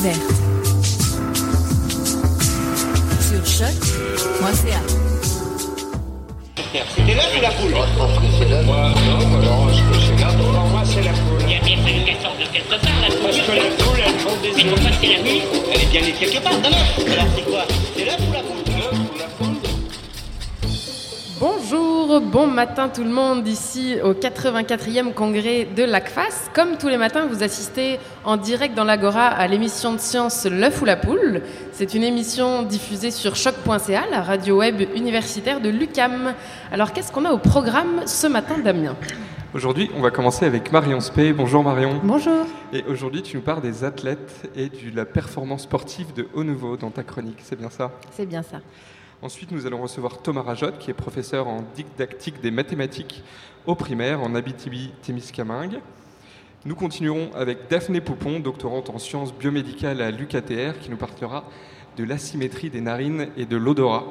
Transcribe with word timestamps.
Découverte. 0.00 0.20
Sur 3.20 3.46
choc.ca. 3.46 4.80
C'était 6.96 7.14
l'œuf 7.14 7.36
ou 7.36 7.40
la 7.40 7.50
poule 7.50 7.70
Moi, 7.70 7.86
je 7.92 7.98
pense 7.98 8.18
que 8.18 8.24
c'est 8.38 8.48
là. 8.48 8.62
Moi, 8.62 8.94
non, 9.42 9.68
je 9.68 9.82
que 9.82 10.00
c'est 10.00 10.20
là. 10.22 10.32
Pour 10.32 10.52
moi, 10.52 10.82
c'est 10.84 11.02
la 11.02 11.12
poule. 11.12 11.42
Il 11.46 11.52
y 11.52 11.56
a 11.56 11.60
bien 11.60 11.76
fallu 11.78 12.04
qu'elle 12.04 12.22
sorte 12.22 12.38
de 12.38 12.44
quelque 12.44 12.68
part, 12.68 13.00
la 13.02 13.08
poule. 13.08 13.22
Parce 13.22 13.38
que 13.38 13.52
la 13.52 13.84
poule, 13.84 14.00
elle 14.06 14.18
fond 14.20 14.36
des 14.42 14.52
Mais 14.56 14.70
pourquoi 14.70 14.90
c'est 15.00 15.08
la 15.08 15.22
nuit 15.22 15.42
Elle 15.72 15.82
est 15.82 15.86
bien 15.86 16.00
née 16.02 16.12
quelque 16.12 16.42
part, 16.42 16.58
d'un 16.60 16.70
bon 22.20 22.46
matin 22.46 22.88
tout 22.88 23.02
le 23.02 23.10
monde 23.10 23.46
ici 23.48 23.96
au 24.04 24.12
84e 24.12 25.12
congrès 25.12 25.64
de 25.64 25.82
l'ACFAS. 25.82 26.50
Comme 26.54 26.76
tous 26.76 26.88
les 26.88 26.96
matins, 26.96 27.26
vous 27.26 27.42
assistez 27.42 27.98
en 28.24 28.36
direct 28.36 28.76
dans 28.76 28.84
l'Agora 28.84 29.26
à 29.26 29.46
l'émission 29.46 29.92
de 29.92 29.98
science 29.98 30.46
L'œuf 30.46 30.82
ou 30.82 30.84
la 30.84 30.96
poule. 30.96 31.42
C'est 31.72 31.94
une 31.94 32.02
émission 32.02 32.62
diffusée 32.62 33.10
sur 33.10 33.36
choc.ca, 33.36 34.02
la 34.10 34.22
radio 34.22 34.58
web 34.58 34.82
universitaire 34.94 35.60
de 35.60 35.68
l'UCAM. 35.68 36.34
Alors 36.70 36.92
qu'est-ce 36.92 37.10
qu'on 37.10 37.24
a 37.24 37.32
au 37.32 37.38
programme 37.38 38.02
ce 38.06 38.26
matin, 38.26 38.58
Damien? 38.58 38.96
Aujourd'hui, 39.52 39.90
on 39.96 40.00
va 40.00 40.10
commencer 40.10 40.44
avec 40.44 40.70
Marion 40.70 41.00
Spey. 41.00 41.32
Bonjour 41.32 41.64
Marion. 41.64 42.00
Bonjour. 42.04 42.46
Et 42.72 42.84
aujourd'hui, 42.88 43.22
tu 43.22 43.36
nous 43.36 43.42
parles 43.42 43.62
des 43.62 43.82
athlètes 43.82 44.48
et 44.54 44.68
de 44.68 44.94
la 44.94 45.04
performance 45.04 45.62
sportive 45.62 46.12
de 46.14 46.28
haut 46.34 46.44
niveau 46.44 46.76
dans 46.76 46.90
ta 46.90 47.02
chronique, 47.02 47.38
c'est 47.42 47.58
bien 47.58 47.70
ça? 47.70 47.90
C'est 48.12 48.26
bien 48.26 48.42
ça. 48.42 48.58
Ensuite, 49.22 49.52
nous 49.52 49.66
allons 49.66 49.82
recevoir 49.82 50.22
Thomas 50.22 50.40
Rajotte, 50.40 50.78
qui 50.78 50.90
est 50.90 50.94
professeur 50.94 51.46
en 51.46 51.62
didactique 51.74 52.40
des 52.40 52.50
mathématiques 52.50 53.22
au 53.66 53.74
primaire 53.74 54.22
en 54.22 54.34
Abitibi-Témiscamingue. 54.34 55.80
Nous 56.64 56.74
continuerons 56.74 57.28
avec 57.34 57.68
Daphné 57.68 58.00
Poupon, 58.00 58.40
doctorante 58.40 58.88
en 58.88 58.98
sciences 58.98 59.34
biomédicales 59.34 60.00
à 60.00 60.10
l'UQATR, 60.10 60.78
qui 60.80 60.88
nous 60.88 60.96
parlera 60.96 61.44
de 61.98 62.04
l'asymétrie 62.04 62.70
des 62.70 62.80
narines 62.80 63.28
et 63.36 63.44
de 63.44 63.58
l'odorat. 63.58 64.06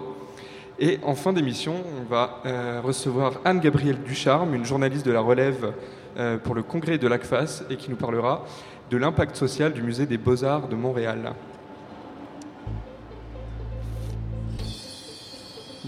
Et 0.77 0.99
en 1.01 1.15
fin 1.15 1.33
d'émission, 1.33 1.73
on 1.99 2.07
va 2.07 2.43
euh, 2.45 2.79
recevoir 2.83 3.39
Anne-Gabrielle 3.45 4.03
Ducharme, 4.03 4.53
une 4.53 4.65
journaliste 4.65 5.07
de 5.07 5.11
la 5.11 5.21
relève 5.21 5.73
euh, 6.17 6.37
pour 6.37 6.53
le 6.53 6.61
congrès 6.61 6.99
de 6.99 7.07
l'ACFAS, 7.07 7.63
et 7.71 7.77
qui 7.77 7.89
nous 7.89 7.97
parlera 7.97 8.45
de 8.91 8.97
l'impact 8.97 9.35
social 9.35 9.73
du 9.73 9.81
musée 9.81 10.05
des 10.05 10.19
beaux-arts 10.19 10.67
de 10.67 10.75
Montréal. 10.75 11.33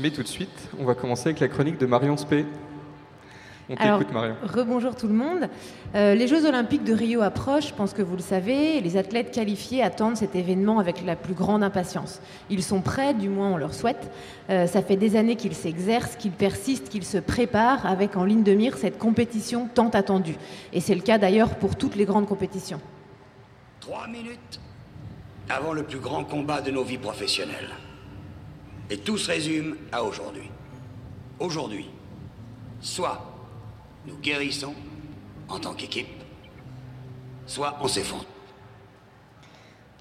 Mais 0.02 0.10
tout 0.10 0.24
de 0.24 0.28
suite, 0.28 0.70
on 0.80 0.86
va 0.86 0.96
commencer 0.96 1.30
avec 1.30 1.40
la 1.40 1.48
chronique 1.48 1.78
de 1.78 1.86
Marion 1.86 2.18
Spey. 2.18 2.44
On 3.70 3.76
Alors, 3.76 4.00
t'écoute, 4.00 4.14
Marion. 4.14 4.36
Rebonjour 4.44 4.96
tout 4.96 5.08
le 5.08 5.14
monde. 5.14 5.48
Euh, 5.94 6.16
les 6.16 6.28
Jeux 6.28 6.48
Olympiques 6.48 6.84
de 6.84 6.94
Rio 6.94 7.22
approchent, 7.22 7.68
je 7.68 7.74
pense 7.76 7.94
que 7.94 8.02
vous 8.02 8.16
le 8.16 8.22
savez. 8.22 8.78
et 8.78 8.82
Les 8.82 8.98
athlètes 8.98 9.30
qualifiés 9.30 9.84
attendent 9.84 10.18
cet 10.18 10.36
événement 10.36 10.80
avec 10.80 11.06
la 11.06 11.16
plus 11.16 11.36
grande 11.36 11.62
impatience. 11.62 12.20
Ils 12.50 12.64
sont 12.64 12.82
prêts, 12.82 13.14
du 13.14 13.30
moins 13.30 13.52
on 13.52 13.58
leur 13.58 13.76
souhaite. 13.76 14.12
Euh, 14.50 14.66
ça 14.66 14.82
fait 14.82 14.98
des 14.98 15.16
années 15.16 15.36
qu'ils 15.36 15.54
s'exercent, 15.54 16.16
qu'ils 16.16 16.32
persistent, 16.32 16.90
qu'ils 16.90 17.06
se 17.06 17.20
préparent 17.20 17.86
avec 17.86 18.18
en 18.18 18.26
ligne 18.26 18.44
de 18.44 18.54
mire 18.54 18.78
cette 18.78 18.98
compétition 18.98 19.70
tant 19.72 19.90
attendue. 19.90 20.38
Et 20.74 20.82
c'est 20.82 20.96
le 20.96 21.02
cas 21.02 21.20
d'ailleurs 21.20 21.56
pour 21.56 21.76
toutes 21.76 21.96
les 21.96 22.06
grandes 22.06 22.28
compétitions. 22.28 22.82
Trois 23.80 24.08
minutes 24.08 24.60
avant 25.48 25.74
le 25.74 25.84
plus 25.84 26.00
grand 26.00 26.24
combat 26.24 26.62
de 26.62 26.72
nos 26.72 26.84
vies 26.84 26.98
professionnelles. 26.98 27.70
Et 28.92 28.98
tout 28.98 29.18
se 29.18 29.32
résume 29.32 29.78
à 29.94 30.04
aujourd'hui. 30.04 30.50
Aujourd'hui, 31.40 31.90
soit 32.82 33.26
nous 34.06 34.18
guérissons 34.18 34.74
en 35.48 35.60
tant 35.60 35.74
qu'équipe, 35.74 36.10
soit 37.48 37.78
on 37.82 37.88
s'effondre. 37.88 38.26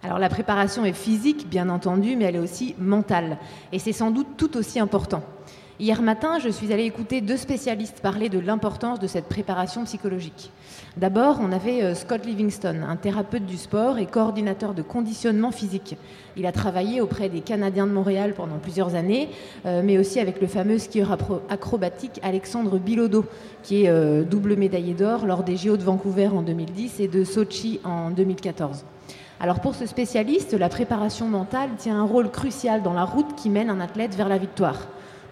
Alors 0.02 0.18
la 0.18 0.28
préparation 0.28 0.84
est 0.84 0.92
physique, 0.92 1.48
bien 1.48 1.68
entendu, 1.68 2.16
mais 2.16 2.24
elle 2.24 2.36
est 2.36 2.40
aussi 2.40 2.74
mentale. 2.78 3.38
Et 3.70 3.78
c'est 3.78 3.92
sans 3.92 4.10
doute 4.10 4.36
tout 4.36 4.56
aussi 4.56 4.80
important. 4.80 5.22
Hier 5.80 6.02
matin, 6.02 6.38
je 6.38 6.50
suis 6.50 6.74
allée 6.74 6.84
écouter 6.84 7.22
deux 7.22 7.38
spécialistes 7.38 8.00
parler 8.00 8.28
de 8.28 8.38
l'importance 8.38 9.00
de 9.00 9.06
cette 9.06 9.24
préparation 9.24 9.84
psychologique. 9.84 10.52
D'abord, 10.98 11.38
on 11.40 11.52
avait 11.52 11.82
euh, 11.82 11.94
Scott 11.94 12.26
Livingston, 12.26 12.82
un 12.86 12.96
thérapeute 12.96 13.46
du 13.46 13.56
sport 13.56 13.96
et 13.96 14.04
coordinateur 14.04 14.74
de 14.74 14.82
conditionnement 14.82 15.50
physique. 15.50 15.96
Il 16.36 16.44
a 16.44 16.52
travaillé 16.52 17.00
auprès 17.00 17.30
des 17.30 17.40
Canadiens 17.40 17.86
de 17.86 17.92
Montréal 17.92 18.34
pendant 18.36 18.58
plusieurs 18.58 18.94
années, 18.94 19.30
euh, 19.64 19.80
mais 19.82 19.96
aussi 19.96 20.20
avec 20.20 20.42
le 20.42 20.48
fameux 20.48 20.76
skieur 20.76 21.16
acrobatique 21.48 22.20
Alexandre 22.22 22.78
Bilodeau, 22.78 23.24
qui 23.62 23.84
est 23.84 23.88
euh, 23.88 24.22
double 24.22 24.56
médaillé 24.56 24.92
d'or 24.92 25.24
lors 25.24 25.44
des 25.44 25.56
JO 25.56 25.78
de 25.78 25.82
Vancouver 25.82 26.26
en 26.26 26.42
2010 26.42 27.00
et 27.00 27.08
de 27.08 27.24
Sochi 27.24 27.80
en 27.84 28.10
2014. 28.10 28.84
Alors 29.40 29.60
pour 29.60 29.74
ce 29.74 29.86
spécialiste, 29.86 30.52
la 30.52 30.68
préparation 30.68 31.26
mentale 31.26 31.70
tient 31.78 31.98
un 31.98 32.04
rôle 32.04 32.30
crucial 32.30 32.82
dans 32.82 32.92
la 32.92 33.06
route 33.06 33.34
qui 33.34 33.48
mène 33.48 33.70
un 33.70 33.80
athlète 33.80 34.14
vers 34.14 34.28
la 34.28 34.36
victoire. 34.36 34.76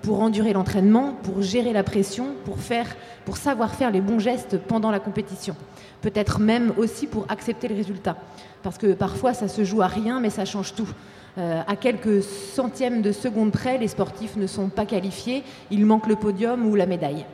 Pour 0.02 0.20
endurer 0.20 0.52
l'entraînement, 0.52 1.14
pour 1.22 1.42
gérer 1.42 1.72
la 1.72 1.82
pression, 1.82 2.28
pour, 2.44 3.36
savoir 3.36 3.74
faire 3.74 3.90
les 3.90 4.00
bons 4.00 4.18
gestes 4.18 4.58
pendant 4.58 4.90
la 4.90 5.00
compétition. 5.00 5.56
Peut-être 6.00 6.40
même 6.40 6.72
aussi 6.76 7.06
pour 7.06 7.26
accepter 7.28 7.68
le 7.68 7.74
résultat. 7.74 8.16
Parce 8.62 8.78
que 8.78 8.94
parfois 8.94 9.34
ça 9.34 9.48
se 9.48 9.64
joue 9.64 9.82
à 9.82 9.86
rien, 9.86 10.20
mais 10.20 10.30
ça 10.30 10.44
change 10.44 10.74
tout. 10.74 10.88
Euh, 11.36 11.62
à 11.66 11.76
quelques 11.76 12.22
centièmes 12.22 13.02
de 13.02 13.12
seconde 13.12 13.52
près, 13.52 13.78
les 13.78 13.88
sportifs 13.88 14.36
ne 14.36 14.46
sont 14.46 14.68
pas 14.68 14.86
qualifiés, 14.86 15.44
il 15.70 15.84
manque 15.84 16.06
le 16.06 16.16
podium 16.16 16.66
ou 16.66 16.74
la 16.74 16.86
médaille. 16.86 17.26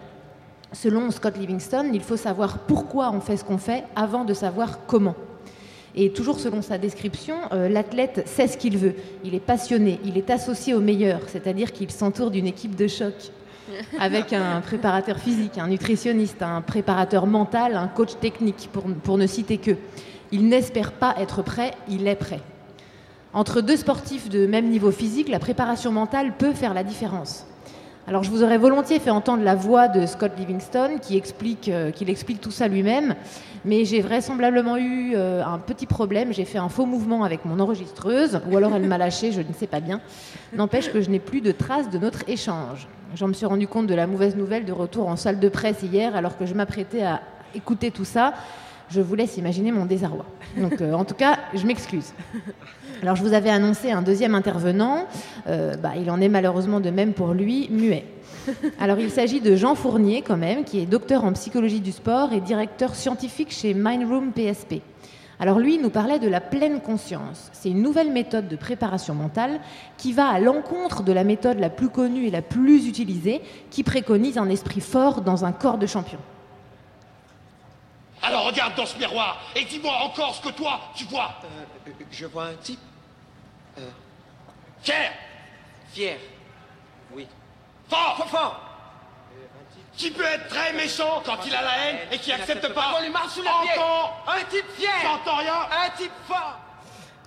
Selon 0.73 1.11
Scott 1.11 1.39
Livingston, 1.39 1.91
il 1.93 2.03
faut 2.03 2.17
savoir 2.17 2.59
pourquoi 2.59 3.13
on 3.13 3.21
fait 3.21 3.37
ce 3.37 3.45
qu'on 3.45 3.59
fait 3.59 3.85
avant 3.95 4.25
de 4.25 4.35
savoir 4.35 4.81
comment. 4.87 5.15
Et 5.97 6.11
toujours 6.11 6.41
selon 6.41 6.61
sa 6.61 6.77
description, 6.77 7.37
euh, 7.53 7.69
l'athlète 7.69 8.27
sait 8.27 8.49
ce 8.49 8.57
qu'il 8.57 8.79
veut. 8.79 8.95
Il 9.25 9.35
est 9.35 9.41
passionné, 9.41 10.01
il 10.05 10.19
est 10.19 10.29
associé 10.31 10.75
au 10.75 10.81
meilleur, 10.81 11.21
c'est-à-dire 11.29 11.73
qu'il 11.73 11.91
s'entoure 11.91 12.31
d'une 12.31 12.47
équipe 12.47 12.75
de 12.75 12.89
choc 12.89 13.15
avec 14.01 14.33
un 14.33 14.61
préparateur 14.61 15.19
physique, 15.19 15.57
un 15.57 15.69
nutritionniste, 15.69 16.43
un 16.43 16.61
préparateur 16.63 17.27
mental, 17.27 17.77
un 17.77 17.87
coach 17.87 18.17
technique, 18.21 18.69
pour, 18.73 18.85
pour 19.03 19.19
ne 19.19 19.27
citer 19.27 19.59
que. 19.59 19.77
Il 20.33 20.49
n'espère 20.49 20.93
pas 20.93 21.15
être 21.19 21.43
prêt, 21.43 21.73
il 21.89 22.09
est 22.09 22.17
prêt. 22.17 22.41
Entre 23.33 23.61
deux 23.61 23.77
sportifs 23.77 24.29
de 24.29 24.47
même 24.47 24.69
niveau 24.69 24.91
physique, 24.91 25.29
la 25.29 25.39
préparation 25.39 25.93
mentale 25.93 26.37
peut 26.37 26.53
faire 26.53 26.75
la 26.75 26.83
différence. 26.83 27.47
Alors 28.07 28.23
je 28.23 28.31
vous 28.31 28.43
aurais 28.43 28.59
volontiers 28.59 28.99
fait 28.99 29.09
entendre 29.09 29.43
la 29.43 29.55
voix 29.55 29.89
de 29.89 30.05
Scott 30.05 30.33
Livingston 30.37 30.99
qui 31.01 31.17
explique, 31.17 31.71
euh, 31.71 31.91
qu'il 31.91 32.11
explique 32.11 32.39
tout 32.39 32.51
ça 32.51 32.69
lui-même, 32.69 33.15
mais 33.65 33.87
j'ai 33.87 34.03
vraisemblablement 34.03 34.77
eu 34.77 35.15
euh, 35.15 35.43
un 35.43 35.59
petit 35.59 35.87
problème. 35.87 36.31
J'ai 36.31 36.45
fait 36.45 36.59
un 36.59 36.69
faux 36.69 36.85
mouvement 36.85 37.25
avec 37.25 37.47
mon 37.47 37.59
enregistreuse, 37.61 38.41
ou 38.51 38.59
alors 38.59 38.75
elle 38.75 38.87
m'a 38.87 38.99
lâché, 38.99 39.33
je 39.33 39.41
ne 39.41 39.55
sais 39.55 39.67
pas 39.67 39.81
bien. 39.81 40.03
N'empêche 40.53 40.93
que 40.93 41.01
je 41.01 41.09
n'ai 41.09 41.19
plus 41.19 41.41
de 41.41 41.51
traces 41.51 41.89
de 41.89 41.97
notre 41.97 42.29
échange. 42.29 42.89
J'en 43.15 43.29
me 43.29 43.33
suis 43.33 43.47
rendu 43.47 43.67
compte 43.67 43.87
de 43.87 43.95
la 43.95 44.07
mauvaise 44.07 44.37
nouvelle 44.37 44.67
de 44.67 44.73
retour 44.73 45.09
en 45.09 45.17
salle 45.17 45.41
de 45.41 45.49
presse 45.49 45.83
hier, 45.83 46.15
alors 46.15 46.37
que 46.37 46.45
je 46.45 46.53
m'apprêtais 46.53 47.05
à 47.05 47.23
écouter 47.55 47.91
tout 47.91 48.05
ça. 48.05 48.35
Je 48.95 49.01
vous 49.01 49.17
laisse 49.17 49.37
imaginer 49.39 49.73
mon 49.73 49.87
désarroi. 49.87 50.25
Donc, 50.57 50.81
euh, 50.81 50.93
en 50.93 51.05
tout 51.05 51.17
cas, 51.17 51.39
je 51.53 51.67
m'excuse. 51.67 52.13
Alors, 53.03 53.17
je 53.17 53.25
vous 53.25 53.33
avais 53.33 53.51
annoncé 53.51 53.91
un 53.91 54.03
deuxième 54.03 54.37
intervenant. 54.37 55.07
Euh, 55.49 55.75
bah, 55.75 55.95
il 56.01 56.09
en 56.13 56.21
est 56.21 56.29
malheureusement 56.29 56.79
de 56.79 56.91
même 56.91 57.13
pour 57.13 57.33
lui, 57.33 57.69
muet. 57.73 58.05
Alors, 58.79 59.01
il 59.01 59.11
s'agit 59.11 59.41
de 59.41 59.57
Jean 59.57 59.75
Fournier, 59.75 60.23
quand 60.23 60.37
même, 60.37 60.63
qui 60.63 60.79
est 60.79 60.87
docteur 60.87 61.25
en 61.25 61.33
psychologie 61.33 61.81
du 61.81 61.91
sport 61.91 62.33
et 62.33 62.41
directeur 62.41 62.95
scientifique 62.95 63.51
chez 63.51 63.75
Mindroom 63.75 64.31
PSP. 64.31 64.75
Alors 65.41 65.59
lui 65.59 65.79
nous 65.79 65.91
parlait 65.91 66.21
de 66.21 66.29
la 66.29 66.41
pleine 66.41 66.81
conscience. 66.81 67.51
C'est 67.53 67.69
une 67.69 67.83
nouvelle 67.83 68.13
méthode 68.13 68.47
de 68.47 68.55
préparation 68.55 69.17
mentale 69.17 69.59
qui 69.99 70.13
va 70.13 70.29
à 70.29 70.39
l'encontre 70.39 71.03
de 71.03 71.11
la 71.11 71.25
méthode 71.25 71.59
la 71.59 71.71
plus 71.71 71.89
connue 71.89 72.27
et 72.27 72.31
la 72.31 72.41
plus 72.41 72.87
utilisée, 72.87 73.43
qui 73.69 73.83
préconise 73.83 74.39
un 74.39 74.49
esprit 74.49 74.81
fort 74.81 75.23
dans 75.23 75.45
un 75.45 75.51
corps 75.51 75.79
de 75.79 75.87
champion. 75.87 76.21
Alors 78.25 78.47
regarde 78.47 78.75
dans 78.75 78.87
ce 78.87 78.97
miroir 78.99 79.39
et 79.55 79.65
dis-moi 79.65 79.93
encore 80.03 80.35
ce 80.35 80.41
que 80.41 80.53
toi, 80.53 80.81
tu 80.95 81.05
vois. 81.05 81.35
Euh, 81.45 81.91
je 82.11 82.27
vois 82.27 82.45
un 82.47 82.55
type. 82.55 82.81
Euh, 83.79 83.89
Fier 84.83 85.11
fier. 85.93 86.19
Oui. 87.15 87.27
Fort 87.89 88.17
Fort, 88.17 88.29
fort. 88.29 88.61
Qui 89.97 90.11
peut 90.11 90.25
être 90.25 90.49
très 90.49 90.73
méchant 90.73 91.23
quand 91.25 91.37
il 91.47 91.55
a 91.55 91.63
la 91.63 91.79
haine 91.87 91.97
et 92.11 92.19
qui 92.19 92.33
accepte 92.33 92.73
pas 92.75 92.97
On 92.99 93.03
lui 93.03 93.11
marche 93.11 93.35
sous 93.35 93.43
pied. 93.43 93.51
Encore 93.79 94.25
Un 94.27 94.45
type 94.51 94.65
fier. 94.77 94.91
J'entends 95.03 95.37
rien 95.39 95.55
Un 95.55 95.91
type 95.97 96.11
fort. 96.27 96.59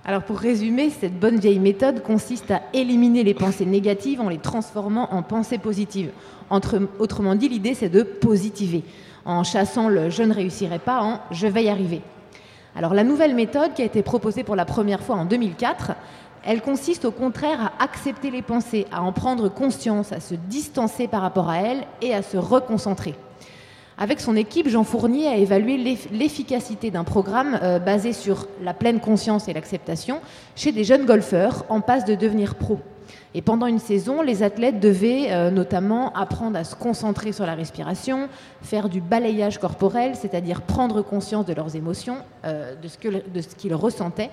Alors 0.03 0.23
pour 0.23 0.39
résumer, 0.39 0.89
cette 0.89 1.17
bonne 1.19 1.37
vieille 1.39 1.59
méthode 1.59 2.01
consiste 2.03 2.51
à 2.51 2.61
éliminer 2.73 3.23
les 3.23 3.33
pensées 3.33 3.65
négatives 3.65 4.19
en 4.21 4.29
les 4.29 4.37
transformant 4.39 5.13
en 5.13 5.21
pensées 5.23 5.57
positives. 5.57 6.11
Entre- 6.49 6.87
autrement 6.99 7.35
dit, 7.35 7.49
l'idée 7.49 7.73
c'est 7.73 7.89
de 7.89 8.03
positiver, 8.03 8.83
en 9.27 9.43
chassant 9.43 9.89
le 9.89 10.09
je 10.09 10.23
ne 10.23 10.33
réussirai 10.33 10.79
pas 10.79 11.01
en 11.03 11.19
je 11.31 11.45
vais 11.45 11.65
y 11.65 11.69
arriver. 11.69 12.01
Alors 12.75 12.93
la 12.93 13.03
nouvelle 13.03 13.35
méthode 13.35 13.73
qui 13.75 13.81
a 13.83 13.85
été 13.85 14.01
proposée 14.01 14.43
pour 14.43 14.55
la 14.55 14.65
première 14.65 15.01
fois 15.01 15.15
en 15.17 15.25
2004, 15.25 15.91
elle 16.45 16.61
consiste 16.61 17.05
au 17.05 17.11
contraire 17.11 17.71
à 17.77 17.83
accepter 17.83 18.31
les 18.31 18.41
pensées, 18.41 18.85
à 18.91 19.01
en 19.03 19.11
prendre 19.11 19.49
conscience, 19.49 20.13
à 20.13 20.19
se 20.19 20.33
distancer 20.35 21.07
par 21.07 21.21
rapport 21.21 21.49
à 21.49 21.57
elles 21.57 21.83
et 22.01 22.13
à 22.13 22.21
se 22.21 22.37
reconcentrer. 22.37 23.15
Avec 23.99 24.19
son 24.21 24.35
équipe, 24.35 24.69
Jean 24.69 24.83
Fournier 24.83 25.27
a 25.27 25.35
évalué 25.37 25.75
l'eff- 25.77 26.07
l'efficacité 26.11 26.91
d'un 26.91 27.03
programme 27.03 27.59
euh, 27.63 27.79
basé 27.79 28.13
sur 28.13 28.47
la 28.63 28.75
pleine 28.75 28.99
conscience 28.99 29.47
et 29.47 29.53
l'acceptation 29.53 30.21
chez 30.55 30.71
des 30.71 30.83
jeunes 30.83 31.05
golfeurs 31.05 31.65
en 31.69 31.81
passe 31.81 32.05
de 32.05 32.13
devenir 32.13 32.55
pros. 32.55 32.79
Et 33.37 33.43
pendant 33.43 33.67
une 33.67 33.77
saison, 33.77 34.23
les 34.23 34.41
athlètes 34.41 34.79
devaient 34.79 35.27
euh, 35.29 35.51
notamment 35.51 36.11
apprendre 36.13 36.57
à 36.57 36.63
se 36.63 36.73
concentrer 36.73 37.31
sur 37.31 37.45
la 37.45 37.53
respiration, 37.53 38.29
faire 38.63 38.89
du 38.89 38.99
balayage 38.99 39.59
corporel, 39.59 40.15
c'est-à-dire 40.15 40.63
prendre 40.63 41.03
conscience 41.03 41.45
de 41.45 41.53
leurs 41.53 41.75
émotions, 41.75 42.17
euh, 42.45 42.73
de 42.73 42.87
ce 42.87 43.55
qu'ils 43.55 43.75
ressentaient. 43.75 44.31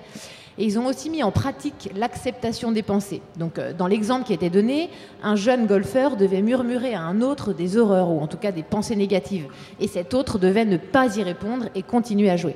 Et 0.57 0.65
ils 0.65 0.79
ont 0.79 0.87
aussi 0.87 1.11
mis 1.11 1.21
en 1.21 1.29
pratique 1.29 1.91
l'acceptation 1.95 2.71
des 2.71 2.81
pensées. 2.81 3.21
Donc, 3.37 3.59
euh, 3.59 3.73
dans 3.73 3.85
l'exemple 3.85 4.25
qui 4.25 4.33
été 4.33 4.49
donné, 4.49 4.89
un 5.21 5.35
jeune 5.35 5.67
golfeur 5.67 6.15
devait 6.15 6.41
murmurer 6.41 6.95
à 6.95 7.01
un 7.01 7.21
autre 7.21 7.53
des 7.53 7.77
horreurs, 7.77 8.09
ou 8.09 8.19
en 8.19 8.27
tout 8.27 8.37
cas 8.37 8.51
des 8.51 8.63
pensées 8.63 8.95
négatives. 8.95 9.45
Et 9.79 9.87
cet 9.87 10.15
autre 10.15 10.39
devait 10.39 10.65
ne 10.65 10.77
pas 10.77 11.15
y 11.15 11.21
répondre 11.21 11.65
et 11.75 11.83
continuer 11.83 12.31
à 12.31 12.37
jouer. 12.37 12.55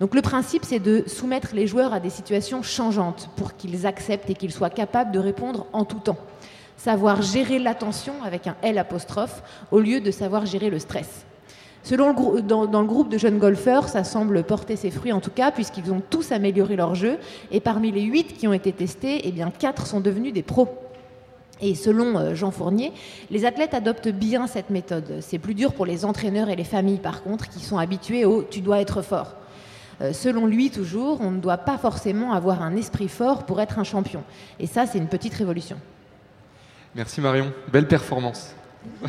Donc 0.00 0.14
le 0.14 0.22
principe, 0.22 0.64
c'est 0.64 0.80
de 0.80 1.04
soumettre 1.06 1.54
les 1.54 1.66
joueurs 1.66 1.94
à 1.94 2.00
des 2.00 2.10
situations 2.10 2.62
changeantes 2.62 3.30
pour 3.36 3.56
qu'ils 3.56 3.86
acceptent 3.86 4.30
et 4.30 4.34
qu'ils 4.34 4.52
soient 4.52 4.70
capables 4.70 5.12
de 5.12 5.18
répondre 5.18 5.66
en 5.72 5.84
tout 5.84 6.00
temps. 6.00 6.18
Savoir 6.76 7.22
gérer 7.22 7.58
l'attention 7.58 8.14
avec 8.24 8.46
un 8.46 8.56
L 8.62 8.78
apostrophe 8.78 9.42
au 9.70 9.80
lieu 9.80 10.00
de 10.00 10.10
savoir 10.10 10.46
gérer 10.46 10.70
le 10.70 10.78
stress. 10.78 11.24
Selon 11.84 12.14
le 12.34 12.42
dans, 12.42 12.80
le 12.80 12.86
groupe 12.86 13.10
de 13.10 13.18
jeunes 13.18 13.38
golfeurs, 13.38 13.88
ça 13.88 14.04
semble 14.04 14.42
porter 14.42 14.74
ses 14.74 14.90
fruits 14.90 15.12
en 15.12 15.20
tout 15.20 15.30
cas, 15.30 15.50
puisqu'ils 15.50 15.92
ont 15.92 16.02
tous 16.08 16.32
amélioré 16.32 16.76
leur 16.76 16.94
jeu. 16.94 17.18
Et 17.50 17.60
parmi 17.60 17.92
les 17.92 18.02
huit 18.02 18.38
qui 18.38 18.48
ont 18.48 18.54
été 18.54 18.72
testés, 18.72 19.20
eh 19.24 19.32
bien, 19.32 19.50
quatre 19.50 19.86
sont 19.86 20.00
devenus 20.00 20.32
des 20.32 20.42
pros. 20.42 20.68
Et 21.60 21.74
selon 21.74 22.18
euh, 22.18 22.34
Jean 22.34 22.50
Fournier, 22.50 22.92
les 23.30 23.44
athlètes 23.44 23.74
adoptent 23.74 24.08
bien 24.08 24.46
cette 24.46 24.70
méthode. 24.70 25.18
C'est 25.20 25.38
plus 25.38 25.54
dur 25.54 25.74
pour 25.74 25.86
les 25.86 26.04
entraîneurs 26.04 26.48
et 26.48 26.56
les 26.56 26.64
familles, 26.64 26.98
par 26.98 27.22
contre, 27.22 27.48
qui 27.50 27.60
sont 27.60 27.78
habitués 27.78 28.24
au 28.24 28.42
tu 28.42 28.62
dois 28.62 28.80
être 28.80 29.02
fort. 29.02 29.36
Euh, 30.00 30.12
selon 30.12 30.46
lui, 30.46 30.70
toujours, 30.70 31.20
on 31.20 31.30
ne 31.30 31.40
doit 31.40 31.58
pas 31.58 31.78
forcément 31.78 32.32
avoir 32.32 32.62
un 32.62 32.76
esprit 32.76 33.08
fort 33.08 33.44
pour 33.46 33.60
être 33.60 33.78
un 33.78 33.84
champion. 33.84 34.22
Et 34.58 34.66
ça, 34.66 34.86
c'est 34.86 34.98
une 34.98 35.08
petite 35.08 35.34
révolution. 35.34 35.78
Merci 36.94 37.20
Marion, 37.20 37.52
belle 37.72 37.88
performance. 37.88 38.54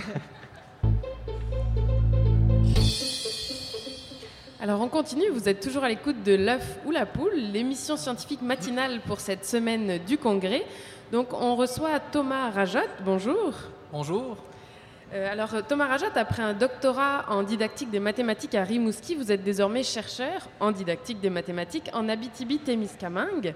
Alors 4.59 4.81
on 4.81 4.87
continue, 4.87 5.29
vous 5.29 5.47
êtes 5.47 5.59
toujours 5.59 5.83
à 5.83 5.89
l'écoute 5.89 6.23
de 6.23 6.33
l'œuf 6.33 6.79
ou 6.88 6.91
la 6.91 7.05
poule, 7.05 7.35
l'émission 7.35 7.97
scientifique 7.97 8.41
matinale 8.41 8.99
pour 9.05 9.19
cette 9.19 9.45
semaine 9.45 9.99
du 10.07 10.17
congrès. 10.17 10.65
Donc 11.11 11.27
on 11.39 11.55
reçoit 11.55 11.99
Thomas 11.99 12.49
Rajot, 12.49 12.79
bonjour. 13.05 13.53
Bonjour. 13.91 14.38
Euh, 15.15 15.31
alors 15.31 15.65
Thomas 15.65 15.88
Rajot, 15.88 16.07
après 16.15 16.44
un 16.44 16.53
doctorat 16.53 17.25
en 17.29 17.41
didactique 17.44 17.89
des 17.89 18.01
mathématiques 18.01 18.53
à 18.53 18.63
Rimouski, 18.63 19.15
vous 19.15 19.31
êtes 19.31 19.44
désormais 19.44 19.83
chercheur 19.83 20.50
en 20.59 20.71
didactique 20.71 21.21
des 21.21 21.29
mathématiques 21.29 21.89
en 21.94 22.09
Abitibi-Témiscamingue. 22.09 23.56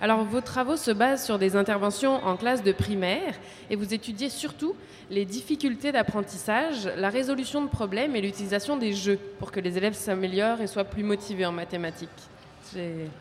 Alors 0.00 0.22
vos 0.22 0.40
travaux 0.40 0.76
se 0.76 0.92
basent 0.92 1.24
sur 1.24 1.40
des 1.40 1.56
interventions 1.56 2.24
en 2.24 2.36
classe 2.36 2.62
de 2.62 2.70
primaire 2.70 3.34
et 3.68 3.74
vous 3.74 3.94
étudiez 3.94 4.28
surtout 4.28 4.76
les 5.10 5.24
difficultés 5.24 5.90
d'apprentissage, 5.90 6.88
la 6.96 7.08
résolution 7.08 7.62
de 7.62 7.68
problèmes 7.68 8.14
et 8.14 8.20
l'utilisation 8.20 8.76
des 8.76 8.92
jeux 8.92 9.18
pour 9.40 9.50
que 9.50 9.58
les 9.58 9.76
élèves 9.76 9.94
s'améliorent 9.94 10.60
et 10.60 10.68
soient 10.68 10.84
plus 10.84 11.02
motivés 11.02 11.46
en 11.46 11.52
mathématiques. 11.52 12.10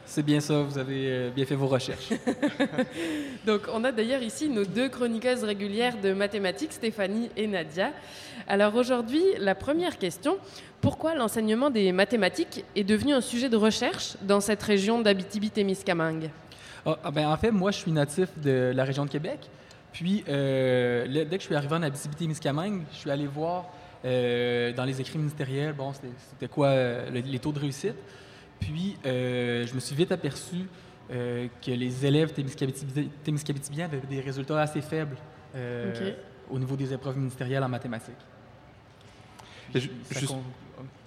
C'est 0.05 0.23
bien 0.23 0.39
ça, 0.39 0.61
vous 0.61 0.77
avez 0.77 1.07
euh, 1.09 1.29
bien 1.29 1.45
fait 1.45 1.55
vos 1.55 1.67
recherches. 1.67 2.09
Donc, 3.45 3.61
on 3.73 3.83
a 3.83 3.91
d'ailleurs 3.91 4.21
ici 4.21 4.49
nos 4.49 4.65
deux 4.65 4.89
chroniqueuses 4.89 5.43
régulières 5.43 5.99
de 6.01 6.13
mathématiques, 6.13 6.73
Stéphanie 6.73 7.29
et 7.35 7.47
Nadia. 7.47 7.91
Alors 8.47 8.75
aujourd'hui, 8.75 9.21
la 9.39 9.55
première 9.55 9.97
question 9.97 10.37
pourquoi 10.81 11.13
l'enseignement 11.13 11.69
des 11.69 11.91
mathématiques 11.91 12.65
est 12.75 12.83
devenu 12.83 13.13
un 13.13 13.21
sujet 13.21 13.49
de 13.49 13.55
recherche 13.55 14.15
dans 14.23 14.39
cette 14.39 14.63
région 14.63 14.99
d'Abitibi-Témiscamingue? 14.99 16.31
Ah, 16.85 16.97
ah, 17.03 17.11
ben, 17.11 17.27
en 17.27 17.37
fait, 17.37 17.51
moi, 17.51 17.69
je 17.69 17.77
suis 17.77 17.91
natif 17.91 18.29
de 18.43 18.71
la 18.75 18.83
région 18.83 19.05
de 19.05 19.11
Québec. 19.11 19.39
Puis, 19.93 20.23
euh, 20.27 21.05
le- 21.05 21.25
dès 21.25 21.37
que 21.37 21.41
je 21.43 21.47
suis 21.47 21.55
arrivé 21.55 21.75
en 21.75 21.83
Abitibi-Témiscamingue, 21.83 22.81
je 22.91 22.97
suis 22.97 23.11
allé 23.11 23.27
voir 23.27 23.65
euh, 24.05 24.73
dans 24.73 24.85
les 24.85 24.99
écrits 24.99 25.19
ministériels, 25.19 25.73
bon, 25.73 25.93
c'était 25.93 26.07
c'était 26.31 26.47
quoi 26.47 26.67
euh, 26.69 27.11
le- 27.11 27.19
les 27.19 27.37
taux 27.37 27.51
de 27.51 27.59
réussite? 27.59 27.93
Puis, 28.61 28.95
euh, 29.05 29.65
je 29.67 29.73
me 29.75 29.79
suis 29.81 29.95
vite 29.95 30.11
aperçu 30.13 30.67
euh, 31.11 31.47
que 31.65 31.71
les 31.71 32.05
élèves 32.05 32.31
témiscabitibi- 32.31 33.09
témiscabitibiens 33.23 33.85
avaient 33.85 33.99
des 34.09 34.21
résultats 34.21 34.61
assez 34.61 34.81
faibles 34.81 35.17
euh, 35.55 36.13
au 36.49 36.57
niveau 36.57 36.75
des 36.77 36.93
épreuves 36.93 37.17
ministérielles 37.17 37.63
en 37.63 37.69
mathématiques. 37.69 38.15
Juste- 39.73 40.27
con- 40.27 40.43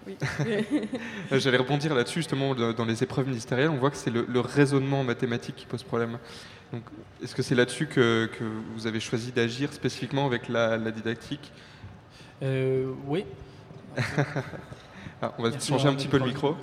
Oui. 0.07 0.17
J'allais 1.33 1.57
rebondir 1.59 1.95
là-dessus, 1.95 2.19
justement, 2.21 2.55
dans 2.55 2.85
les 2.85 3.03
épreuves 3.03 3.27
ministérielles, 3.29 3.71
on 3.71 3.77
voit 3.79 3.91
que 3.91 3.97
c'est 3.97 4.11
le, 4.11 4.27
le 4.29 4.41
raisonnement 4.41 5.01
en 5.01 5.05
mathématiques 5.05 5.57
qui 5.57 5.67
pose 5.67 5.83
problème. 5.83 6.19
Donc, 6.73 6.83
est-ce 7.23 7.35
que 7.35 7.43
c'est 7.43 7.55
là-dessus 7.55 7.87
que, 7.87 8.27
que 8.39 8.45
vous 8.75 8.87
avez 8.87 9.01
choisi 9.01 9.33
d'agir 9.33 9.73
spécifiquement 9.73 10.27
avec 10.27 10.49
la, 10.49 10.77
la 10.77 10.91
didactique? 10.91 11.53
Euh, 12.43 12.93
oui. 13.07 13.25
Ah, 15.23 15.33
On 15.39 15.45
va 15.45 15.51
Merci 15.51 15.69
changer 15.69 15.89
un 15.89 15.95
petit 15.95 16.09
peu 16.09 16.19
le 16.19 16.25
le 16.25 16.31
micro. 16.31 16.57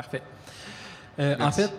Parfait. 0.00 0.22
Euh, 1.18 1.36
en 1.40 1.50
fait, 1.50 1.70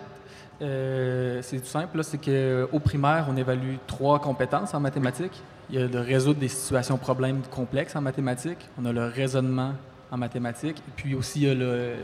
euh, 0.60 1.40
c'est 1.42 1.58
tout 1.58 1.66
simple. 1.66 2.04
C'est 2.04 2.18
qu'au 2.18 2.78
primaire, 2.78 3.26
on 3.28 3.36
évalue 3.36 3.76
trois 3.88 4.20
compétences 4.20 4.74
en 4.74 4.80
mathématiques. 4.80 5.42
Il 5.70 5.80
y 5.80 5.82
a 5.82 5.88
de 5.88 5.98
résoudre 5.98 6.38
des 6.38 6.48
situations 6.48 6.98
problèmes 6.98 7.42
complexes 7.50 7.96
en 7.96 8.00
mathématiques. 8.00 8.68
On 8.80 8.84
a 8.84 8.92
le 8.92 9.06
raisonnement 9.06 9.72
en 10.12 10.16
mathématiques. 10.18 10.78
Et 10.78 10.92
puis 10.94 11.14
aussi, 11.16 11.42
il 11.42 11.48
y 11.48 11.50
a 11.50 11.94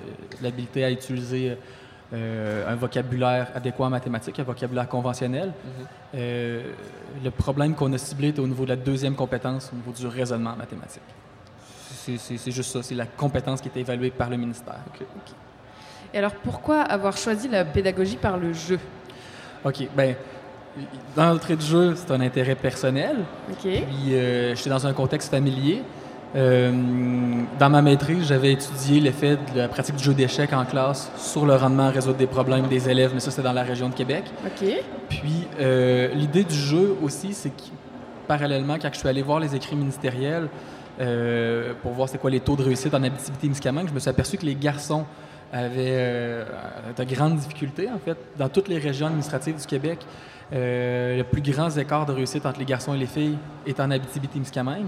l'habilité 0.43 0.85
à 0.85 0.91
utiliser 0.91 1.57
euh, 2.13 2.73
un 2.73 2.75
vocabulaire 2.75 3.53
adéquat 3.55 3.85
en 3.85 3.91
mathématiques, 3.91 4.41
un 4.41 4.45
vocabulaire 4.45 4.89
conventionnel. 4.89 5.53
Euh, 6.15 6.73
le 7.23 7.31
problème 7.31 7.75
qu'on 7.75 7.93
a 7.93 7.99
ciblé 7.99 8.29
est 8.29 8.39
au 8.41 8.47
niveau 8.47 8.65
de 8.65 8.71
la 8.71 8.77
deuxième 8.77 9.15
compétence, 9.15 9.71
au 9.73 9.77
niveau 9.77 9.93
du 9.93 10.07
raisonnement 10.09 10.51
en 10.51 10.57
mathématiques. 10.57 11.03
C'est- 12.07 12.51
juste 12.51 12.73
ça. 12.73 12.83
C'est 12.83 12.95
la 12.95 13.07
compétence 13.07 13.61
qui 13.61 13.69
est 13.69 13.81
évaluée 13.81 14.11
par 14.11 14.31
le 14.31 14.39
ministère. 14.39 14.81
Et 16.15 16.19
alors 16.19 16.33
pourquoi 16.33 16.81
avoir 16.81 17.17
choisi 17.17 17.49
la 17.49 17.65
pédagogie 17.65 18.17
par 18.17 18.39
le 18.39 18.53
jeu? 18.53 18.79
OK, 19.65 19.89
ben 19.97 20.15
dans 21.17 21.33
l'entrée 21.33 21.57
de 21.57 21.63
jeu, 21.63 21.95
c'est 21.97 22.11
un 22.13 22.21
intérêt 22.21 22.55
personnel. 22.55 23.17
Ok. 23.51 23.63
Puis 23.63 24.15
euh, 24.15 24.55
j'étais 24.55 24.71
dans 24.71 24.87
un 24.87 24.93
contexte 24.93 25.31
familier. 25.31 25.83
Euh, 26.37 26.73
dans 27.59 27.71
ma 27.71 27.81
maîtrise, 27.81 28.29
j'avais 28.29 28.53
étudié 28.53 29.01
l'effet 29.01 29.39
de 29.55 29.59
la 29.59 29.69
pratique 29.69 29.97
du 29.97 30.05
jeu 30.05 30.13
d'échecs 30.13 30.53
en 30.53 30.65
classe 30.65 31.11
sur 31.17 31.47
le 31.47 31.55
rendement 31.57 31.85
à 31.85 31.91
résoudre 31.91 32.19
des 32.19 32.27
problèmes 32.27 32.69
des 32.69 32.89
élèves, 32.91 33.13
mais 33.15 33.21
ça, 33.21 33.31
c'était 33.31 33.43
dans 33.43 33.55
la 33.55 33.63
région 33.63 33.89
de 33.89 33.95
Québec. 33.95 34.25
Ok. 34.45 34.69
Puis 35.09 35.47
euh, 35.59 36.09
l'idée 36.15 36.45
du 36.45 36.55
jeu 36.55 36.97
aussi, 37.03 37.33
c'est 37.33 37.51
que 37.51 37.63
parallèlement, 38.27 38.77
quand 38.81 38.91
je 38.93 38.99
suis 38.99 39.09
allé 39.09 39.23
voir 39.23 39.41
les 39.41 39.57
écrits 39.57 39.77
ministériels, 39.77 40.49
euh, 41.01 41.73
pour 41.83 41.93
voir 41.93 42.09
c'est 42.09 42.19
quoi 42.19 42.31
les 42.31 42.41
taux 42.41 42.57
de 42.57 42.63
réussite 42.63 42.93
en 42.93 43.03
Abitibi-Témiscamingue, 43.03 43.89
je 43.89 43.95
me 43.95 44.01
suis 44.01 44.11
aperçu 44.11 44.37
que 44.37 44.45
les 44.45 44.55
garçons 44.55 45.07
avaient 45.53 45.97
euh, 45.97 46.45
de 46.97 47.05
grandes 47.05 47.37
difficultés, 47.37 47.89
en 47.91 47.99
fait, 47.99 48.17
dans 48.37 48.49
toutes 48.49 48.69
les 48.69 48.79
régions 48.79 49.07
administratives 49.07 49.57
du 49.57 49.67
Québec. 49.67 49.99
Euh, 50.51 51.19
le 51.19 51.25
plus 51.25 51.43
grand 51.43 51.69
écart 51.77 52.07
de 52.07 52.13
réussite 52.13 52.47
entre 52.47 52.59
les 52.59 52.65
garçons 52.65 52.95
et 52.95 52.99
les 52.99 53.07
filles 53.07 53.37
est 53.67 53.79
en 53.81 53.91
Abitibi-Témiscamingue. 53.91 54.87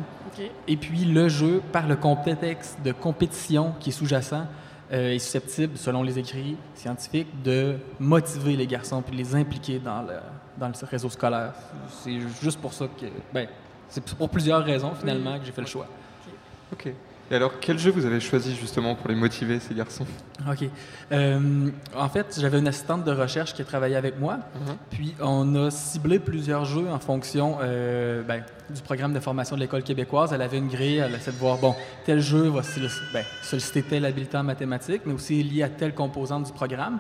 Et 0.67 0.77
puis, 0.77 1.05
le 1.05 1.29
jeu, 1.29 1.63
par 1.73 1.87
le 1.87 1.97
contexte 1.97 2.79
de 2.83 2.93
compétition 2.93 3.75
qui 3.79 3.91
est 3.91 3.93
sous-jacent, 3.93 4.47
euh, 4.93 5.13
est 5.13 5.19
susceptible, 5.19 5.77
selon 5.77 6.03
les 6.03 6.19
écrits 6.19 6.57
scientifiques, 6.75 7.43
de 7.43 7.77
motiver 7.99 8.57
les 8.57 8.67
garçons 8.67 9.03
puis 9.03 9.13
de 9.13 9.23
les 9.23 9.37
impliquer 9.37 9.79
dans 9.79 10.03
le, 10.03 10.15
dans 10.57 10.69
le 10.69 10.87
réseau 10.87 11.11
scolaire. 11.11 11.53
C'est 12.03 12.19
juste 12.43 12.61
pour 12.61 12.73
ça 12.73 12.87
que. 12.87 13.07
Ben, 13.33 13.47
c'est 13.89 14.03
pour 14.15 14.29
plusieurs 14.29 14.65
raisons, 14.65 14.93
finalement, 14.95 15.39
que 15.39 15.45
j'ai 15.45 15.53
fait 15.53 15.61
le 15.61 15.67
choix. 15.67 15.87
Ok. 16.73 16.93
Et 17.31 17.37
alors, 17.37 17.61
quel 17.61 17.79
jeu 17.79 17.93
vous 17.93 18.07
avez 18.07 18.19
choisi 18.19 18.57
justement 18.57 18.97
pour 18.97 19.09
les 19.09 19.15
motiver, 19.15 19.61
ces 19.61 19.73
garçons? 19.73 20.05
OK. 20.51 20.69
Euh, 21.13 21.71
en 21.97 22.09
fait, 22.09 22.37
j'avais 22.41 22.59
une 22.59 22.67
assistante 22.67 23.05
de 23.05 23.13
recherche 23.13 23.55
qui 23.55 23.63
a 23.63 23.65
travaillé 23.65 23.95
avec 23.95 24.19
moi. 24.19 24.39
Puis, 24.91 25.15
on 25.21 25.55
a 25.55 25.71
ciblé 25.71 26.19
plusieurs 26.19 26.65
jeux 26.65 26.89
en 26.91 26.99
fonction 26.99 27.59
euh, 27.63 28.25
ben, 28.25 28.43
du 28.69 28.83
programme 28.83 29.13
de 29.15 29.21
formation 29.21 29.55
de 29.55 29.61
l'École 29.61 29.85
québécoise. 29.85 30.33
Elle 30.33 30.43
avait 30.43 30.59
une 30.59 30.67
grille, 30.67 30.97
elle 30.97 31.15
essaie 31.15 31.31
de 31.31 31.37
voir, 31.37 31.59
bon, 31.59 31.77
tel 32.05 32.19
jeu 32.19 32.49
va 32.49 32.63
ben, 33.13 33.25
solliciter 33.43 33.83
telle 33.85 34.07
habileté 34.07 34.37
en 34.37 34.43
mathématiques, 34.43 35.03
mais 35.07 35.13
aussi 35.13 35.41
lié 35.45 35.63
à 35.63 35.69
telle 35.69 35.95
composante 35.95 36.47
du 36.47 36.53
programme. 36.53 36.99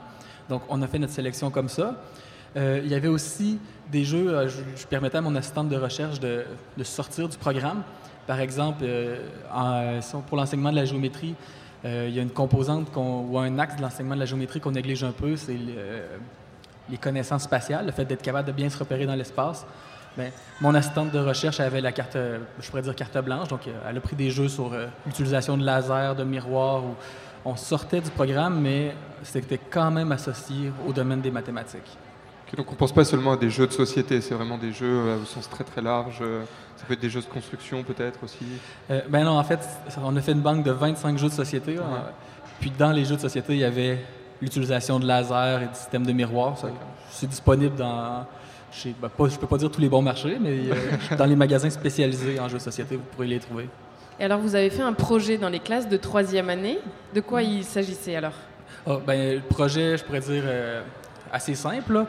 Donc, 0.49 0.63
on 0.69 0.81
a 0.81 0.87
fait 0.87 1.01
notre 1.01 1.13
sélection 1.13 1.51
comme 1.51 1.69
ça. 1.69 2.01
Euh, 2.57 2.81
il 2.85 2.91
y 2.91 2.95
avait 2.95 3.09
aussi 3.09 3.59
des 3.91 4.05
jeux, 4.05 4.47
je, 4.47 4.81
je 4.81 4.87
permettais 4.87 5.19
à 5.19 5.23
mon 5.23 5.35
assistante 5.35 5.69
de 5.69 5.77
recherche 5.77 6.21
de, 6.21 6.45
de 6.77 6.85
sortir 6.85 7.29
du 7.29 7.37
programme. 7.37 7.83
Par 8.31 8.39
exemple, 8.39 8.85
euh, 8.85 10.01
pour 10.29 10.37
l'enseignement 10.37 10.71
de 10.71 10.77
la 10.77 10.85
géométrie, 10.85 11.35
euh, 11.85 12.07
il 12.09 12.15
y 12.15 12.21
a 12.21 12.23
une 12.23 12.31
composante 12.31 12.87
ou 12.95 13.37
un 13.37 13.59
axe 13.59 13.75
de 13.75 13.83
l'enseignement 13.83 14.15
de 14.15 14.21
la 14.21 14.25
géométrie 14.25 14.61
qu'on 14.61 14.71
néglige 14.71 15.03
un 15.03 15.11
peu, 15.11 15.35
c'est 15.35 15.57
euh, 15.59 16.17
les 16.89 16.97
connaissances 16.97 17.43
spatiales, 17.43 17.87
le 17.87 17.91
fait 17.91 18.05
d'être 18.05 18.23
capable 18.23 18.47
de 18.47 18.53
bien 18.53 18.71
se 18.71 18.79
repérer 18.79 19.05
dans 19.05 19.17
l'espace. 19.17 19.67
Ben, 20.17 20.31
mon 20.61 20.73
assistante 20.77 21.11
de 21.11 21.19
recherche 21.19 21.59
avait 21.59 21.81
la 21.81 21.91
carte, 21.91 22.17
je 22.61 22.69
pourrais 22.71 22.83
dire 22.83 22.95
carte 22.95 23.19
blanche, 23.19 23.49
donc 23.49 23.63
elle 23.67 23.97
a 23.97 24.01
pris 24.01 24.15
des 24.15 24.31
jeux 24.31 24.49
sur 24.49 24.71
l'utilisation 25.05 25.59
de 25.59 25.65
lasers, 25.65 26.15
de 26.17 26.23
miroirs, 26.23 26.83
on 27.45 27.57
sortait 27.57 28.01
du 28.01 28.11
programme, 28.11 28.61
mais 28.61 28.95
c'était 29.25 29.59
quand 29.59 29.91
même 29.91 30.13
associé 30.13 30.71
au 30.87 30.93
domaine 30.93 31.21
des 31.21 31.33
mathématiques. 31.33 31.99
Donc 32.57 32.71
on 32.73 32.75
pense 32.75 32.93
pas 32.93 33.05
seulement 33.05 33.33
à 33.33 33.37
des 33.37 33.51
jeux 33.51 33.67
de 33.67 33.73
société, 33.73 34.21
c'est 34.21 34.35
vraiment 34.35 34.59
des 34.59 34.73
jeux 34.73 34.87
euh, 34.87 35.23
au 35.23 35.25
sens 35.25 35.49
très 35.49 35.63
très 35.65 35.81
large. 35.81 36.19
euh, 36.21 36.43
Ça 36.77 36.85
peut 36.87 36.95
être 36.95 37.01
des 37.01 37.11
jeux 37.11 37.21
de 37.21 37.27
construction 37.27 37.83
peut-être 37.85 38.19
aussi. 38.25 38.45
Euh, 38.91 39.01
ben 39.09 39.25
non, 39.25 39.39
en 39.39 39.45
fait, 39.45 39.61
on 40.03 40.17
a 40.17 40.21
fait 40.21 40.33
une 40.33 40.41
banque 40.41 40.65
de 40.65 40.73
25 40.73 41.17
jeux 41.19 41.29
de 41.29 41.33
société. 41.35 41.77
Puis 42.61 42.73
dans 42.77 42.91
les 42.93 43.05
jeux 43.05 43.17
de 43.17 43.21
société, 43.21 43.53
il 43.55 43.61
y 43.61 43.65
avait 43.65 43.99
l'utilisation 44.43 44.99
de 44.99 45.07
lasers 45.07 45.63
et 45.63 45.67
de 45.69 45.75
systèmes 45.75 46.07
de 46.07 46.13
miroirs. 46.13 46.57
C'est 47.11 47.29
disponible 47.29 47.77
dans. 47.77 48.27
Je 48.73 48.91
ben, 49.01 49.11
je 49.29 49.37
peux 49.37 49.47
pas 49.49 49.57
dire 49.59 49.71
tous 49.71 49.81
les 49.81 49.89
bons 49.89 50.03
marchés, 50.03 50.37
mais 50.41 50.59
euh, 50.71 51.17
dans 51.19 51.27
les 51.27 51.35
magasins 51.37 51.71
spécialisés 51.71 52.39
en 52.39 52.49
jeux 52.49 52.59
de 52.59 52.63
société, 52.63 52.97
vous 52.97 53.03
pourrez 53.15 53.27
les 53.27 53.41
trouver. 53.41 53.69
Et 54.19 54.25
alors, 54.25 54.39
vous 54.39 54.55
avez 54.55 54.71
fait 54.71 54.83
un 54.83 54.93
projet 54.93 55.39
dans 55.39 55.49
les 55.49 55.59
classes 55.61 55.89
de 55.89 55.97
troisième 55.97 56.51
année. 56.51 56.79
De 57.15 57.21
quoi 57.21 57.43
il 57.43 57.65
s'agissait 57.65 58.15
alors? 58.17 58.35
Ah, 58.87 58.99
ben, 59.05 59.35
le 59.37 59.41
projet, 59.41 59.97
je 59.97 60.05
pourrais 60.05 60.21
dire, 60.21 60.43
euh, 60.47 60.83
assez 61.33 61.55
simple. 61.55 61.93
là. 61.95 62.07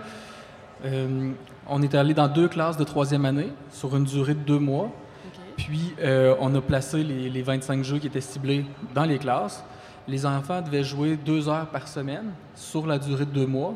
Euh, 0.84 1.32
on 1.68 1.82
est 1.82 1.94
allé 1.96 2.14
dans 2.14 2.28
deux 2.28 2.48
classes 2.48 2.78
de 2.78 2.84
troisième 2.84 3.26
année 3.26 3.50
sur 3.72 3.96
une 3.96 4.04
durée 4.04 4.34
de 4.34 4.40
deux 4.40 4.60
mois. 4.60 4.92
Puis, 5.58 5.94
euh, 6.02 6.36
on 6.40 6.54
a 6.56 6.62
placé 6.62 7.04
les, 7.04 7.30
les 7.30 7.42
25 7.42 7.84
jeux 7.84 8.00
qui 8.00 8.08
étaient 8.08 8.22
ciblés 8.22 8.66
dans 8.96 9.06
les 9.06 9.20
classes. 9.20 9.64
Les 10.08 10.26
enfants 10.26 10.62
devaient 10.62 10.84
jouer 10.84 11.18
deux 11.18 11.48
heures 11.48 11.68
par 11.68 11.88
semaine 11.88 12.32
sur 12.56 12.88
la 12.88 12.98
durée 12.98 13.26
de 13.26 13.32
deux 13.32 13.46
mois. 13.46 13.76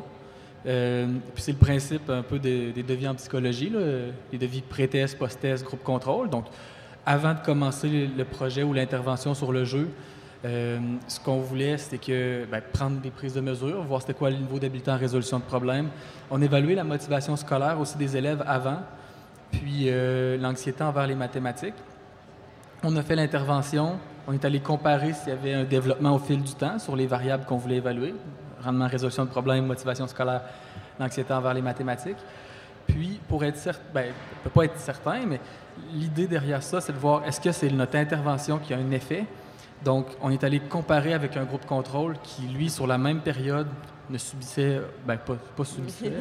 Euh, 0.66 1.06
puis 1.32 1.44
c'est 1.44 1.52
le 1.52 1.58
principe 1.58 2.10
un 2.10 2.22
peu 2.22 2.40
des, 2.40 2.72
des 2.72 2.82
devis 2.82 3.06
en 3.06 3.14
psychologie, 3.14 3.70
là, 3.70 3.78
les 4.32 4.38
devis 4.38 4.62
pré-test, 4.62 5.16
post-test, 5.16 5.64
groupe 5.64 5.84
contrôle. 5.84 6.28
Donc, 6.28 6.46
avant 7.04 7.34
de 7.34 7.38
commencer 7.38 8.10
le 8.16 8.24
projet 8.24 8.64
ou 8.64 8.72
l'intervention 8.72 9.32
sur 9.32 9.52
le 9.52 9.64
jeu, 9.64 9.88
euh, 10.46 10.78
ce 11.08 11.18
qu'on 11.18 11.40
voulait, 11.40 11.76
c'était 11.76 11.98
que 11.98 12.46
ben, 12.50 12.62
prendre 12.72 13.00
des 13.00 13.10
prises 13.10 13.34
de 13.34 13.40
mesure, 13.40 13.82
voir 13.82 14.00
c'était 14.00 14.14
quoi 14.14 14.30
le 14.30 14.36
niveau 14.36 14.58
d'habileté 14.58 14.90
en 14.90 14.96
résolution 14.96 15.38
de 15.38 15.44
problèmes. 15.44 15.88
On 16.30 16.40
évaluait 16.40 16.76
la 16.76 16.84
motivation 16.84 17.34
scolaire 17.36 17.80
aussi 17.80 17.98
des 17.98 18.16
élèves 18.16 18.44
avant, 18.46 18.78
puis 19.50 19.86
euh, 19.86 20.36
l'anxiété 20.38 20.84
envers 20.84 21.06
les 21.06 21.16
mathématiques. 21.16 21.74
On 22.84 22.94
a 22.96 23.02
fait 23.02 23.16
l'intervention, 23.16 23.98
on 24.28 24.32
est 24.32 24.44
allé 24.44 24.60
comparer 24.60 25.14
s'il 25.14 25.30
y 25.30 25.32
avait 25.32 25.54
un 25.54 25.64
développement 25.64 26.14
au 26.14 26.18
fil 26.18 26.40
du 26.42 26.54
temps 26.54 26.78
sur 26.78 26.94
les 26.94 27.06
variables 27.06 27.44
qu'on 27.44 27.56
voulait 27.56 27.76
évaluer, 27.76 28.14
rendement, 28.62 28.86
résolution 28.86 29.24
de 29.24 29.30
problèmes, 29.30 29.66
motivation 29.66 30.06
scolaire, 30.06 30.42
l'anxiété 31.00 31.32
envers 31.32 31.54
les 31.54 31.62
mathématiques. 31.62 32.18
Puis, 32.86 33.18
pour 33.26 33.42
être 33.42 33.56
certain, 33.56 33.82
ben, 33.92 34.12
peut 34.44 34.50
pas 34.50 34.64
être 34.66 34.78
certain, 34.78 35.26
mais 35.26 35.40
l'idée 35.92 36.28
derrière 36.28 36.62
ça, 36.62 36.80
c'est 36.80 36.92
de 36.92 36.98
voir 36.98 37.24
est-ce 37.24 37.40
que 37.40 37.50
c'est 37.50 37.70
notre 37.70 37.96
intervention 37.96 38.58
qui 38.58 38.72
a 38.72 38.76
un 38.76 38.90
effet. 38.92 39.24
Donc, 39.84 40.06
on 40.22 40.30
est 40.30 40.42
allé 40.42 40.58
comparer 40.60 41.12
avec 41.14 41.36
un 41.36 41.44
groupe 41.44 41.66
contrôle 41.66 42.16
qui, 42.22 42.42
lui, 42.42 42.70
sur 42.70 42.86
la 42.86 42.98
même 42.98 43.20
période, 43.20 43.68
ne 44.08 44.18
subissait, 44.18 44.80
ben, 45.06 45.16
pas, 45.16 45.34
pas 45.56 45.64
subissait, 45.64 46.12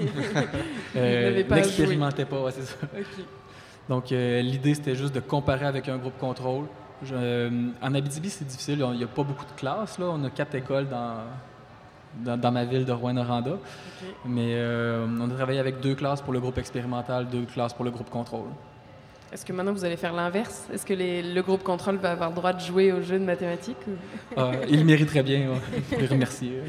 euh, 0.96 1.44
n'expérimentait 1.50 2.26
pas, 2.26 2.42
ouais, 2.42 2.52
c'est 2.52 2.64
ça. 2.64 2.76
Donc, 3.88 4.12
euh, 4.12 4.42
l'idée, 4.42 4.74
c'était 4.74 4.96
juste 4.96 5.14
de 5.14 5.20
comparer 5.20 5.66
avec 5.66 5.88
un 5.90 5.98
groupe 5.98 6.18
contrôle. 6.20 6.66
Je- 7.04 7.14
euh, 7.16 7.50
en 7.82 7.94
Abitibi, 7.94 8.30
c'est 8.30 8.46
difficile. 8.46 8.84
Il 8.92 8.98
n'y 8.98 9.04
a 9.04 9.08
pas 9.08 9.24
beaucoup 9.24 9.46
de 9.46 9.52
classes. 9.60 10.00
Là. 10.00 10.08
On 10.10 10.24
a 10.24 10.30
quatre 10.32 10.56
écoles 10.56 10.88
dans, 10.90 11.18
dans, 12.24 12.38
dans 12.40 12.52
ma 12.52 12.66
ville 12.66 12.86
de 12.86 12.92
Rouen-Noranda. 12.92 13.58
Mais 14.26 14.56
on 15.08 15.30
a 15.30 15.34
travaillé 15.36 15.60
avec 15.60 15.80
deux 15.82 15.94
classes 15.96 16.22
pour 16.22 16.34
le 16.34 16.40
groupe 16.40 16.58
expérimental, 16.58 17.28
deux 17.28 17.46
classes 17.46 17.74
pour 17.74 17.86
le 17.86 17.92
groupe 17.92 18.10
contrôle. 18.10 18.48
Est-ce 19.36 19.46
que 19.46 19.52
maintenant 19.52 19.74
vous 19.74 19.84
allez 19.84 19.98
faire 19.98 20.14
l'inverse? 20.14 20.64
Est-ce 20.74 20.86
que 20.86 20.94
les- 20.94 21.22
le 21.22 21.42
groupe 21.42 21.62
contrôle 21.62 21.98
va 21.98 22.12
avoir 22.12 22.30
le 22.30 22.36
droit 22.38 22.54
de 22.54 22.62
jouer 22.62 22.94
au 22.94 23.02
jeu 23.02 23.20
de 23.20 23.26
mathématiques 23.26 23.76
ou- 23.86 23.92
Ah, 24.38 24.52
il 24.70 24.80
le 24.80 24.86
mérite 24.86 25.10
très 25.10 25.24
bien. 25.24 25.50
faut 25.90 26.00
les 26.00 26.08
remercier. 26.08 26.62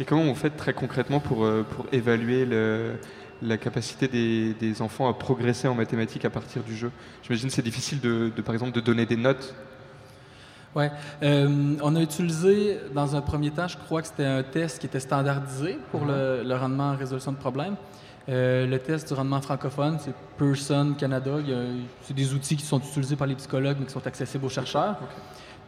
Et 0.00 0.06
comment 0.06 0.24
vous 0.24 0.34
faites 0.34 0.56
très 0.56 0.72
concrètement 0.72 1.20
pour, 1.20 1.44
euh, 1.44 1.62
pour 1.68 1.84
évaluer 1.92 2.46
le- 2.46 2.94
la 3.42 3.58
capacité 3.58 4.08
des, 4.08 4.54
des 4.54 4.80
enfants 4.80 5.06
à 5.06 5.12
progresser 5.12 5.68
en 5.68 5.74
mathématiques 5.74 6.24
à 6.24 6.30
partir 6.30 6.62
du 6.62 6.74
jeu? 6.74 6.90
J'imagine 7.24 7.48
que 7.50 7.54
c'est 7.54 7.60
difficile 7.60 8.00
de, 8.00 8.32
de, 8.34 8.40
par 8.40 8.54
exemple, 8.54 8.72
de 8.72 8.80
donner 8.80 9.04
des 9.04 9.18
notes. 9.18 9.54
Oui. 10.74 10.84
on 11.20 11.94
a 11.94 12.00
utilisé, 12.00 12.78
dans 12.94 13.16
un 13.16 13.20
premier 13.20 13.50
temps, 13.50 13.68
je 13.68 13.76
crois 13.76 14.00
que 14.00 14.08
c'était 14.08 14.24
un 14.24 14.42
test 14.42 14.78
qui 14.78 14.86
était 14.86 15.00
standardisé 15.00 15.76
pour 15.90 16.06
le, 16.06 16.42
le 16.42 16.54
rendement 16.54 16.92
en 16.92 16.96
résolution 16.96 17.32
de 17.32 17.36
problèmes. 17.36 17.76
Euh, 18.28 18.66
le 18.66 18.78
test 18.78 19.08
du 19.08 19.14
rendement 19.14 19.40
francophone, 19.40 19.98
c'est 19.98 20.14
Pearson 20.36 20.94
Canada. 20.98 21.32
C'est 22.02 22.14
des 22.14 22.34
outils 22.34 22.56
qui 22.56 22.64
sont 22.64 22.78
utilisés 22.78 23.16
par 23.16 23.26
les 23.26 23.34
psychologues, 23.34 23.76
mais 23.80 23.86
qui 23.86 23.92
sont 23.92 24.06
accessibles 24.06 24.44
aux 24.44 24.50
chercheurs. 24.50 24.96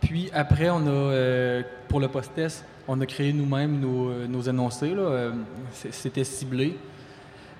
Puis 0.03 0.31
après, 0.35 0.69
on 0.69 0.85
a, 0.87 0.91
euh, 0.91 1.63
pour 1.89 2.01
le 2.01 2.09
post-test, 2.09 2.65
on 2.89 3.01
a 3.01 3.07
créé 3.07 3.33
nous-mêmes 3.33 3.81
nos, 3.81 4.11
euh, 4.11 4.27
nos 4.27 4.43
énoncés. 4.43 4.95
C'était 5.73 6.25
ciblé. 6.25 6.77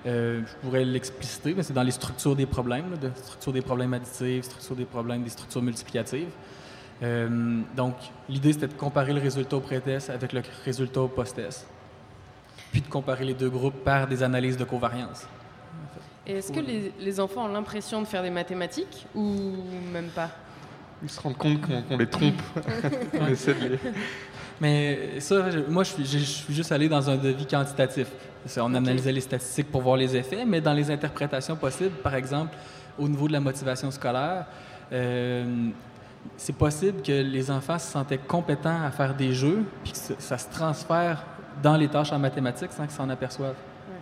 Euh, 0.05 0.41
je 0.45 0.53
pourrais 0.61 0.83
l'expliciter, 0.83 1.53
mais 1.55 1.63
c'est 1.63 1.73
dans 1.73 1.83
les 1.83 1.91
structures 1.91 2.35
des 2.35 2.45
problèmes, 2.45 2.91
là, 2.91 2.97
de 2.97 3.09
structure 3.15 3.53
des 3.53 3.61
problèmes 3.61 3.93
additifs, 3.93 4.43
structure 4.43 4.75
des 4.75 4.83
problèmes, 4.83 5.23
des 5.23 5.29
structures 5.29 5.61
multiplicatives. 5.61 6.29
Donc, 7.75 7.95
l'idée, 8.29 8.53
c'était 8.53 8.67
de 8.67 8.73
comparer 8.73 9.11
le 9.11 9.19
résultat 9.19 9.57
au 9.57 9.59
pré-test 9.59 10.09
avec 10.09 10.31
le 10.31 10.41
résultat 10.63 11.01
au 11.01 11.09
post-test. 11.09 11.67
Puis 12.73 12.81
de 12.81 12.87
comparer 12.87 13.23
les 13.23 13.35
deux 13.35 13.49
groupes 13.49 13.83
par 13.85 14.07
des 14.07 14.21
analyses 14.23 14.57
de 14.57 14.63
covariance. 14.65 15.25
Et 16.27 16.33
est-ce 16.37 16.51
que 16.51 16.59
les, 16.59 16.91
les 16.99 17.19
enfants 17.19 17.45
ont 17.45 17.53
l'impression 17.53 18.01
de 18.01 18.07
faire 18.07 18.23
des 18.23 18.29
mathématiques 18.31 19.05
ou 19.15 19.53
même 19.93 20.07
pas? 20.07 20.29
Ils 21.03 21.09
se 21.09 21.21
rendent 21.21 21.37
compte 21.37 21.61
qu'on 21.61 21.97
les 21.97 22.07
trompe. 22.07 22.41
On 23.21 23.27
essaie 23.27 23.53
de 23.53 23.67
les- 23.69 23.79
Mais 24.59 25.19
ça, 25.19 25.45
moi, 25.69 25.83
je 25.83 25.91
suis, 25.91 26.05
je 26.05 26.17
suis 26.17 26.53
juste 26.53 26.71
allé 26.71 26.89
dans 26.89 27.09
un 27.09 27.17
devis 27.17 27.45
quantitatif. 27.45 28.07
On 28.57 28.73
analysait 28.73 29.11
les 29.11 29.21
statistiques 29.21 29.71
pour 29.71 29.81
voir 29.81 29.97
les 29.97 30.15
effets, 30.15 30.43
mais 30.45 30.59
dans 30.61 30.73
les 30.73 30.89
interprétations 30.89 31.55
possibles, 31.55 31.95
par 32.01 32.15
exemple, 32.15 32.55
au 32.97 33.07
niveau 33.07 33.27
de 33.27 33.33
la 33.33 33.39
motivation 33.39 33.91
scolaire, 33.91 34.45
euh, 34.91 35.69
c'est 36.37 36.55
possible 36.55 37.01
que 37.03 37.11
les 37.21 37.51
enfants 37.51 37.77
se 37.77 37.91
sentaient 37.91 38.17
compétents 38.17 38.81
à 38.83 38.89
faire 38.91 39.13
des 39.13 39.33
jeux, 39.33 39.63
puis 39.83 39.91
que 39.91 39.97
ça, 39.97 40.13
ça 40.17 40.37
se 40.37 40.49
transfère 40.49 41.23
dans 41.61 41.75
les 41.77 41.87
tâches 41.87 42.11
en 42.11 42.19
mathématiques 42.19 42.71
sans 42.71 42.83
qu'ils 42.83 42.95
s'en 42.95 43.09
aperçoivent. 43.09 43.55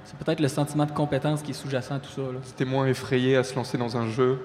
C'est 0.05 0.17
peut-être 0.17 0.39
le 0.39 0.48
sentiment 0.48 0.86
de 0.86 0.91
compétence 0.91 1.41
qui 1.41 1.51
est 1.51 1.53
sous-jacent 1.55 1.96
à 1.96 2.00
tout 2.00 2.10
ça. 2.10 2.22
C'était 2.43 2.65
moins 2.65 2.88
effrayé 2.88 3.36
à 3.38 3.43
se 3.43 3.55
lancer 3.55 3.77
dans 3.77 3.98
un 3.98 4.08
jeu 4.10 4.39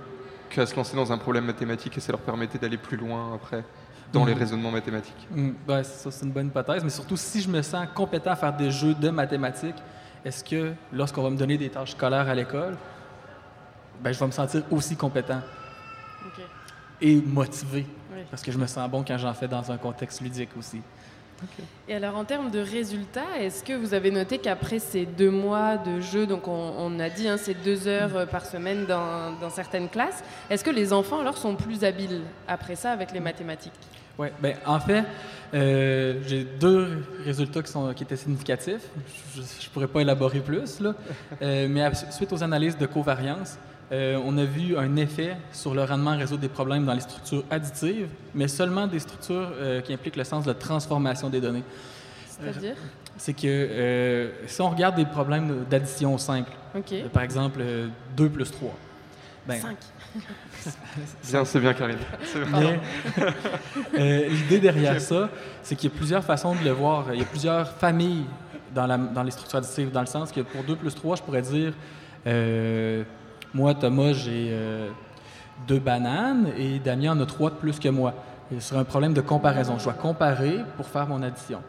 qu'à 0.51 0.67
se 0.67 0.77
lancer 0.77 0.97
dans 0.97 1.13
un 1.13 1.19
problème 1.19 1.45
mathématique 1.45 1.97
et 1.97 2.01
ça 2.01 2.13
leur 2.13 2.21
permettait 2.21 2.59
d'aller 2.59 2.77
plus 2.77 2.97
loin 2.97 3.35
après 3.35 3.65
dans 4.13 4.25
les 4.25 4.33
Mhm. 4.35 4.39
raisonnements 4.39 4.71
mathématiques. 4.71 5.27
Mm, 5.31 5.51
ben, 5.67 5.83
ça, 5.83 6.11
c'est 6.11 6.25
une 6.25 6.33
bonne 6.33 6.47
hypothèse, 6.49 6.85
mais 6.85 6.91
surtout 6.91 7.17
si 7.17 7.41
je 7.41 7.49
me 7.49 7.63
sens 7.63 7.87
compétent 7.95 8.31
à 8.31 8.37
faire 8.37 8.53
des 8.57 8.71
jeux 8.71 8.95
de 8.95 9.09
mathématiques, 9.11 9.77
est-ce 10.25 10.45
que 10.45 10.73
lorsqu'on 10.93 11.23
va 11.23 11.31
me 11.31 11.37
donner 11.37 11.57
des 11.59 11.69
tâches 11.71 11.93
scolaires 11.93 12.29
à 12.29 12.35
l'école, 12.35 12.77
ben, 14.03 14.13
je 14.13 14.19
vais 14.21 14.27
me 14.27 14.31
sentir 14.33 14.63
aussi 14.71 14.97
compétent? 14.97 15.41
et 17.01 17.17
motivé? 17.21 17.87
Oui. 18.15 18.23
Parce 18.31 18.43
que 18.43 18.51
je 18.51 18.57
me 18.59 18.67
sens 18.67 18.89
bon 18.91 19.05
quand 19.07 19.19
j'en 19.19 19.35
fais 19.35 19.49
dans 19.49 19.71
un 19.71 19.77
contexte 19.77 20.21
ludique 20.23 20.51
aussi. 20.59 20.81
Et 21.89 21.95
alors, 21.95 22.17
en 22.17 22.25
termes 22.25 22.51
de 22.51 22.59
résultats, 22.61 23.39
est-ce 23.41 23.63
que 23.63 23.73
vous 23.75 23.95
avez 23.95 24.11
noté 24.11 24.39
qu'après 24.39 24.79
ces 24.79 25.07
deux 25.07 25.31
mois 25.31 25.77
de 25.77 26.01
jeu, 26.01 26.27
donc 26.27 26.49
on, 26.49 26.75
on 26.79 26.99
a 26.99 27.09
dit 27.11 27.29
hein, 27.29 27.37
c'est 27.37 27.55
deux 27.63 27.87
heures 27.89 28.17
euh, 28.17 28.27
par 28.27 28.45
semaine 28.47 28.87
dans, 28.87 29.33
dans 29.41 29.51
certaines 29.51 29.89
classes, 29.89 30.25
est-ce 30.51 30.65
que 30.65 30.71
les 30.71 30.93
enfants 30.93 31.21
alors 31.21 31.37
sont 31.37 31.55
plus 31.55 31.85
habiles 31.85 32.23
après 32.49 32.75
ça 32.75 32.91
avec 32.93 33.13
les 33.13 33.21
mathématiques? 33.21 33.73
Oui, 34.19 34.29
ben, 34.41 34.57
en 34.65 34.81
fait, 34.81 35.05
euh, 35.53 36.23
j'ai 36.27 36.43
deux 36.45 37.05
résultats 37.23 37.63
qui, 37.63 37.71
sont, 37.71 37.93
qui 37.93 38.03
étaient 38.03 38.17
significatifs. 38.17 38.81
Je 39.35 39.41
ne 39.43 39.69
pourrais 39.75 39.89
pas 39.89 40.01
élaborer 40.01 40.41
plus, 40.41 40.81
là. 40.81 40.95
Euh, 41.43 41.67
mais 41.69 41.83
à- 41.83 41.95
suite 41.95 42.33
aux 42.33 42.43
analyses 42.43 42.79
de 42.79 42.87
covariance, 42.87 43.59
euh, 43.93 44.19
on 44.25 44.37
a 44.39 44.45
vu 44.45 44.77
un 44.77 44.97
effet 44.97 45.37
sur 45.53 45.75
le 45.75 45.85
rendement 45.85 46.17
résoudre 46.17 46.41
des 46.41 46.49
problèmes 46.49 46.85
dans 46.85 46.95
les 46.95 47.01
structures 47.01 47.45
additives, 47.51 48.09
mais 48.35 48.49
seulement 48.49 48.87
des 48.87 48.99
structures 48.99 49.51
euh, 49.55 49.81
qui 49.81 49.93
impliquent 49.93 50.17
le 50.17 50.25
sens 50.25 50.45
de 50.45 50.53
transformation 50.53 51.29
des 51.31 51.41
données. 51.41 51.63
C'est-à-dire? 52.29 52.77
C'est 53.17 53.33
que 53.33 53.47
euh, 53.47 54.31
si 54.47 54.61
on 54.61 54.69
regarde 54.71 54.97
des 54.97 55.07
problèmes 55.07 55.65
d'addition 55.71 56.19
simple, 56.19 56.51
euh, 57.05 57.09
par 57.09 57.23
exemple 57.23 57.61
2 58.17 58.29
plus 58.29 58.51
3, 58.51 58.75
ben, 59.47 59.61
Cinq. 59.61 59.77
Bien, 61.31 61.45
c'est 61.45 61.61
bien, 61.61 61.73
Karine. 61.75 61.99
Euh, 63.99 64.29
l'idée 64.29 64.59
derrière 64.59 65.01
ça, 65.01 65.29
c'est 65.63 65.77
qu'il 65.77 65.91
y 65.91 65.95
a 65.95 65.97
plusieurs 65.97 66.25
façons 66.25 66.55
de 66.55 66.65
le 66.65 66.71
voir. 66.73 67.07
Il 67.13 67.19
y 67.21 67.23
a 67.23 67.27
plusieurs 67.27 67.71
familles 67.71 68.25
dans, 68.75 68.87
la- 68.87 68.97
dans 68.99 69.23
les 69.23 69.31
structures 69.31 69.59
additives, 69.59 69.91
dans 69.91 70.01
le 70.01 70.07
sens 70.07 70.33
que 70.33 70.41
pour 70.41 70.63
2 70.65 70.77
plus 70.77 70.95
3, 70.95 71.17
je 71.17 71.23
pourrais 71.23 71.43
dire, 71.43 71.73
euh, 72.27 73.05
moi, 73.57 73.73
Thomas, 73.73 74.13
j'ai 74.13 74.49
euh, 74.51 74.91
deux 75.67 75.79
bananes 75.79 76.51
et 76.59 76.79
Damien 76.79 77.17
en 77.17 77.21
a 77.23 77.25
trois 77.25 77.49
de 77.49 77.55
plus 77.55 77.79
que 77.79 77.89
moi. 77.89 78.13
Ce 78.53 78.61
serait 78.61 78.81
un 78.81 78.85
problème 78.85 79.15
de 79.15 79.23
comparaison. 79.23 79.79
Je 79.79 79.85
dois 79.85 79.95
comparer 79.95 80.59
pour 80.77 80.87
faire 80.87 81.09
mon 81.09 81.23
addition. 81.23 81.61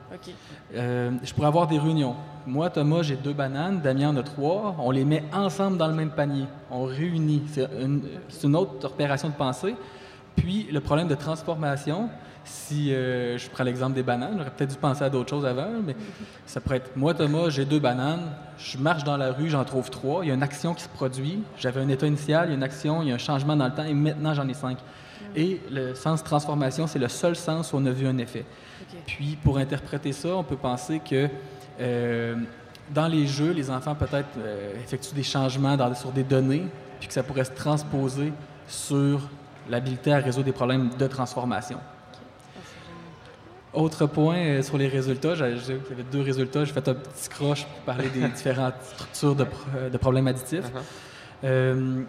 Euh, 0.75 1.12
je 1.24 1.34
pourrais 1.34 1.48
avoir 1.48 1.65
des 1.65 1.79
réunions. 1.79 2.15
Moi, 2.46 2.70
Thomas, 2.70 3.03
j'ai 3.03 3.15
deux 3.15 3.32
bananes, 3.32 3.79
Damien 3.79 4.10
en 4.10 4.17
a 4.17 4.24
trois. 4.24 4.75
On 4.79 4.91
les 4.91 5.06
met 5.06 5.24
ensemble 5.32 5.77
dans 5.77 5.88
le 5.88 5.94
même 5.94 6.12
panier. 6.12 6.46
On 6.70 6.84
réunit. 6.84 7.44
C'est 7.48 7.70
une, 7.82 8.01
c'est 8.27 8.46
une 8.46 8.58
autre 8.58 8.86
opération 8.86 9.29
de 9.29 9.36
pensée. 9.36 9.75
Puis, 10.36 10.67
le 10.70 10.82
problème 10.82 11.08
de 11.08 11.15
transformation, 11.15 12.10
si 12.47 12.93
euh, 12.93 13.37
je 13.37 13.49
prends 13.49 13.63
l'exemple 13.63 13.93
des 13.93 14.03
bananes, 14.03 14.35
j'aurais 14.37 14.49
peut-être 14.49 14.71
dû 14.71 14.77
penser 14.77 15.03
à 15.03 15.09
d'autres 15.09 15.29
choses 15.29 15.45
avant, 15.45 15.67
mais 15.85 15.95
ça 16.45 16.59
pourrait 16.61 16.77
être 16.77 16.95
moi, 16.95 17.13
Thomas, 17.13 17.49
j'ai 17.49 17.65
deux 17.65 17.79
bananes, 17.79 18.31
je 18.57 18.77
marche 18.77 19.03
dans 19.03 19.17
la 19.17 19.31
rue, 19.31 19.49
j'en 19.49 19.63
trouve 19.65 19.89
trois, 19.89 20.23
il 20.23 20.29
y 20.29 20.31
a 20.31 20.33
une 20.33 20.43
action 20.43 20.73
qui 20.73 20.83
se 20.83 20.89
produit, 20.89 21.43
j'avais 21.57 21.81
un 21.81 21.89
état 21.89 22.07
initial, 22.07 22.45
il 22.47 22.49
y 22.49 22.53
a 22.53 22.55
une 22.55 22.63
action, 22.63 23.01
il 23.03 23.09
y 23.09 23.11
a 23.11 23.15
un 23.15 23.19
changement 23.19 23.55
dans 23.55 23.65
le 23.67 23.73
temps, 23.73 23.83
et 23.83 23.93
maintenant 23.93 24.33
j'en 24.33 24.47
ai 24.47 24.53
cinq. 24.53 24.77
Et 25.35 25.61
le 25.71 25.93
sens 25.93 26.23
transformation, 26.23 26.87
c'est 26.87 26.99
le 26.99 27.09
seul 27.09 27.35
sens 27.35 27.73
où 27.73 27.77
on 27.77 27.85
a 27.85 27.91
vu 27.91 28.07
un 28.07 28.17
effet. 28.17 28.45
Puis, 29.05 29.37
pour 29.43 29.57
interpréter 29.57 30.11
ça, 30.13 30.29
on 30.29 30.43
peut 30.43 30.55
penser 30.55 30.99
que 30.99 31.27
euh, 31.79 32.35
dans 32.93 33.07
les 33.07 33.27
jeux, 33.27 33.51
les 33.51 33.69
enfants 33.69 33.93
peut-être 33.93 34.29
euh, 34.39 34.73
effectuent 34.83 35.13
des 35.13 35.23
changements 35.23 35.75
dans- 35.75 35.93
sur 35.93 36.11
des 36.11 36.23
données, 36.23 36.65
puis 36.99 37.07
que 37.07 37.13
ça 37.13 37.21
pourrait 37.23 37.43
se 37.43 37.51
transposer 37.51 38.31
sur 38.67 39.21
l'habilité 39.69 40.13
à 40.13 40.17
résoudre 40.19 40.45
des 40.45 40.51
problèmes 40.53 40.89
de 40.97 41.07
transformation. 41.07 41.77
Autre 43.74 44.05
point 44.07 44.38
euh, 44.38 44.62
sur 44.63 44.77
les 44.77 44.88
résultats, 44.88 45.36
j'avais 45.36 45.55
deux 46.12 46.21
résultats. 46.21 46.63
J'ai 46.65 46.74
fait 46.74 46.88
un 46.88 46.93
petit 46.95 47.29
croche 47.29 47.65
pour 47.65 47.79
parler 47.81 48.09
des 48.09 48.27
différentes 48.36 48.75
structures 48.81 49.36
de, 49.36 49.43
pro- 49.43 49.69
euh, 49.75 49.89
de 49.89 49.97
problèmes 49.97 50.27
additifs. 50.27 50.63
Euh, 51.43 52.01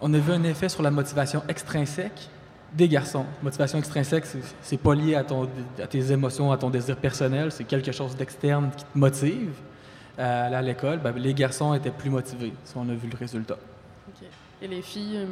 on 0.00 0.12
a 0.14 0.18
vu 0.18 0.32
un 0.32 0.42
effet 0.44 0.68
sur 0.68 0.82
la 0.82 0.90
motivation 0.90 1.42
extrinsèque 1.48 2.28
des 2.72 2.88
garçons. 2.88 3.24
Motivation 3.42 3.78
extrinsèque, 3.78 4.24
c'est- 4.62 4.76
pas 4.78 4.94
lié 4.94 5.14
à, 5.14 5.24
ton, 5.24 5.48
à 5.82 5.86
tes 5.86 6.12
émotions, 6.12 6.52
à 6.52 6.56
ton 6.58 6.70
désir 6.70 6.96
personnel, 6.96 7.50
c'est 7.52 7.64
quelque 7.64 7.92
chose 7.92 8.14
d'externe 8.16 8.70
qui 8.76 8.84
te 8.84 8.98
motive. 8.98 9.52
À 10.18 10.44
aller 10.44 10.56
à 10.56 10.62
l'école, 10.62 10.98
ben, 11.00 11.12
les 11.14 11.34
garçons 11.34 11.74
étaient 11.74 11.90
plus 11.90 12.08
motivés, 12.08 12.52
si 12.64 12.72
on 12.76 12.88
a 12.88 12.94
vu 12.94 13.08
le 13.10 13.16
résultat. 13.18 13.58
Ok. 14.08 14.26
Et 14.62 14.66
les 14.68 14.80
filles 14.80 15.18
euh, 15.18 15.26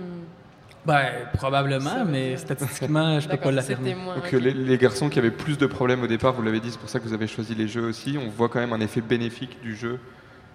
Ben, 0.87 1.07
probablement, 1.33 2.05
mais 2.07 2.31
dire- 2.31 2.39
statistiquement, 2.41 3.19
je 3.19 3.25
peux 3.27 3.31
D'accord, 3.33 3.45
pas 3.51 3.53
l'affirmer. 3.53 3.95
Donc 3.95 4.35
euh, 4.35 4.39
les, 4.39 4.53
les 4.53 4.79
garçons 4.79 5.09
qui 5.09 5.19
avaient 5.19 5.31
plus 5.31 5.57
de 5.57 5.67
problèmes 5.67 6.03
au 6.03 6.07
départ, 6.07 6.33
vous 6.35 6.43
l'avez 6.43 6.61
dit, 6.61 6.71
c'est 6.71 6.79
pour 6.79 6.91
ça 6.91 6.99
que 7.01 7.05
vous 7.05 7.15
avez 7.15 7.27
choisi 7.27 7.55
les 7.55 7.69
jeux 7.69 7.87
aussi, 7.87 8.19
on 8.23 8.29
voit 8.29 8.49
quand 8.51 8.59
même 8.61 8.73
un 8.75 8.81
effet 8.81 9.01
bénéfique 9.01 9.61
du 9.63 9.75
jeu 9.75 9.99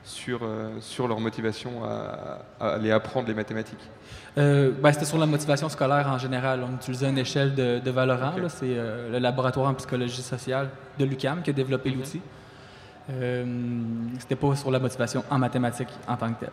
sur, 0.04 0.42
euh, 0.44 0.70
sur 0.82 1.08
leur 1.08 1.20
motivation 1.20 1.84
à, 1.84 2.42
à 2.60 2.70
aller 2.76 2.92
apprendre 2.92 3.28
les 3.28 3.34
mathématiques. 3.34 3.80
Euh, 4.38 4.72
ben, 4.80 4.92
C'était 4.94 5.06
sur 5.06 5.18
la 5.18 5.26
motivation 5.26 5.68
scolaire 5.68 6.08
en 6.08 6.18
général. 6.20 6.64
On 6.64 6.76
utilisait 6.76 7.10
une 7.10 7.18
échelle 7.18 7.56
de, 7.56 7.80
de 7.80 7.92
Valorant. 7.92 8.34
C'est 8.50 8.66
euh, 8.70 9.12
le 9.12 9.18
laboratoire 9.20 9.70
en 9.70 9.74
psychologie 9.74 10.22
sociale 10.22 10.70
de 11.00 11.06
l'UCAM 11.06 11.42
qui 11.42 11.50
a 11.50 11.54
développé 11.54 11.90
l'outil. 11.90 12.22
Euh, 13.12 13.44
C'était 14.20 14.36
pas 14.36 14.56
sur 14.56 14.70
la 14.72 14.80
motivation 14.80 15.24
en 15.30 15.40
mathématiques 15.40 15.90
en 16.08 16.16
tant 16.16 16.32
que 16.34 16.42
telle. 16.42 16.50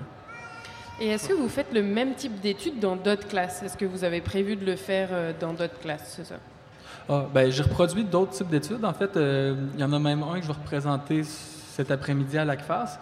Et 1.01 1.09
est-ce 1.09 1.29
que 1.29 1.35
vous 1.35 1.49
faites 1.49 1.73
le 1.75 1.83
même 1.83 2.15
type 2.15 2.41
d'études 2.41 2.79
dans 2.81 2.97
d'autres 2.97 3.29
classes? 3.29 3.63
Est-ce 3.63 3.77
que 3.77 3.85
vous 3.85 4.03
avez 4.03 4.21
prévu 4.23 4.57
de 4.57 4.65
le 4.65 4.77
faire 4.77 5.09
euh, 5.13 5.33
dans 5.39 5.53
d'autres 5.53 5.79
classes, 5.79 6.15
c'est 6.17 6.25
ça? 6.25 6.37
Ah, 7.09 7.27
ben, 7.33 7.51
j'ai 7.51 7.63
reproduit 7.63 8.03
d'autres 8.03 8.33
types 8.33 8.49
d'études. 8.49 8.85
En 8.85 8.95
fait, 8.95 9.17
euh, 9.17 9.55
il 9.75 9.81
y 9.81 9.85
en 9.85 9.93
a 9.93 9.99
même 9.99 10.23
un 10.23 10.37
que 10.37 10.43
je 10.43 10.47
vais 10.47 10.55
représenter 10.55 11.23
cet 11.23 11.91
après-midi 11.91 12.39
à 12.39 12.45
l'ACFAS. 12.45 12.99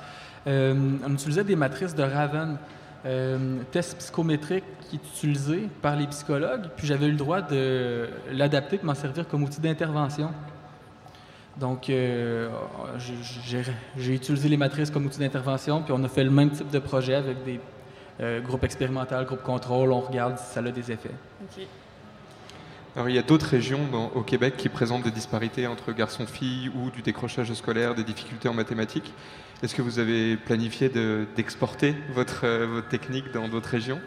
Euh, 0.46 0.74
on 1.06 1.12
utilisait 1.12 1.44
des 1.44 1.56
matrices 1.56 1.94
de 1.94 2.02
Raven, 2.02 2.58
euh, 3.06 3.58
test 3.70 3.96
psychométrique 3.98 4.64
qui 4.90 4.96
est 4.96 5.08
utilisé 5.16 5.68
par 5.80 5.94
les 5.96 6.06
psychologues, 6.08 6.68
puis 6.76 6.86
j'avais 6.86 7.06
eu 7.06 7.12
le 7.12 7.16
droit 7.16 7.40
de 7.40 8.08
l'adapter, 8.32 8.78
de 8.78 8.84
m'en 8.84 8.94
servir 8.94 9.26
comme 9.28 9.44
outil 9.44 9.60
d'intervention. 9.60 10.30
Donc, 11.58 11.88
euh, 11.88 12.48
j'ai- 13.96 14.14
utilisé 14.14 14.48
les 14.48 14.56
matrices 14.56 14.90
comme 14.90 15.06
outil 15.06 15.20
d'intervention, 15.20 15.80
puis 15.82 15.94
on 15.96 16.02
a 16.02 16.08
fait 16.08 16.24
le 16.24 16.30
même 16.30 16.50
type 16.50 16.70
de 16.70 16.78
projet 16.80 17.14
avec 17.14 17.44
des 17.44 17.60
euh, 18.20 18.40
groupes 18.40 18.64
expérimentaux, 18.64 19.22
groupes 19.24 19.42
contrôle, 19.42 19.92
on 19.92 20.00
regarde 20.00 20.38
si 20.38 20.52
ça 20.52 20.60
a 20.60 20.62
des 20.70 20.92
effets. 20.92 21.10
Alors 22.96 23.08
il 23.08 23.14
y 23.16 23.18
a 23.18 23.22
d'autres 23.22 23.46
régions 23.46 23.80
dans- 23.90 24.10
au 24.14 24.22
Québec 24.22 24.54
qui 24.56 24.68
présentent 24.68 25.02
des 25.02 25.10
disparités 25.10 25.66
entre 25.66 25.92
garçons-filles 25.92 26.70
ou 26.76 26.90
du 26.90 27.02
décrochage 27.02 27.52
scolaire, 27.54 27.94
des 27.94 28.04
difficultés 28.04 28.48
en 28.48 28.54
mathématiques. 28.54 29.12
Est-ce 29.62 29.74
que 29.74 29.82
vous 29.82 29.98
avez 29.98 30.36
planifié 30.36 30.88
de- 30.88 31.26
d'exporter 31.36 31.96
votre, 32.12 32.42
euh, 32.44 32.66
votre 32.66 32.88
technique 32.88 33.32
dans 33.32 33.48
d'autres 33.48 33.70
régions? 33.70 33.98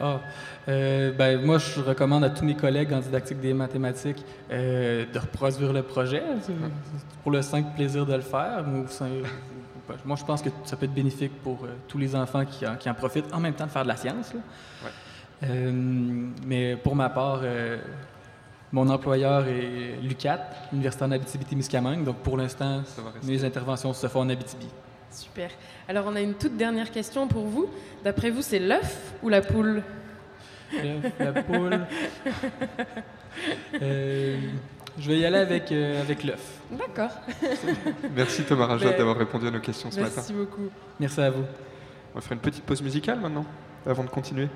Ah, 0.00 0.20
euh, 0.68 1.12
ben, 1.12 1.40
moi, 1.40 1.58
je 1.58 1.80
recommande 1.80 2.24
à 2.24 2.30
tous 2.30 2.44
mes 2.44 2.56
collègues 2.56 2.92
en 2.92 2.98
didactique 2.98 3.40
des 3.40 3.54
mathématiques 3.54 4.24
euh, 4.50 5.04
de 5.10 5.18
reproduire 5.18 5.72
le 5.72 5.82
projet 5.82 6.22
c'est 6.42 6.52
pour 7.22 7.30
le 7.30 7.40
simple 7.42 7.68
plaisir 7.76 8.04
de 8.04 8.14
le 8.14 8.20
faire. 8.20 8.64
Moi, 8.66 8.84
moi, 10.04 10.16
je 10.16 10.24
pense 10.24 10.42
que 10.42 10.50
ça 10.64 10.76
peut 10.76 10.86
être 10.86 10.94
bénéfique 10.94 11.32
pour 11.42 11.64
euh, 11.64 11.68
tous 11.88 11.98
les 11.98 12.14
enfants 12.14 12.44
qui 12.44 12.66
en, 12.66 12.76
qui 12.76 12.88
en 12.88 12.94
profitent 12.94 13.32
en 13.32 13.40
même 13.40 13.54
temps 13.54 13.66
de 13.66 13.70
faire 13.70 13.82
de 13.82 13.88
la 13.88 13.96
science. 13.96 14.32
là. 14.32 14.40
Euh, 15.42 15.70
mais 16.46 16.76
pour 16.76 16.94
ma 16.96 17.10
part, 17.10 17.40
euh, 17.42 17.78
mon 18.72 18.88
employeur 18.88 19.46
est 19.46 19.98
l'UCAT, 20.02 20.40
l'Université 20.72 21.04
en 21.04 21.10
Abitibi-Témiscamingue. 21.10 22.04
Donc, 22.04 22.16
pour 22.18 22.36
l'instant, 22.36 22.82
mes 23.22 23.44
interventions 23.44 23.92
se 23.92 24.06
font 24.06 24.20
en 24.20 24.28
Abitibi. 24.30 24.68
Super. 25.10 25.50
Alors, 25.88 26.06
on 26.08 26.16
a 26.16 26.20
une 26.20 26.34
toute 26.34 26.56
dernière 26.56 26.90
question 26.90 27.28
pour 27.28 27.44
vous. 27.44 27.68
D'après 28.02 28.30
vous, 28.30 28.42
c'est 28.42 28.58
l'œuf 28.58 29.12
ou 29.22 29.28
la 29.28 29.42
poule? 29.42 29.82
L'œuf, 30.72 31.12
la 31.20 31.42
poule. 31.42 31.80
Je 34.98 35.08
vais 35.10 35.18
y 35.18 35.24
aller 35.26 35.38
avec, 35.38 35.72
euh, 35.72 36.00
avec 36.00 36.22
l'œuf. 36.22 36.60
D'accord. 36.70 37.10
Merci 38.14 38.44
Thomas 38.44 38.66
Rajot 38.66 38.90
Ben, 38.90 38.96
d'avoir 38.96 39.16
répondu 39.16 39.48
à 39.48 39.50
nos 39.50 39.58
questions 39.60 39.90
ce 39.90 39.98
Merci 39.98 40.16
matin. 40.32 40.34
beaucoup. 40.34 40.68
Merci 41.00 41.20
à 41.20 41.30
vous. 41.30 41.44
On 42.12 42.14
va 42.14 42.20
faire 42.20 42.32
une 42.32 42.38
petite 42.40 42.64
pause 42.64 42.80
musicale 42.80 43.18
maintenant, 43.18 43.44
avant 43.84 44.04
de 44.04 44.08
continuer. 44.08 44.48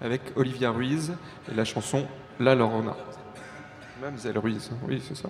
Avec 0.00 0.20
Olivia 0.36 0.70
Ruiz 0.70 1.12
et 1.50 1.54
la 1.54 1.64
chanson 1.64 2.06
La 2.38 2.54
Lorona. 2.54 2.94
Mademoiselle 4.00 4.38
Ruiz, 4.38 4.70
oui, 4.86 5.02
c'est 5.06 5.16
ça. 5.16 5.28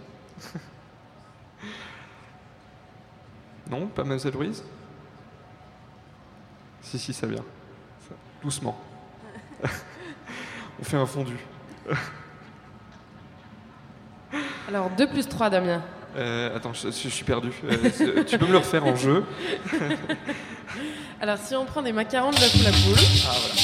non, 3.70 3.86
pas 3.86 4.02
Mademoiselle 4.02 4.36
Ruiz? 4.36 4.62
Si, 6.82 6.98
si, 6.98 7.14
ça 7.14 7.26
vient. 7.26 7.44
Doucement. 8.42 8.78
On 10.78 10.84
fait 10.84 10.98
un 10.98 11.06
fondu. 11.06 11.38
Alors 14.68 14.90
2 14.90 15.06
plus 15.08 15.28
3, 15.28 15.50
Damien. 15.50 15.82
Euh, 16.16 16.56
attends, 16.56 16.72
je, 16.72 16.90
suis 16.90 17.24
perdu. 17.24 17.50
Euh, 17.64 17.76
euh, 18.00 18.24
tu 18.24 18.38
peux 18.38 18.46
me 18.46 18.52
le 18.52 18.58
refaire 18.58 18.86
en 18.86 18.94
jeu 18.94 19.24
Alors, 21.20 21.38
si 21.38 21.54
on 21.54 21.64
prend 21.64 21.82
des 21.82 21.92
macarons 21.92 22.30
de 22.30 22.64
la 22.64 22.70
poule. 22.70 23.04
Ah, 23.26 23.34
voilà. 23.40 23.54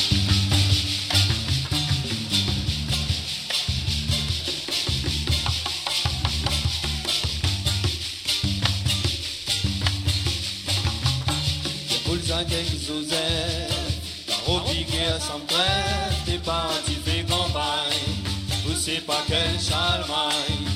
Parents, 16.44 16.70
fais 17.04 17.22
campagne, 17.24 18.66
ou 18.66 18.74
c'est 18.74 19.04
pas 19.06 19.22
quelle 19.28 19.60
charmagne. 19.60 20.69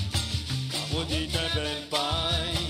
Melody 1.07 1.27
driven 1.27 1.89
by. 1.91 2.64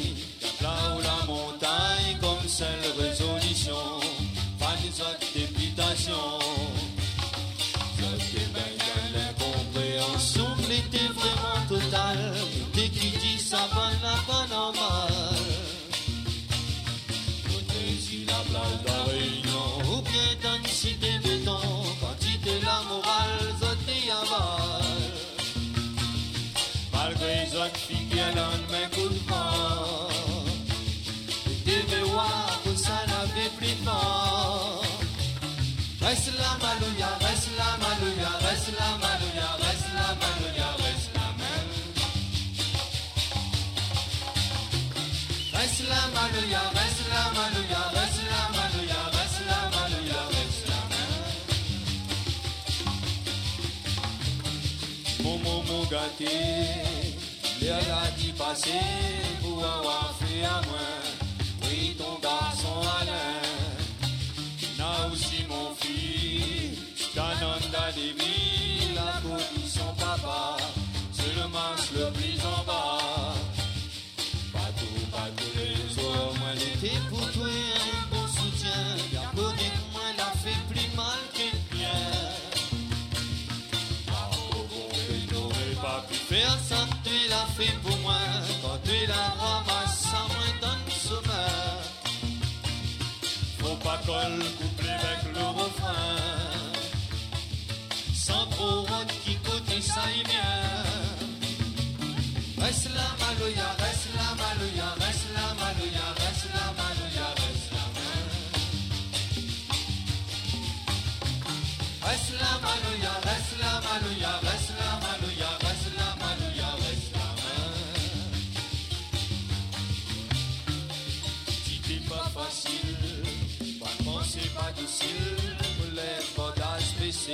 心。 58.55 59.24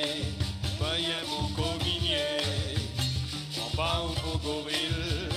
Kominie, 0.01 0.25
pa 0.79 0.97
jemu 0.97 1.41
Kominie, 1.57 2.15
on 3.59 3.77
va 3.77 4.03
au 4.03 4.15
Bougoville, 4.23 5.29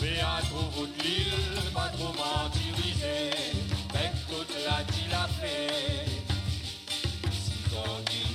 Béatro 0.00 0.70
vous 0.74 0.86
de 0.86 1.02
l'île, 1.02 1.70
pas 1.72 1.90
trop 1.96 2.12
martyrisé, 2.12 3.30
mais 3.92 4.12
toute 4.28 4.54
la 4.66 4.82
dit 4.84 5.08
la 5.10 5.28
paix. 5.40 6.06
Si 7.32 7.70
ton 7.70 7.94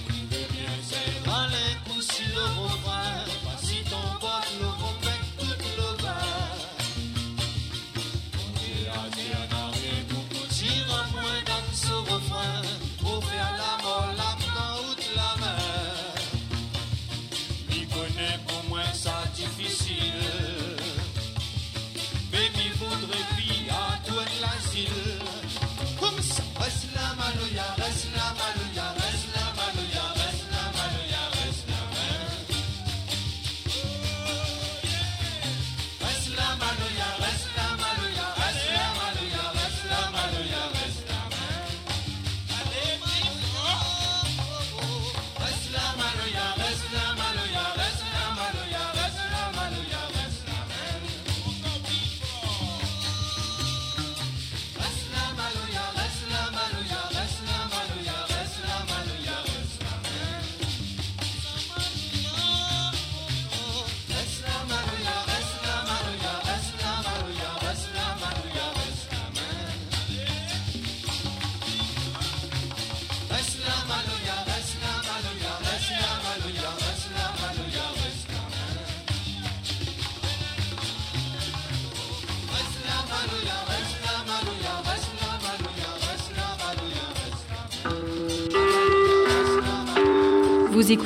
il 0.10 0.26
veut 0.28 0.48
bien, 0.52 0.74
c'est 0.82 1.28
malin 1.28 1.76
pour 1.86 2.02
si 2.02 2.24
le 2.24 2.46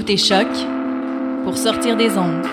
écoutez 0.04 0.18
Choc 0.18 0.48
pour 1.46 1.58
sortir 1.58 1.96
des 1.96 2.18
ondes. 2.18 2.46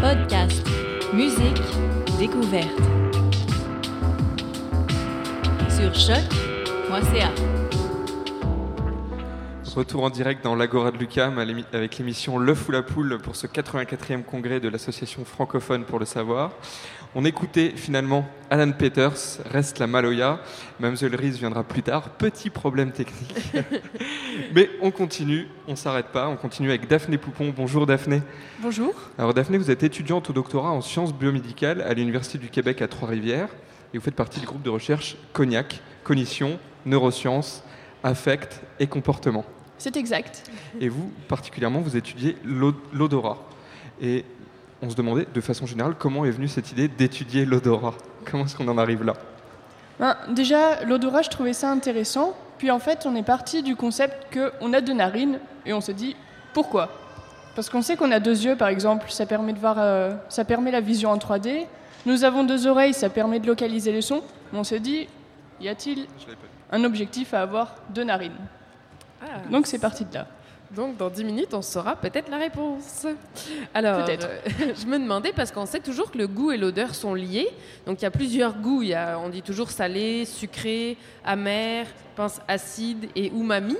Podcast, 0.00 0.64
musique, 1.12 1.60
découverte. 2.16 2.68
Sur 5.68 5.92
choc.ca. 5.92 7.32
Retour 9.74 10.04
en 10.04 10.10
direct 10.10 10.44
dans 10.44 10.54
l'Agora 10.54 10.90
de 10.90 10.98
Lucam 10.98 11.38
avec 11.38 11.98
l'émission 11.98 12.38
Le 12.38 12.54
Fou 12.54 12.70
la 12.70 12.82
Poule 12.82 13.18
pour 13.18 13.34
ce 13.34 13.46
84e 13.46 14.22
congrès 14.24 14.60
de 14.60 14.68
l'Association 14.68 15.24
francophone 15.24 15.84
pour 15.84 15.98
le 15.98 16.04
savoir. 16.04 16.52
On 17.16 17.24
écoutait 17.24 17.72
finalement 17.74 18.24
Alan 18.50 18.70
Peters, 18.70 19.40
Reste 19.50 19.80
la 19.80 19.88
Maloya. 19.88 20.38
Mademoiselle 20.78 21.16
Riz 21.16 21.32
viendra 21.32 21.64
plus 21.64 21.82
tard. 21.82 22.10
Petit 22.10 22.50
problème 22.50 22.92
technique. 22.92 23.34
Mais 24.54 24.70
on 24.80 24.92
continue, 24.92 25.48
on 25.66 25.74
s'arrête 25.74 26.06
pas. 26.06 26.28
On 26.28 26.36
continue 26.36 26.68
avec 26.68 26.86
Daphné 26.86 27.18
Poupon. 27.18 27.52
Bonjour 27.56 27.84
Daphné. 27.84 28.22
Bonjour. 28.60 28.94
Alors 29.18 29.34
Daphné, 29.34 29.58
vous 29.58 29.72
êtes 29.72 29.82
étudiante 29.82 30.30
au 30.30 30.32
doctorat 30.32 30.70
en 30.70 30.80
sciences 30.82 31.12
biomédicales 31.12 31.82
à 31.82 31.94
l'Université 31.94 32.38
du 32.38 32.48
Québec 32.48 32.80
à 32.80 32.86
Trois-Rivières. 32.86 33.48
Et 33.92 33.98
vous 33.98 34.04
faites 34.04 34.14
partie 34.14 34.38
du 34.38 34.46
groupe 34.46 34.62
de 34.62 34.70
recherche 34.70 35.16
Cognac, 35.32 35.80
Cognition, 36.04 36.60
Neurosciences, 36.86 37.64
Affect 38.04 38.62
et 38.78 38.86
Comportement. 38.86 39.44
C'est 39.78 39.96
exact. 39.96 40.48
Et 40.80 40.88
vous, 40.88 41.10
particulièrement, 41.26 41.80
vous 41.80 41.96
étudiez 41.96 42.36
l'odorat. 42.44 43.38
Et 44.00 44.24
on 44.82 44.90
se 44.90 44.94
demandait 44.94 45.26
de 45.32 45.40
façon 45.40 45.66
générale 45.66 45.94
comment 45.98 46.24
est 46.24 46.30
venue 46.30 46.48
cette 46.48 46.72
idée 46.72 46.88
d'étudier 46.88 47.44
l'odorat. 47.44 47.94
Comment 48.30 48.44
est-ce 48.44 48.56
qu'on 48.56 48.68
en 48.68 48.78
arrive 48.78 49.04
là? 49.04 49.14
Ben, 49.98 50.16
déjà, 50.30 50.82
l'odorat, 50.84 51.22
je 51.22 51.28
trouvais 51.28 51.52
ça 51.52 51.70
intéressant. 51.70 52.34
Puis 52.58 52.70
en 52.70 52.78
fait, 52.78 53.06
on 53.06 53.14
est 53.16 53.22
parti 53.22 53.62
du 53.62 53.76
concept 53.76 54.34
qu'on 54.34 54.72
a 54.72 54.80
deux 54.80 54.94
narines 54.94 55.38
et 55.66 55.72
on 55.72 55.80
se 55.80 55.92
dit 55.92 56.16
pourquoi? 56.52 56.88
Parce 57.54 57.68
qu'on 57.68 57.82
sait 57.82 57.96
qu'on 57.96 58.10
a 58.12 58.20
deux 58.20 58.44
yeux, 58.44 58.56
par 58.56 58.68
exemple, 58.68 59.10
ça 59.10 59.26
permet, 59.26 59.52
de 59.52 59.58
voir, 59.58 59.76
euh, 59.78 60.12
ça 60.28 60.44
permet 60.44 60.70
la 60.70 60.80
vision 60.80 61.10
en 61.10 61.18
3D. 61.18 61.66
Nous 62.06 62.24
avons 62.24 62.44
deux 62.44 62.66
oreilles, 62.66 62.94
ça 62.94 63.10
permet 63.10 63.40
de 63.40 63.46
localiser 63.46 63.92
les 63.92 64.02
sons. 64.02 64.22
On 64.52 64.64
se 64.64 64.76
dit, 64.76 65.08
y 65.60 65.68
a-t-il 65.68 66.06
un 66.72 66.84
objectif 66.84 67.34
à 67.34 67.42
avoir 67.42 67.74
deux 67.90 68.04
narines? 68.04 68.32
Ah. 69.22 69.40
Donc 69.50 69.66
c'est 69.66 69.78
parti 69.78 70.04
de 70.04 70.14
là. 70.14 70.26
Donc, 70.74 70.96
dans 70.96 71.10
10 71.10 71.24
minutes, 71.24 71.52
on 71.52 71.62
saura 71.62 71.96
peut-être 71.96 72.30
la 72.30 72.38
réponse. 72.38 73.04
Alors, 73.74 74.06
euh, 74.08 74.16
je 74.80 74.86
me 74.86 74.98
demandais, 74.98 75.32
parce 75.32 75.50
qu'on 75.50 75.66
sait 75.66 75.80
toujours 75.80 76.12
que 76.12 76.18
le 76.18 76.28
goût 76.28 76.52
et 76.52 76.56
l'odeur 76.56 76.94
sont 76.94 77.14
liés. 77.14 77.48
Donc, 77.86 78.00
il 78.00 78.04
y 78.04 78.06
a 78.06 78.10
plusieurs 78.10 78.54
goûts. 78.54 78.82
Il 78.82 78.88
y 78.88 78.94
a, 78.94 79.18
on 79.18 79.28
dit 79.28 79.42
toujours 79.42 79.70
salé, 79.70 80.24
sucré, 80.24 80.96
amer, 81.24 81.86
pense 82.14 82.40
acide 82.46 83.08
et 83.16 83.28
umami. 83.28 83.76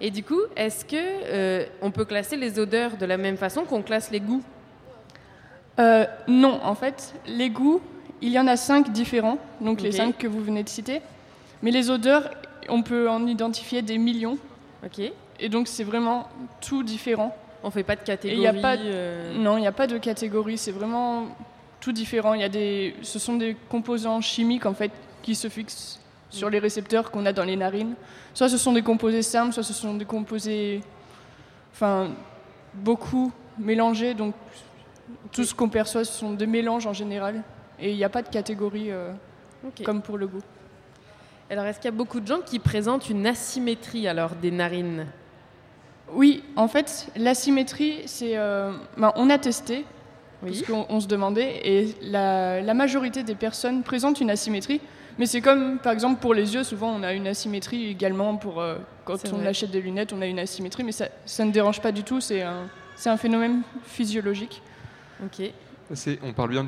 Et 0.00 0.12
du 0.12 0.22
coup, 0.22 0.40
est-ce 0.56 0.84
que 0.84 0.94
euh, 0.96 1.66
on 1.82 1.90
peut 1.90 2.04
classer 2.04 2.36
les 2.36 2.60
odeurs 2.60 2.96
de 2.96 3.04
la 3.04 3.16
même 3.16 3.36
façon 3.36 3.64
qu'on 3.64 3.82
classe 3.82 4.12
les 4.12 4.20
goûts? 4.20 4.42
Euh, 5.80 6.04
non, 6.28 6.60
en 6.62 6.76
fait, 6.76 7.14
les 7.26 7.50
goûts, 7.50 7.80
il 8.20 8.30
y 8.30 8.38
en 8.38 8.46
a 8.46 8.56
cinq 8.56 8.92
différents, 8.92 9.38
donc 9.60 9.80
les 9.80 9.92
cinq 9.92 10.16
que 10.18 10.28
vous 10.28 10.42
venez 10.42 10.62
de 10.62 10.68
citer. 10.68 11.02
Mais 11.62 11.72
les 11.72 11.90
odeurs, 11.90 12.30
on 12.68 12.82
peut 12.82 13.08
en 13.08 13.26
identifier 13.26 13.82
des 13.82 13.98
millions. 13.98 14.38
Ok. 14.84 15.10
Et 15.38 15.48
donc 15.48 15.68
c'est 15.68 15.84
vraiment 15.84 16.28
tout 16.60 16.82
différent. 16.82 17.36
On 17.62 17.70
fait 17.70 17.82
pas 17.82 17.96
de 17.96 18.02
Et 18.02 18.34
il 18.34 18.40
y 18.40 18.46
a 18.46 18.52
pas 18.52 18.76
catégorie, 18.76 18.90
euh, 18.94 19.38
Non, 19.38 19.56
il 19.56 19.62
n'y 19.62 19.66
a 19.66 19.72
pas 19.72 19.86
de 19.86 19.98
catégorie, 19.98 20.58
c'est 20.58 20.72
vraiment 20.72 21.26
tout 21.80 21.92
différent. 21.92 22.34
Il 22.34 22.40
y 22.40 22.44
a 22.44 22.48
des... 22.48 22.94
Ce 23.02 23.18
sont 23.18 23.36
des 23.36 23.56
composants 23.68 24.20
chimiques 24.20 24.66
en 24.66 24.74
fait 24.74 24.92
qui 25.22 25.34
se 25.34 25.48
fixent 25.48 26.00
sur 26.30 26.50
les 26.50 26.58
récepteurs 26.58 27.10
qu'on 27.10 27.26
a 27.26 27.32
dans 27.32 27.44
les 27.44 27.56
narines. 27.56 27.94
Soit 28.34 28.48
ce 28.48 28.58
sont 28.58 28.72
des 28.72 28.82
composés 28.82 29.22
simples, 29.22 29.52
soit 29.52 29.62
ce 29.62 29.72
sont 29.72 29.94
des 29.94 30.04
composés, 30.04 30.82
enfin, 31.72 32.10
beaucoup 32.74 33.32
mélangés. 33.58 34.14
Donc 34.14 34.34
tout 35.32 35.44
ce 35.44 35.54
qu'on 35.54 35.68
perçoit, 35.68 36.04
ce 36.04 36.12
sont 36.12 36.32
des 36.32 36.46
mélanges 36.46 36.86
en 36.86 36.92
général. 36.92 37.42
Et 37.80 37.90
il 37.90 37.96
n'y 37.96 38.04
a 38.04 38.08
pas 38.08 38.22
de 38.22 38.28
catégorie 38.28 38.90
euh, 38.90 39.12
comme 39.84 40.02
pour 40.02 40.18
le 40.18 40.26
goût. 40.26 40.42
Alors, 41.50 41.64
est-ce 41.64 41.78
qu'il 41.78 41.86
y 41.86 41.94
a 41.94 41.96
beaucoup 41.96 42.20
de 42.20 42.26
gens 42.26 42.40
qui 42.40 42.58
présentent 42.58 43.08
une 43.08 43.26
asymétrie 43.26 44.06
alors 44.06 44.34
des 44.34 44.50
narines? 44.50 45.06
Oui, 46.14 46.42
en 46.56 46.68
fait, 46.68 47.08
l'asymétrie, 47.16 48.02
c'est. 48.06 48.36
euh, 48.36 48.72
ben, 48.96 49.12
on 49.16 49.30
a 49.30 49.38
testé, 49.38 49.84
parce 50.40 50.62
qu'on 50.62 50.86
on 50.88 51.00
se 51.00 51.06
demandait, 51.06 51.60
et 51.64 51.94
la, 52.02 52.60
la 52.60 52.74
majorité 52.74 53.22
des 53.22 53.34
personnes 53.34 53.82
présentent 53.82 54.20
une 54.20 54.30
asymétrie. 54.30 54.80
Mais 55.18 55.26
c'est 55.26 55.40
comme, 55.40 55.78
par 55.78 55.92
exemple, 55.92 56.20
pour 56.20 56.32
les 56.32 56.54
yeux, 56.54 56.62
souvent 56.62 56.90
on 56.94 57.02
a 57.02 57.12
une 57.12 57.26
asymétrie 57.26 57.90
également. 57.90 58.36
Pour, 58.36 58.60
euh, 58.60 58.76
quand 59.04 59.18
on 59.32 59.38
vrai. 59.38 59.48
achète 59.48 59.70
des 59.72 59.80
lunettes, 59.80 60.12
on 60.12 60.22
a 60.22 60.26
une 60.26 60.38
asymétrie, 60.38 60.84
mais 60.84 60.92
ça, 60.92 61.08
ça 61.26 61.44
ne 61.44 61.50
dérange 61.50 61.80
pas 61.80 61.90
du 61.90 62.04
tout, 62.04 62.20
c'est 62.20 62.42
un, 62.42 63.16
phénomène 63.16 63.62
physiologique. 63.82 64.62
Ok. 65.24 65.50
On 66.22 66.32
parle 66.34 66.50
bien 66.50 66.64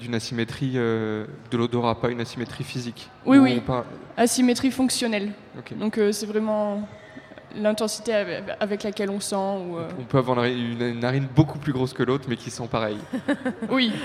d'une 0.00 0.14
asymétrie 0.14 0.72
euh, 0.74 1.26
de 1.50 1.56
l'odorat, 1.56 1.98
pas 2.00 2.10
une 2.10 2.20
asymétrie 2.20 2.64
physique. 2.64 3.08
Oui, 3.24 3.38
oui. 3.38 3.60
parle- 3.60 3.84
Asymétrie 4.16 4.70
fonctionnelle. 4.70 5.32
Ok. 5.58 5.78
Donc 5.78 5.96
euh, 5.96 6.12
c'est 6.12 6.26
vraiment 6.26 6.86
l'intensité 7.56 8.14
avec, 8.60 8.82
laquelle 8.82 9.10
on 9.10 9.20
sent. 9.20 9.34
Ou, 9.36 9.78
euh, 9.78 9.88
On 9.98 10.04
peut 10.04 10.18
avoir 10.18 10.44
une 10.44 10.80
une 10.80 11.00
narine 11.00 11.26
beaucoup 11.34 11.58
plus 11.58 11.72
grosse 11.72 11.92
que 11.92 12.02
l'autre, 12.02 12.26
mais 12.28 12.36
qui 12.36 12.50
sent 12.50 12.68
pareil. 12.70 12.98
Oui. 13.70 13.92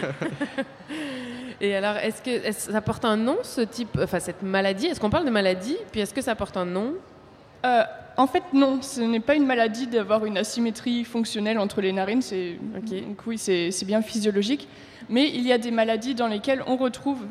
Et 1.61 1.75
alors, 1.75 1.97
est-ce 1.97 2.21
que 2.21 2.51
ça 2.51 2.81
porte 2.81 3.03
un 3.03 3.17
nom, 3.17 3.37
ce 3.43 3.61
type, 3.61 3.99
enfin 4.01 4.19
cette 4.19 4.43
maladie? 4.43 4.87
Est-ce 4.87 4.99
qu'on 4.99 5.09
parle 5.09 5.25
de 5.25 5.29
maladie? 5.29 5.77
Puis 5.91 5.99
est-ce 5.99 6.13
que 6.13 6.21
ça 6.21 6.33
porte 6.33 6.55
un 6.55 6.65
nom? 6.65 6.93
Euh, 7.65 7.83
en 8.15 8.27
fait, 8.27 8.43
non, 8.53 8.81
ce 8.81 9.01
n'est 9.01 9.19
pas 9.19 9.35
une 9.35 9.45
maladie 9.45 9.87
d'avoir 9.87 10.25
une 10.25 10.37
asymétrie 10.37 11.03
fonctionnelle 11.03 11.59
entre 11.59 11.81
les 11.81 11.91
narines. 11.91 12.21
C'est, 12.21 12.57
donc 12.73 13.19
oui, 13.27 13.37
c'est, 13.37 13.71
c'est 13.71 13.85
bien 13.85 14.01
physiologique. 14.01 14.69
Mais 15.09 15.29
il 15.29 15.45
y 15.45 15.51
a 15.51 15.57
des 15.57 15.71
maladies 15.71 16.15
dans 16.15 16.27
lesquelles 16.27 16.63
on 16.65 16.77
retrouve 16.77 17.25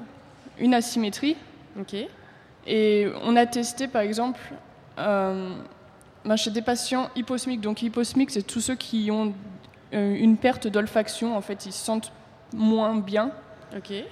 une 0.58 0.74
asymétrie. 0.74 1.36
Ok. 1.80 1.94
Et 2.66 3.06
on 3.22 3.34
a 3.36 3.46
testé, 3.46 3.88
par 3.88 4.02
exemple, 4.02 4.40
euh, 4.98 5.50
ben, 6.28 6.36
chez 6.36 6.50
des 6.50 6.62
patients 6.62 7.10
hyposmiques. 7.16 7.60
Donc 7.60 7.82
hyposmiques, 7.82 8.30
c'est 8.30 8.42
tous 8.46 8.60
ceux 8.60 8.76
qui 8.76 9.10
ont 9.10 9.34
euh, 9.94 10.14
une 10.14 10.36
perte 10.36 10.66
d'olfaction. 10.68 11.36
En 11.36 11.40
fait, 11.40 11.66
ils 11.66 11.72
se 11.72 11.84
sentent 11.84 12.12
moins 12.54 12.94
bien. 12.96 13.30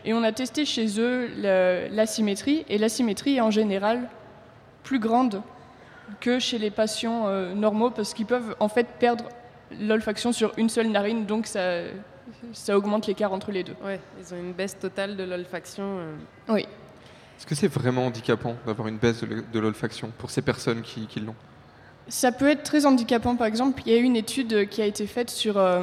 Et 0.04 0.12
on 0.12 0.22
a 0.22 0.32
testé 0.32 0.66
chez 0.66 1.00
eux 1.00 1.30
l'asymétrie, 1.90 2.66
et 2.68 2.76
l'asymétrie 2.76 3.36
est 3.36 3.40
en 3.40 3.50
général 3.50 4.08
plus 4.82 4.98
grande 4.98 5.40
que 6.20 6.38
chez 6.38 6.58
les 6.58 6.70
patients 6.70 7.26
euh, 7.26 7.54
normaux, 7.54 7.90
parce 7.90 8.12
qu'ils 8.12 8.26
peuvent 8.26 8.54
en 8.60 8.68
fait 8.68 8.86
perdre 8.98 9.24
l'olfaction 9.80 10.32
sur 10.32 10.52
une 10.58 10.68
seule 10.68 10.88
narine, 10.88 11.24
donc 11.24 11.46
ça, 11.46 11.80
ça 12.52 12.76
augmente 12.76 13.06
l'écart 13.06 13.32
entre 13.32 13.50
les 13.50 13.64
deux. 13.64 13.74
Ouais, 13.82 13.98
ils 14.20 14.34
ont 14.34 14.38
une 14.38 14.52
baisse 14.52 14.78
totale 14.78 15.16
de 15.16 15.24
l'olfaction. 15.24 15.84
euh. 15.84 16.14
Oui. 16.50 16.66
Est-ce 17.38 17.46
que 17.46 17.54
c'est 17.54 17.68
vraiment 17.68 18.06
handicapant 18.06 18.56
d'avoir 18.66 18.88
une 18.88 18.98
baisse 18.98 19.22
de 19.22 19.26
l'ol- 19.26 19.44
de 19.50 19.58
l'olfaction 19.58 20.12
pour 20.18 20.30
ces 20.30 20.42
personnes 20.42 20.82
qui, 20.82 21.06
qui 21.06 21.20
l'ont? 21.20 21.34
Ça 22.08 22.30
peut 22.30 22.48
être 22.48 22.62
très 22.62 22.86
handicapant, 22.86 23.34
par 23.36 23.46
exemple. 23.46 23.82
Il 23.84 23.92
y 23.92 23.96
a 23.96 23.98
eu 23.98 24.04
une 24.04 24.16
étude 24.16 24.68
qui 24.68 24.80
a 24.80 24.86
été 24.86 25.06
faite 25.06 25.28
sur 25.28 25.58
euh, 25.58 25.82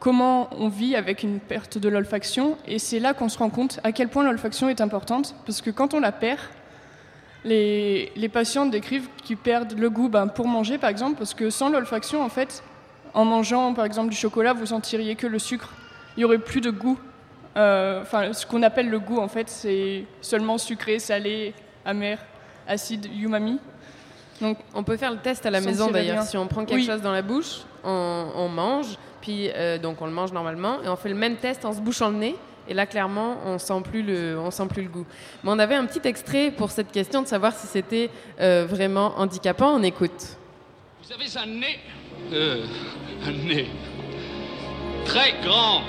comment 0.00 0.48
on 0.58 0.68
vit 0.68 0.96
avec 0.96 1.22
une 1.22 1.38
perte 1.38 1.78
de 1.78 1.88
l'olfaction, 1.88 2.58
et 2.66 2.78
c'est 2.78 2.98
là 2.98 3.14
qu'on 3.14 3.28
se 3.28 3.38
rend 3.38 3.50
compte 3.50 3.80
à 3.84 3.92
quel 3.92 4.08
point 4.08 4.24
l'olfaction 4.24 4.68
est 4.68 4.80
importante, 4.80 5.34
parce 5.46 5.62
que 5.62 5.70
quand 5.70 5.94
on 5.94 6.00
la 6.00 6.10
perd, 6.10 6.40
les, 7.44 8.30
patients 8.32 8.66
décrivent 8.66 9.08
qu'ils 9.22 9.36
perdent 9.36 9.78
le 9.78 9.90
goût 9.90 10.08
ben, 10.08 10.26
pour 10.26 10.48
manger, 10.48 10.76
par 10.76 10.90
exemple, 10.90 11.18
parce 11.18 11.34
que 11.34 11.50
sans 11.50 11.68
l'olfaction, 11.68 12.22
en 12.22 12.28
fait, 12.28 12.62
en 13.14 13.24
mangeant 13.24 13.74
par 13.74 13.84
exemple 13.84 14.10
du 14.10 14.16
chocolat, 14.16 14.52
vous 14.52 14.66
sentiriez 14.66 15.14
que 15.14 15.26
le 15.26 15.38
sucre. 15.38 15.72
Il 16.16 16.20
n'y 16.20 16.24
aurait 16.24 16.38
plus 16.38 16.60
de 16.60 16.70
goût. 16.70 16.98
Euh, 17.56 18.04
ce 18.32 18.44
qu'on 18.44 18.62
appelle 18.62 18.90
le 18.90 18.98
goût, 18.98 19.18
en 19.18 19.28
fait, 19.28 19.48
c'est 19.48 20.04
seulement 20.20 20.58
sucré, 20.58 20.98
salé, 20.98 21.54
amer, 21.84 22.18
acide, 22.66 23.06
umami. 23.20 23.58
Donc, 24.42 24.58
on 24.74 24.82
peut 24.82 24.96
faire 24.96 25.12
le 25.12 25.18
test 25.18 25.46
à 25.46 25.50
la 25.50 25.60
maison 25.60 25.90
d'ailleurs. 25.90 26.24
Si 26.24 26.36
on 26.36 26.46
prend 26.48 26.64
quelque 26.64 26.80
Oui. 26.80 26.86
chose 26.86 27.00
dans 27.00 27.12
la 27.12 27.22
bouche, 27.22 27.60
on, 27.84 28.26
on 28.34 28.48
mange, 28.48 28.98
puis 29.20 29.48
euh, 29.54 29.78
donc 29.78 30.02
on 30.02 30.06
le 30.06 30.12
mange 30.12 30.32
normalement, 30.32 30.82
et 30.84 30.88
on 30.88 30.96
fait 30.96 31.08
le 31.08 31.14
même 31.14 31.36
test 31.36 31.64
en 31.64 31.72
se 31.72 31.80
bouchant 31.80 32.10
le 32.10 32.16
nez. 32.16 32.36
Et 32.68 32.74
là, 32.74 32.86
clairement, 32.86 33.36
on 33.46 33.58
sent 33.58 33.80
plus 33.82 34.02
le, 34.02 34.38
on 34.38 34.50
sent 34.50 34.66
plus 34.68 34.82
le 34.82 34.88
goût. 34.88 35.06
Mais 35.42 35.50
on 35.52 35.58
avait 35.58 35.74
un 35.74 35.84
petit 35.86 36.06
extrait 36.06 36.50
pour 36.50 36.70
cette 36.70 36.92
question 36.92 37.22
de 37.22 37.26
savoir 37.26 37.54
si 37.54 37.66
c'était 37.66 38.10
euh, 38.40 38.66
vraiment 38.68 39.14
handicapant. 39.16 39.74
On 39.74 39.82
écoute. 39.82 40.36
Vous 41.04 41.12
avez 41.12 41.38
un 41.38 41.46
nez. 41.46 41.78
Euh, 42.32 42.64
un 43.26 43.32
nez. 43.32 43.66
Très 45.04 45.34
grand. 45.44 45.82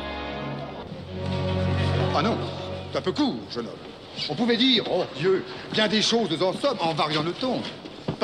Ah 2.15 2.21
non, 2.21 2.37
c'est 2.91 2.97
un 2.99 3.01
peu 3.01 3.11
court, 3.11 3.35
jeune 3.51 3.65
homme. 3.65 3.73
On 4.29 4.35
pouvait 4.35 4.57
dire, 4.57 4.83
oh 4.91 5.03
Dieu, 5.17 5.43
bien 5.71 5.87
des 5.87 6.01
choses 6.01 6.29
nous 6.29 6.43
en 6.43 6.53
sommes 6.53 6.77
en 6.81 6.93
variant 6.93 7.23
le 7.23 7.31
ton. 7.33 7.61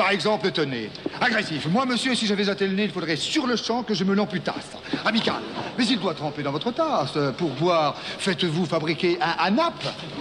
Par 0.00 0.12
exemple, 0.12 0.50
tenez, 0.50 0.88
agressif. 1.20 1.66
Moi, 1.66 1.84
monsieur, 1.84 2.14
si 2.14 2.26
j'avais 2.26 2.48
un 2.48 2.54
tel 2.54 2.74
nez, 2.74 2.84
il 2.84 2.90
faudrait 2.90 3.16
sur 3.16 3.46
le 3.46 3.54
champ 3.54 3.82
que 3.82 3.92
je 3.92 4.02
me 4.02 4.14
l'amputasse. 4.14 4.78
Amical. 5.04 5.42
Mais 5.76 5.84
il 5.84 6.00
doit 6.00 6.14
tremper 6.14 6.42
dans 6.42 6.52
votre 6.52 6.70
tasse. 6.70 7.18
Pour 7.36 7.50
boire, 7.50 7.94
faites-vous 8.18 8.64
fabriquer 8.64 9.18
un 9.20 9.44
ANAP 9.44 9.74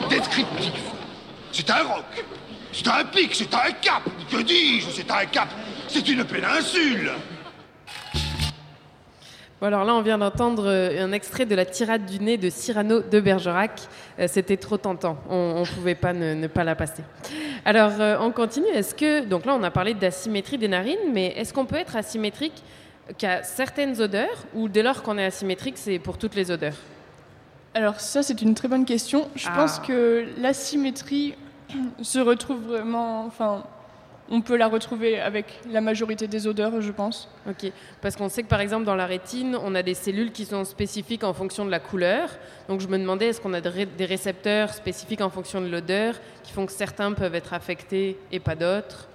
descriptif. 0.09 0.73
C'est 1.53 1.69
un 1.69 1.83
roc. 1.83 2.25
C'est 2.73 2.89
un 2.89 3.05
pic, 3.05 3.33
c'est 3.33 3.53
un 3.53 3.71
cap. 3.81 4.03
Que 4.29 4.41
dis-je? 4.41 4.89
C'est 4.89 5.09
un 5.09 5.23
cap. 5.27 5.47
C'est 5.87 6.09
une 6.09 6.25
péninsule. 6.25 7.13
Bon, 9.61 9.67
alors 9.67 9.83
là, 9.83 9.93
on 9.93 10.01
vient 10.01 10.17
d'entendre 10.17 10.63
euh, 10.67 11.03
un 11.03 11.11
extrait 11.11 11.45
de 11.45 11.53
la 11.53 11.65
tirade 11.65 12.05
du 12.05 12.19
nez 12.19 12.37
de 12.37 12.49
Cyrano 12.49 13.01
de 13.01 13.19
Bergerac. 13.19 13.81
Euh, 14.17 14.25
C'était 14.29 14.55
trop 14.55 14.77
tentant. 14.77 15.17
On 15.29 15.59
ne 15.61 15.65
pouvait 15.65 15.95
pas 15.95 16.13
ne, 16.13 16.33
ne 16.33 16.47
pas 16.47 16.63
la 16.63 16.75
passer. 16.75 17.03
Alors, 17.65 17.91
euh, 17.99 18.15
on 18.21 18.31
continue. 18.31 18.67
Est-ce 18.67 18.95
que. 18.95 19.25
Donc 19.25 19.45
là, 19.45 19.53
on 19.59 19.63
a 19.63 19.71
parlé 19.71 19.93
d'asymétrie 19.93 20.57
des 20.57 20.69
narines, 20.69 21.11
mais 21.13 21.27
est-ce 21.35 21.53
qu'on 21.53 21.65
peut 21.65 21.75
être 21.75 21.97
asymétrique 21.97 22.63
qu'à 23.17 23.43
certaines 23.43 23.99
odeurs 24.01 24.45
ou 24.53 24.69
dès 24.69 24.81
lors 24.83 25.03
qu'on 25.03 25.17
est 25.17 25.25
asymétrique, 25.25 25.77
c'est 25.77 25.99
pour 25.99 26.17
toutes 26.17 26.35
les 26.35 26.51
odeurs? 26.51 26.75
Alors 27.73 27.99
ça, 27.99 28.23
c'est 28.23 28.41
une 28.41 28.55
très 28.55 28.67
bonne 28.69 28.85
question. 28.85 29.27
Je 29.35 29.47
Ah. 29.51 29.55
pense 29.57 29.79
que 29.79 30.25
l'asymétrie 30.39 31.35
se 32.01 32.19
retrouve 32.19 32.61
vraiment... 32.65 33.25
Enfin, 33.25 33.63
on 34.31 34.41
peut 34.41 34.55
la 34.57 34.67
retrouver 34.67 35.19
avec 35.19 35.45
la 35.71 35.81
majorité 35.81 36.27
des 36.27 36.45
odeurs, 36.47 36.81
je 36.81 36.91
pense. 36.91 37.27
Ok, 37.49 37.71
parce 38.01 38.15
qu'on 38.15 38.29
sait 38.29 38.43
que 38.43 38.47
par 38.47 38.61
exemple 38.61 38.85
dans 38.85 38.95
la 38.95 39.05
rétine, 39.07 39.57
on 39.63 39.73
a 39.75 39.81
des 39.81 39.95
cellules 39.95 40.31
qui 40.31 40.45
sont 40.45 40.65
spécifiques 40.65 41.23
en 41.23 41.33
fonction 41.33 41.65
de 41.65 41.71
la 41.71 41.79
couleur. 41.79 42.29
Donc 42.67 42.79
je 42.81 42.87
me 42.87 42.97
demandais, 42.99 43.27
est-ce 43.27 43.41
qu'on 43.41 43.53
a 43.53 43.61
des 43.61 43.69
ré- 43.69 43.85
des 43.85 44.05
récepteurs 44.05 44.73
spécifiques 44.73 45.21
en 45.21 45.29
fonction 45.29 45.61
de 45.61 45.67
l'odeur 45.67 46.15
qui 46.43 46.51
font 46.53 46.65
que 46.65 46.71
certains 46.71 47.11
peuvent 47.13 47.33
être 47.35 47.53
affectés 47.53 48.17
et 48.31 48.39
pas 48.39 48.55
d'autres? 48.55 49.07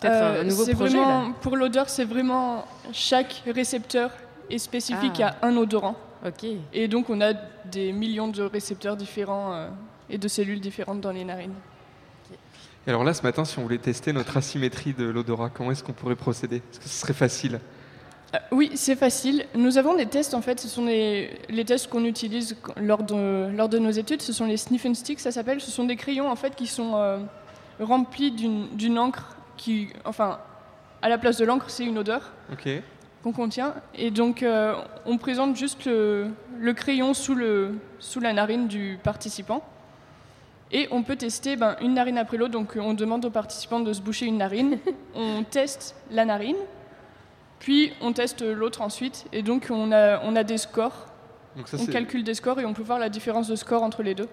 Peut-être 0.00 0.14
Euh, 0.14 0.40
un 0.40 0.44
nouveau 0.44 0.64
projet 0.64 0.96
vraiment, 0.96 1.22
là 1.28 1.34
Pour 1.42 1.56
l'odeur, 1.56 1.88
c'est 1.90 2.04
vraiment... 2.06 2.64
Chaque 2.92 3.42
récepteur 3.46 4.10
est 4.48 4.58
spécifique 4.58 5.20
Ah. 5.22 5.36
à 5.42 5.46
un 5.48 5.56
odorant. 5.56 5.96
Ok. 6.26 6.46
Et 6.72 6.88
donc, 6.88 7.10
on 7.10 7.20
a 7.20 7.32
des 7.66 7.92
millions 7.92 8.28
de 8.28 8.42
récepteurs 8.42 8.96
différents 8.96 9.52
euh, 9.54 9.68
et 10.08 10.16
de 10.18 10.26
cellules 10.28 10.60
différentes 10.60 11.00
dans 11.00 11.12
les 11.12 11.24
narines. 11.24 11.52
Et 12.86 12.90
alors 12.90 13.04
là, 13.04 13.12
ce 13.12 13.22
matin, 13.22 13.44
si 13.44 13.58
on 13.58 13.62
voulait 13.62 13.78
tester 13.78 14.12
notre 14.12 14.36
asymétrie 14.36 14.94
de 14.94 15.04
l'odorat, 15.04 15.50
comment 15.50 15.70
est-ce 15.70 15.84
qu'on 15.84 15.92
pourrait 15.92 16.16
procéder? 16.16 16.56
Est-ce 16.56 16.78
que 16.78 16.88
ce 16.88 17.00
serait 17.00 17.12
facile 17.12 17.60
Euh, 18.34 18.38
oui, 18.52 18.70
c'est 18.74 18.96
facile. 18.96 19.44
Nous 19.54 19.76
avons 19.76 19.94
des 19.96 20.06
tests, 20.06 20.34
en 20.34 20.40
fait, 20.40 20.60
ce 20.60 20.68
sont 20.68 20.86
les, 20.86 21.38
les 21.50 21.64
tests 21.64 21.88
qu'on 21.88 22.04
utilise 22.04 22.56
lors 22.76 23.02
de, 23.02 23.54
lors 23.54 23.68
de 23.68 23.78
nos 23.78 23.90
études, 23.90 24.22
ce 24.22 24.32
sont 24.32 24.46
les 24.46 24.56
sniff 24.56 24.86
and 24.86 24.94
stick, 24.94 25.20
ça 25.20 25.30
s'appelle. 25.30 25.60
Ce 25.60 25.70
sont 25.70 25.84
des 25.84 25.96
crayons, 25.96 26.30
en 26.30 26.36
fait, 26.36 26.54
qui 26.54 26.66
sont 26.66 26.92
euh, 26.94 27.18
remplis 27.80 28.30
d'une 28.32 28.98
encre 28.98 29.36
qui, 29.58 29.88
enfin, 30.06 30.38
à 31.02 31.08
la 31.10 31.18
place 31.18 31.36
de 31.36 31.44
l'encre, 31.44 31.68
c'est 31.68 31.84
une 31.84 31.98
odeur 31.98 32.32
qu'on 33.22 33.32
contient. 33.32 33.74
Et 33.94 34.10
donc, 34.10 34.42
euh, 34.42 34.74
on 35.04 35.18
présente 35.18 35.54
juste 35.54 35.84
le, 35.84 36.28
le 36.58 36.72
crayon 36.72 37.12
sous, 37.12 37.34
le, 37.34 37.74
sous 37.98 38.20
la 38.20 38.32
narine 38.32 38.68
du 38.68 38.98
participant. 39.02 39.62
Et 40.72 40.86
on 40.92 41.02
peut 41.02 41.16
tester 41.16 41.56
ben, 41.56 41.76
une 41.80 41.94
narine 41.94 42.16
après 42.18 42.36
l'autre. 42.36 42.52
Donc, 42.52 42.76
on 42.80 42.94
demande 42.94 43.24
aux 43.24 43.30
participants 43.30 43.80
de 43.80 43.92
se 43.92 44.00
boucher 44.00 44.26
une 44.26 44.38
narine. 44.38 44.78
on 45.14 45.42
teste 45.42 45.96
la 46.10 46.24
narine. 46.24 46.56
Puis, 47.58 47.92
on 48.00 48.12
teste 48.12 48.42
l'autre 48.42 48.80
ensuite. 48.80 49.26
Et 49.32 49.42
donc, 49.42 49.66
on 49.70 49.90
a, 49.92 50.20
on 50.24 50.36
a 50.36 50.44
des 50.44 50.58
scores. 50.58 51.06
Donc 51.56 51.66
ça, 51.68 51.76
on 51.80 51.86
calcule 51.86 52.22
des 52.22 52.34
scores 52.34 52.60
et 52.60 52.64
on 52.64 52.72
peut 52.72 52.82
voir 52.82 52.98
la 53.00 53.08
différence 53.08 53.48
de 53.48 53.56
score 53.56 53.82
entre 53.82 54.02
les 54.04 54.14
deux. 54.14 54.28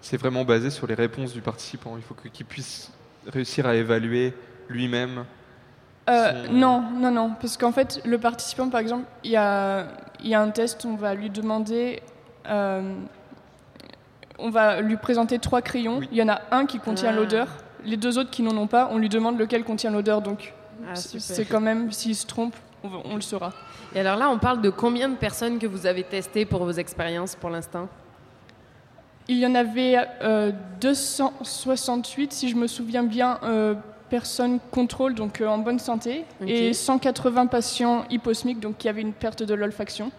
C'est 0.00 0.16
vraiment 0.16 0.44
basé 0.44 0.70
sur 0.70 0.86
les 0.86 0.94
réponses 0.94 1.32
du 1.34 1.42
participant. 1.42 1.96
Il 1.96 2.02
faut 2.02 2.14
qu'il 2.32 2.46
puisse 2.46 2.90
réussir 3.26 3.66
à 3.66 3.74
évaluer 3.74 4.32
lui-même. 4.68 5.24
Euh, 6.08 6.46
son- 6.46 6.52
Non, 6.54 6.80
non, 6.80 7.10
non. 7.10 7.34
Parce 7.40 7.56
qu'en 7.58 7.70
fait, 7.72 8.00
le 8.06 8.18
participant, 8.18 8.68
par 8.70 8.80
exemple, 8.80 9.04
il 9.22 9.30
y 9.32 9.36
a, 9.36 9.86
il 10.20 10.28
y 10.28 10.34
a 10.34 10.40
un 10.40 10.50
test, 10.50 10.84
on 10.86 10.94
va 10.96 11.14
lui 11.14 11.28
demander. 11.30 12.02
euh, 12.48 12.94
on 14.42 14.50
va 14.50 14.80
lui 14.80 14.96
présenter 14.96 15.38
trois 15.38 15.62
crayons. 15.62 16.00
Il 16.10 16.16
y 16.18 16.22
en 16.22 16.28
a 16.28 16.40
un 16.50 16.66
qui 16.66 16.78
contient 16.78 17.10
Ah. 17.10 17.16
l'odeur. 17.16 17.48
Les 17.84 17.96
deux 17.96 18.18
autres 18.18 18.30
qui 18.30 18.42
n'en 18.42 18.56
ont 18.56 18.66
pas, 18.66 18.88
on 18.92 18.98
lui 18.98 19.08
demande 19.08 19.38
lequel 19.38 19.64
contient 19.64 19.90
l'odeur. 19.90 20.20
Donc, 20.22 20.52
Ah, 20.86 20.94
c'est 20.96 21.44
quand 21.44 21.60
même, 21.60 21.90
s'il 21.92 22.14
se 22.16 22.26
trompe, 22.26 22.54
on, 22.84 22.88
va- 22.88 22.98
on 23.04 23.14
le 23.14 23.20
saura. 23.20 23.52
Et 23.94 24.00
alors 24.00 24.16
là, 24.16 24.28
on 24.30 24.38
parle 24.38 24.60
de 24.60 24.70
combien 24.70 25.08
de 25.08 25.16
personnes 25.16 25.58
que 25.58 25.66
vous 25.66 25.86
avez 25.86 26.02
testées 26.02 26.44
pour 26.44 26.64
vos 26.64 26.72
expériences 26.72 27.34
pour 27.36 27.50
l'instant? 27.50 27.88
Il 29.28 29.38
y 29.38 29.46
en 29.46 29.54
avait 29.54 29.96
euh, 30.22 30.50
268, 30.80 32.32
si 32.32 32.48
je 32.48 32.56
me 32.56 32.66
souviens 32.66 33.04
bien, 33.04 33.38
euh, 33.44 33.74
personnes 34.10 34.58
contrôle, 34.70 35.14
donc 35.14 35.40
euh, 35.40 35.46
en 35.46 35.58
bonne 35.58 35.78
santé, 35.78 36.24
et 36.46 36.72
180 36.72 37.46
patients 37.46 38.04
hyposmiques, 38.10 38.60
donc 38.60 38.78
qui 38.78 38.88
avaient 38.88 39.00
une 39.02 39.12
perte 39.12 39.42
de 39.42 39.54
l'olfaction. 39.54 40.10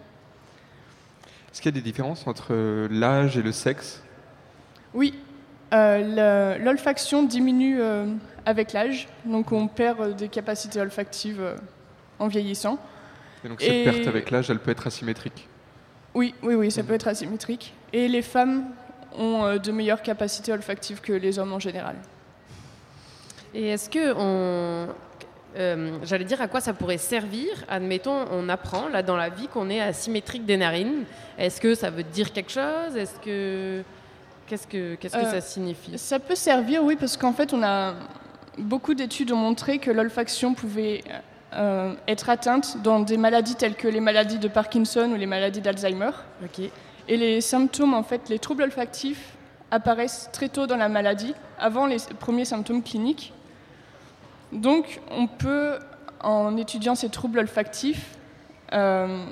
Est-ce 1.52 1.62
qu'il 1.62 1.72
y 1.74 1.78
a 1.78 1.80
des 1.80 1.84
différences 1.84 2.26
entre 2.26 2.48
euh, 2.52 2.88
l'âge 2.90 3.38
et 3.38 3.42
le 3.44 3.52
sexe? 3.52 4.02
Oui, 4.94 5.14
euh, 5.74 6.58
l'olfaction 6.60 7.24
diminue 7.24 7.82
euh, 7.82 8.06
avec 8.46 8.74
l'âge, 8.74 9.08
donc 9.26 9.52
on 9.52 9.68
perd 9.68 10.00
euh, 10.02 10.14
des 10.14 10.28
capacités 10.28 10.80
olfactives 10.80 11.42
euh, 11.42 11.56
en 12.20 12.28
vieillissant. 12.28 12.78
Et 13.44 13.50
donc 13.50 13.60
cette 13.62 13.72
Et- 13.72 13.84
perte 13.84 14.08
avec 14.08 14.30
l'âge, 14.32 14.50
elle 14.50 14.60
peut 14.60 14.72
être 14.72 14.88
asymétrique. 14.88 15.48
Oui, 16.14 16.36
oui, 16.44 16.54
oui, 16.56 16.70
ça 16.72 16.84
peut 16.84 16.94
être 16.94 17.08
asymétrique. 17.08 17.74
Et 17.92 18.08
les 18.08 18.22
femmes 18.22 18.66
ont 19.18 19.44
euh, 19.46 19.58
de 19.58 19.72
meilleures 19.72 20.02
capacités 20.04 20.54
olfactives 20.54 21.02
que 21.02 21.14
les 21.14 21.40
hommes 21.40 21.54
en 21.54 21.60
général. 21.60 21.96
Et 23.56 23.70
est-ce 23.70 23.90
que 23.90 24.14
on, 24.16 24.88
euh, 25.58 25.98
j'allais 26.04 26.24
dire 26.26 26.42
à 26.42 26.48
quoi 26.48 26.62
ça 26.62 26.74
pourrait 26.74 26.98
servir? 27.00 27.50
Admettons, 27.68 28.26
on 28.32 28.48
apprend 28.50 28.90
là 28.90 29.02
dans 29.04 29.16
la 29.16 29.30
vie 29.30 29.48
qu'on 29.48 29.70
est 29.70 29.82
asymétrique 29.82 30.46
des 30.46 30.58
narines. 30.58 31.04
Est-ce 31.38 31.60
que 31.62 31.74
ça 31.76 31.90
veut 31.90 32.04
dire 32.04 32.32
quelque 32.32 32.52
chose? 32.52 32.96
Est-ce 32.96 33.20
que 33.20 33.84
qu'est-ce 34.48 34.68
que 34.68 34.96
qu'est-ce 34.96 35.14
que 35.16 35.22
Euh, 35.22 35.32
ça 35.32 35.42
signifie? 35.42 35.98
Ça 35.98 36.20
peut 36.20 36.36
servir, 36.36 36.84
oui, 36.84 36.96
parce 36.96 37.18
qu'en 37.18 37.34
fait, 37.34 37.54
on 37.54 37.64
a 37.64 37.94
beaucoup 38.58 38.94
d'études 38.94 39.32
ont 39.32 39.38
montré 39.38 39.80
que 39.80 39.92
l'olfaction 39.92 40.54
pouvait 40.54 41.04
euh, 41.54 41.94
être 42.08 42.30
atteinte 42.30 42.82
dans 42.82 43.00
des 43.00 43.18
maladies 43.18 43.56
telles 43.56 43.76
que 43.76 43.88
les 43.88 44.00
maladies 44.00 44.40
de 44.40 44.48
Parkinson 44.48 45.10
ou 45.12 45.16
les 45.16 45.26
maladies 45.26 45.62
d'Alzheimer. 45.62 46.12
Ok. 46.44 46.70
Et 47.08 47.18
les 47.18 47.42
symptômes, 47.42 47.94
en 47.94 48.04
fait, 48.04 48.30
les 48.30 48.40
troubles 48.40 48.64
olfactifs 48.64 49.34
apparaissent 49.72 50.30
très 50.32 50.50
tôt 50.50 50.68
dans 50.68 50.78
la 50.78 50.88
maladie, 50.90 51.34
avant 51.60 51.86
les 51.86 51.98
premiers 52.20 52.46
symptômes 52.46 52.84
cliniques. 52.84 53.34
Donc, 54.52 55.02
on 55.12 55.28
peut, 55.28 55.80
en 56.22 56.56
étudiant 56.58 56.96
ces 56.96 57.10
troubles 57.10 57.40
olfactifs 57.40 58.16
euh, 58.72 59.26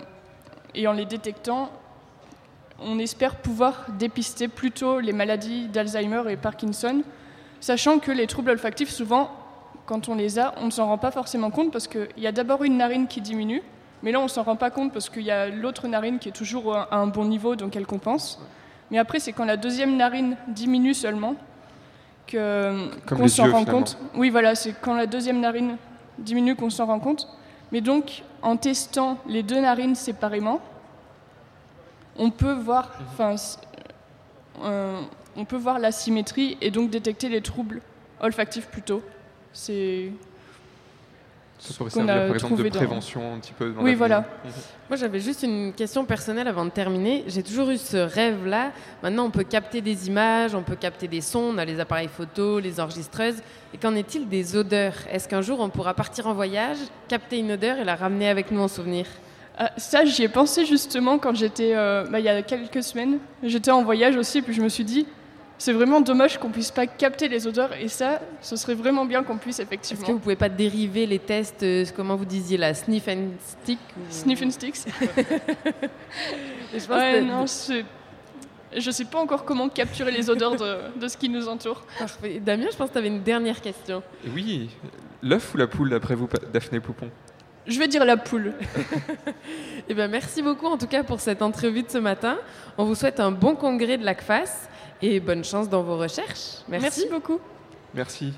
et 0.74 0.88
en 0.88 0.94
les 0.94 1.06
détectant, 1.06 1.70
on 2.84 3.00
espère 3.00 3.36
pouvoir 3.36 3.86
dépister 3.98 4.48
plus 4.48 4.72
tôt 4.72 5.00
les 5.00 5.14
maladies 5.14 5.68
d'Alzheimer 5.68 6.24
et 6.30 6.38
Parkinson, 6.38 7.04
sachant 7.60 8.00
que 8.00 8.12
les 8.12 8.28
troubles 8.28 8.52
olfactifs, 8.52 8.90
souvent, 8.90 9.32
quand 9.86 10.10
on 10.10 10.16
les 10.16 10.40
a, 10.40 10.54
on 10.58 10.66
ne 10.66 10.72
s'en 10.72 10.88
rend 10.88 10.98
pas 10.98 11.12
forcément 11.12 11.52
compte 11.52 11.72
parce 11.72 11.88
qu'il 11.88 12.08
y 12.18 12.28
a 12.28 12.32
d'abord 12.32 12.64
une 12.64 12.78
narine 12.78 13.08
qui 13.08 13.22
diminue, 13.22 13.62
mais 14.04 14.12
là 14.12 14.20
on 14.20 14.24
ne 14.24 14.28
s'en 14.30 14.44
rend 14.44 14.56
pas 14.56 14.72
compte 14.72 14.94
parce 14.94 15.10
qu'il 15.10 15.24
y 15.24 15.32
a 15.32 15.50
l'autre 15.50 15.88
narine 15.88 16.20
qui 16.20 16.30
est 16.30 16.34
toujours 16.34 16.76
à 16.76 16.96
un 16.96 17.08
bon 17.08 17.26
niveau, 17.26 17.56
donc 17.56 17.76
elle 17.76 17.86
compense. 17.86 18.40
Mais 18.90 18.98
après, 18.98 19.20
c'est 19.20 19.32
quand 19.32 19.46
la 19.46 19.58
deuxième 19.58 19.96
narine 19.96 20.36
diminue 20.50 20.94
seulement 20.94 21.36
qu'on 22.30 23.28
s'en 23.28 23.44
rend 23.44 23.60
finalement. 23.60 23.66
compte. 23.66 23.98
Oui, 24.16 24.30
voilà, 24.30 24.56
c'est 24.56 24.74
quand 24.80 24.96
la 24.96 25.06
deuxième 25.08 25.40
narine 25.40 25.78
diminue 26.18 26.56
qu'on 26.56 26.70
s'en 26.70 26.86
rend 26.86 27.00
compte. 27.00 27.28
Mais 27.72 27.82
donc, 27.82 28.24
en 28.42 28.58
testant 28.58 29.18
les 29.28 29.44
deux 29.44 29.60
narines 29.60 29.96
séparément, 29.96 30.60
on 32.18 32.30
peut 32.32 32.54
voir, 32.54 32.92
enfin, 33.12 33.36
euh, 34.64 35.00
on 35.36 35.46
peut 35.46 35.58
voir 35.58 35.80
l'asymétrie 35.80 36.58
et 36.62 36.72
donc 36.72 36.90
détecter 36.90 37.30
les 37.30 37.42
troubles 37.42 37.82
olfactifs 38.20 38.68
plus 38.68 38.82
tôt. 38.82 39.02
C'est 39.54 40.12
Ça 41.60 41.74
pourrait 41.78 41.90
qu'on 41.92 42.06
servir 42.06 42.14
a 42.16 42.26
par 42.28 42.36
exemple 42.36 42.64
de 42.64 42.70
dans- 42.70 42.76
prévention 42.78 43.34
un 43.36 43.40
petit 43.40 43.54
peu. 43.54 43.72
Dans 43.72 43.82
Oui, 43.82 43.96
voilà. 43.96 44.20
Mhm. 44.22 44.52
Moi, 44.90 44.98
j'avais 44.98 45.20
juste 45.20 45.44
une 45.44 45.74
question 45.74 46.06
personnelle 46.06 46.48
avant 46.48 46.66
de 46.66 46.70
terminer. 46.72 47.24
J'ai 47.28 47.44
toujours 47.44 47.70
eu 47.70 47.78
ce 47.78 47.98
rêve-là. 47.98 48.72
Maintenant, 49.04 49.26
on 49.26 49.30
peut 49.32 49.44
capter 49.44 49.82
des 49.82 50.08
images, 50.08 50.54
on 50.56 50.64
peut 50.64 50.76
capter 50.76 51.08
des 51.08 51.22
sons, 51.22 51.52
on 51.54 51.58
a 51.58 51.66
les 51.66 51.80
appareils 51.80 52.08
photo, 52.10 52.60
les 52.60 52.80
enregistreuses. 52.80 53.42
Et 53.74 53.78
qu'en 53.78 53.96
est-il 53.96 54.28
des 54.28 54.56
odeurs? 54.56 54.96
Est-ce 55.12 55.28
qu'un 55.30 55.42
jour, 55.42 55.60
on 55.60 55.70
pourra 55.70 55.94
partir 55.94 56.28
en 56.28 56.34
voyage, 56.34 56.78
capter 57.08 57.38
une 57.40 57.52
odeur 57.54 57.78
et 57.78 57.84
la 57.84 57.96
ramener 57.96 58.28
avec 58.30 58.52
nous 58.52 58.62
en 58.62 58.68
souvenir? 58.68 59.06
Ah, 59.58 59.72
ça, 59.78 60.06
j'y 60.06 60.24
ai 60.24 60.28
pensé 60.30 60.66
justement 60.66 61.18
quand 61.20 61.36
j'étais, 61.36 61.72
euh, 61.76 62.06
bah, 62.10 62.20
il 62.20 62.26
y 62.26 62.30
a 62.30 62.42
quelques 62.42 62.84
semaines. 62.84 63.20
J'étais 63.44 63.72
en 63.72 63.84
voyage 63.84 64.16
aussi, 64.16 64.42
puis 64.42 64.54
je 64.54 64.62
me 64.62 64.70
suis 64.70 64.84
dit, 64.86 65.06
c'est 65.58 65.74
vraiment 65.74 66.02
dommage 66.02 66.40
qu'on 66.40 66.50
puisse 66.50 66.72
pas 66.72 66.88
capter 66.88 67.28
les 67.28 67.46
odeurs, 67.46 67.70
et 67.80 67.88
ça, 67.88 68.20
ce 68.42 68.56
serait 68.56 68.74
vraiment 68.74 69.06
bien 69.06 69.22
qu'on 69.24 69.38
puisse 69.38 69.60
effectivement. 69.60 70.02
Est-ce 70.02 70.08
que 70.08 70.14
vous 70.14 70.20
pouvez 70.20 70.36
pas 70.36 70.50
dériver 70.50 71.06
les 71.06 71.20
tests, 71.20 71.62
euh, 71.64 71.86
comment 71.96 72.16
vous 72.16 72.26
disiez, 72.26 72.58
la 72.58 72.74
sniff 72.74 73.08
and 73.08 73.28
stick 73.40 73.78
ou- 73.98 74.02
Sniff 74.10 74.42
and 74.42 74.50
sticks. 74.52 74.88
Et 74.88 76.80
je 76.80 76.86
pense 76.86 76.98
Ouais, 76.98 77.20
que- 77.20 77.24
non, 77.26 77.46
c'est- 77.46 77.86
je 78.76 78.90
sais 78.90 79.06
pas 79.06 79.20
encore 79.20 79.44
comment 79.46 79.68
capturer 79.70 80.12
les 80.12 80.30
odeurs 80.30 80.56
de, 80.56 80.78
de 81.00 81.08
ce 81.08 81.18
qui 81.18 81.30
nous 81.30 81.48
entoure. 81.48 81.84
Parfait. 82.00 82.40
Damien, 82.44 82.68
je 82.72 82.78
pense 82.78 82.88
que 82.88 82.94
tu 82.94 83.00
avais 83.00 83.10
une 83.10 83.22
dernière 83.22 83.60
question. 83.62 84.02
Oui, 84.34 84.70
l'œuf 85.22 85.54
ou 85.54 85.58
la 85.58 85.68
poule 85.68 85.90
d'après 85.90 86.16
vous, 86.16 86.28
Daphné 86.54 86.80
Poupon? 86.80 87.10
Je 87.68 87.78
vais 87.80 87.88
dire 87.88 88.06
la 88.06 88.18
poule. 88.18 88.54
Eh 89.90 89.94
ben, 89.94 90.10
merci 90.10 90.42
beaucoup 90.42 90.68
en 90.68 90.78
tout 90.78 90.88
cas 90.88 91.04
pour 91.04 91.20
cette 91.20 91.42
entrevue 91.42 91.84
de 91.84 91.90
ce 91.90 91.98
matin. 91.98 92.38
On 92.78 92.86
vous 92.86 92.96
souhaite 92.96 93.20
un 93.20 93.32
bon 93.32 93.56
congrès 93.56 93.98
de 93.98 94.06
l'ACFAS 94.06 94.70
et 95.02 95.20
bonne 95.20 95.44
chance 95.44 95.68
dans 95.68 95.82
vos 95.82 95.98
recherches. 95.98 96.62
Merci. 96.70 96.84
Merci 96.84 97.08
beaucoup. 97.12 97.40
Merci. 97.94 98.32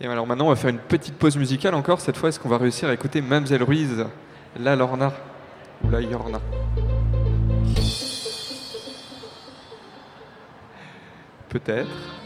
Et 0.00 0.06
alors 0.06 0.26
maintenant, 0.26 0.46
on 0.46 0.50
va 0.50 0.56
faire 0.56 0.70
une 0.70 0.78
petite 0.78 1.14
pause 1.16 1.36
musicale 1.36 1.74
encore. 1.74 2.00
Cette 2.00 2.16
fois, 2.16 2.28
est-ce 2.28 2.38
qu'on 2.38 2.48
va 2.48 2.58
réussir 2.58 2.88
à 2.88 2.94
écouter 2.94 3.20
Mamselle 3.20 3.64
Ruiz, 3.64 4.06
La 4.60 4.76
Lorna 4.76 5.12
ou 5.82 5.90
La 5.90 6.00
Yorna? 6.02 6.40
Peut-être. 11.48 12.19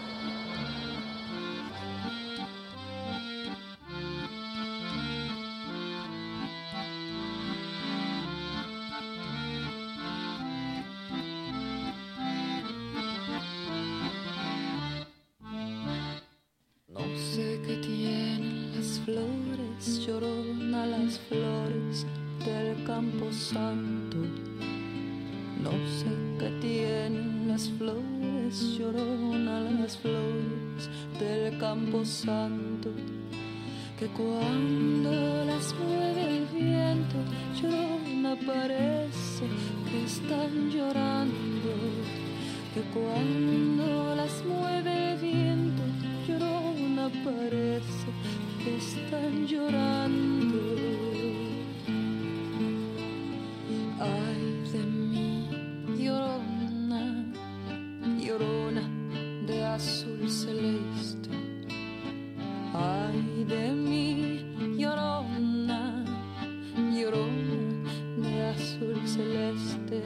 celeste. 69.06 70.02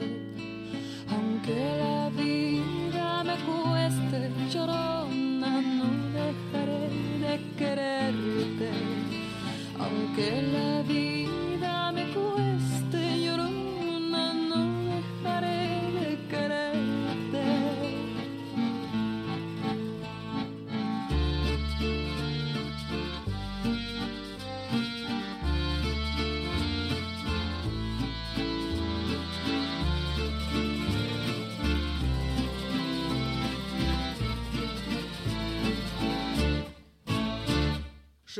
Aunque 1.09 1.55
la 1.79 2.09
vida 2.09 3.23
me 3.23 3.35
cueste, 3.47 4.31
llorona, 4.51 5.61
no 5.61 5.89
dejaré 6.19 6.83
de 7.23 7.35
quererte. 7.57 8.69
Aunque 9.79 10.41
la 10.53 10.81
vida 10.83 11.38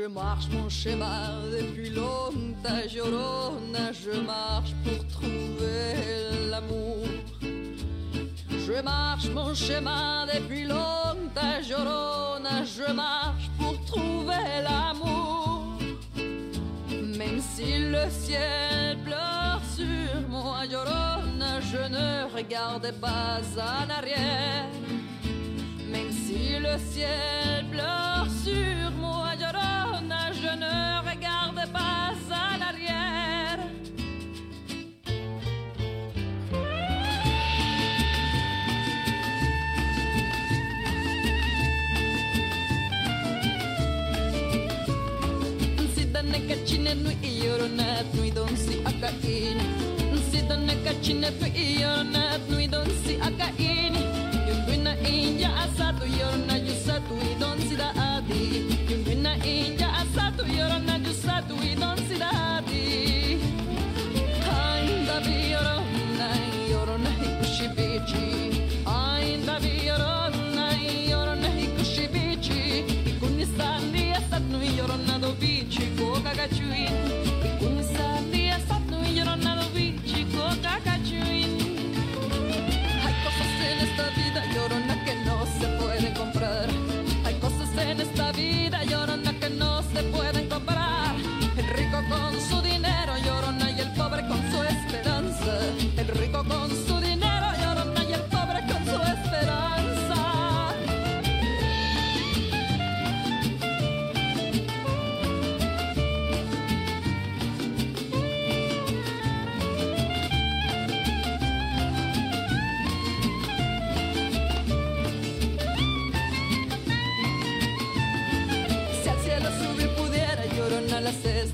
Je 0.00 0.06
marche 0.06 0.48
mon 0.50 0.68
chemin 0.70 1.42
depuis 1.52 1.90
longtemps, 1.90 2.86
Llorona, 2.94 3.92
je 3.92 4.18
marche 4.20 4.72
pour 4.82 5.06
trouver 5.08 6.48
l'amour. 6.48 7.06
Je 8.66 8.80
marche 8.82 9.28
mon 9.28 9.52
chemin 9.54 10.26
depuis 10.32 10.64
longtemps, 10.64 11.60
Llorona, 11.68 12.64
je 12.64 12.90
marche 12.92 13.50
pour 13.58 13.84
trouver 13.84 14.62
l'amour. 14.62 15.78
Même 17.18 17.40
si 17.40 17.90
le 17.90 18.08
ciel 18.08 18.96
pleure 19.04 19.60
sur 19.76 20.28
moi, 20.30 20.64
Llorona, 20.64 21.60
je 21.60 21.92
ne 21.92 22.34
regarde 22.34 22.90
pas 23.02 23.40
en 23.58 23.90
arrière. 23.90 24.64
Même 25.92 26.12
si 26.12 26.58
le 26.58 26.78
ciel 26.90 27.66
pleure 27.70 28.26
sur 28.44 28.90
moi, 28.98 29.19
chinetnu 46.90 47.10
iyoronatnu 47.30 48.20
idonsi 48.30 48.74
akaini 48.90 49.64
nsidanakachinetnu 50.14 51.46
iyoronatnu 51.64 52.56
idonsi 52.66 53.12
akaini 53.28 54.02
yunduina 54.48 54.92
inja 55.14 55.50
asatu 55.64 56.04
yorona 56.20 56.56
yusatu 56.66 57.14
idonsi 57.32 57.74
daadi 57.80 58.42
yunduina 58.90 59.32
inja 59.54 59.88
asatu 60.02 60.42
yorona 60.58 60.94
yusatu 61.06 61.54
idonsi 61.72 62.14
daadi 62.22 62.84
kaindabi 64.44 65.36
yorona 65.52 66.28
yorona 66.72 67.10
hikushibichi 67.20 68.26
se 89.92 90.02
pueden 90.04 90.48
comprar. 90.48 90.99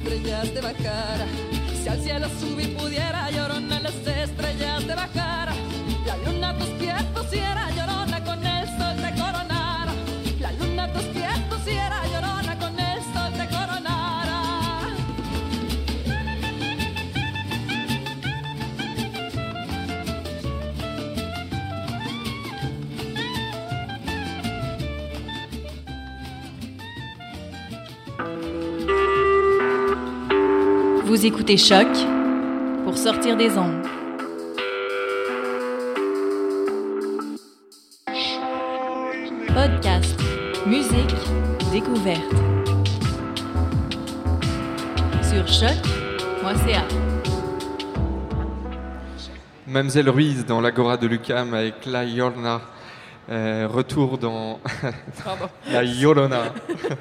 Estrellas 0.06 0.54
de 0.54 0.60
Bacara. 0.60 1.26
Si 1.82 1.88
al 1.88 2.00
cielo 2.00 2.28
subir 2.38 2.76
pudiera, 2.76 3.28
llorona 3.30 3.80
las 3.80 3.94
estrellas 4.06 4.86
de 4.86 4.94
Bacara. 4.94 5.52
La 6.06 6.16
luna 6.18 6.50
a 6.50 6.58
tus 6.58 6.68
pies 6.78 7.02
pusiera, 7.14 7.68
Vous 31.16 31.24
écoutez 31.24 31.56
Choc 31.56 31.88
pour 32.84 32.98
sortir 32.98 33.38
des 33.38 33.56
ondes. 33.56 33.82
Podcast, 39.46 40.14
musique, 40.66 41.14
découverte. 41.72 42.20
Sur 45.22 45.48
choc.ca. 45.48 46.84
Mamselle 49.66 50.10
Ruiz 50.10 50.44
dans 50.44 50.60
l'Agora 50.60 50.98
de 50.98 51.06
Lucam 51.06 51.54
avec 51.54 51.86
La 51.86 52.04
Yorna. 52.04 52.60
Euh, 53.28 53.66
retour 53.68 54.18
dans. 54.18 54.60
La 55.72 55.82
Yorona. 55.82 56.52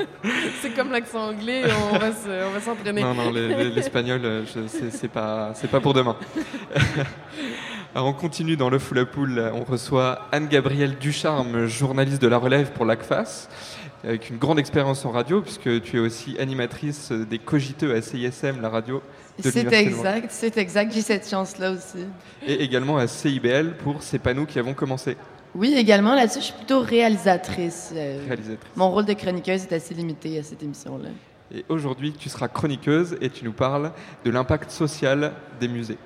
C'est 0.61 0.71
comme 0.75 0.91
l'accent 0.91 1.29
anglais, 1.29 1.61
on 1.93 1.97
va 1.99 2.11
se- 2.11 2.47
on 2.47 2.51
va 2.51 2.59
s'entraîner. 2.61 3.01
Non, 3.03 3.13
non, 3.13 3.31
le- 3.31 3.49
le- 3.49 3.69
l'espagnol, 3.69 4.21
euh, 4.25 4.43
je- 4.45 4.67
c'est 4.67 4.91
c'est 4.91 5.07
pas, 5.07 5.51
c'est 5.53 5.69
pas 5.69 5.79
pour 5.79 5.93
demain. 5.93 6.15
Alors 7.93 8.07
on 8.07 8.13
continue 8.13 8.57
dans 8.57 8.69
le 8.69 8.79
Full 8.79 8.99
à 8.99 9.05
Poule. 9.05 9.51
On 9.53 9.63
reçoit 9.63 10.27
Anne-Gabrielle 10.31 10.95
Ducharme, 10.99 11.67
journaliste 11.67 12.21
de 12.21 12.27
la 12.27 12.37
relève 12.37 12.71
pour 12.71 12.85
l'ACFAS, 12.85 13.47
avec 14.03 14.29
une 14.29 14.37
grande 14.37 14.59
expérience 14.59 15.05
en 15.05 15.11
radio, 15.11 15.41
puisque 15.41 15.81
tu 15.83 15.97
es 15.97 15.99
aussi 15.99 16.35
animatrice 16.39 17.11
des 17.11 17.37
Cogiteux 17.39 17.95
à 17.95 18.01
CISM, 18.01 18.61
la 18.61 18.69
radio 18.69 19.01
de 19.37 19.43
C'est 19.49 19.59
l'Université 19.59 19.89
de 19.91 19.95
Montréal. 19.95 20.15
exact, 20.17 20.31
c'est 20.33 20.57
exact. 20.57 20.91
J'ai 20.93 21.01
cette 21.01 21.29
chance-là 21.29 21.71
aussi. 21.71 22.05
Et 22.45 22.63
également 22.63 22.97
à 22.97 23.07
CIBL 23.07 23.75
pour 23.83 24.01
C'est 24.01 24.19
pas 24.19 24.33
nous 24.33 24.45
qui 24.45 24.59
avons 24.59 24.73
commencé. 24.73 25.15
Oui, 25.55 25.73
également 25.77 26.13
là-dessus, 26.15 26.39
je 26.39 26.45
suis 26.45 26.53
plutôt 26.53 26.81
réalisatrice. 26.81 27.93
Euh, 27.95 28.19
Réalisatrice. 28.27 28.71
Mon 28.75 28.91
rôle 28.91 29.05
de 29.05 29.13
chroniqueuse 29.13 29.63
est 29.63 29.73
assez 29.73 29.93
limité 29.93 30.37
à 30.37 30.43
cette 30.43 30.61
émission-là. 30.61 31.07
Et 31.53 31.63
aujourd'hui, 31.69 32.11
tu 32.11 32.27
seras 32.27 32.49
chroniqueuse 32.49 33.15
et 33.21 33.29
tu 33.29 33.45
nous 33.45 33.53
parles 33.53 33.93
de 34.25 34.31
l'impact 34.31 34.69
social 34.69 35.31
des 35.57 35.69
musées. 35.69 35.97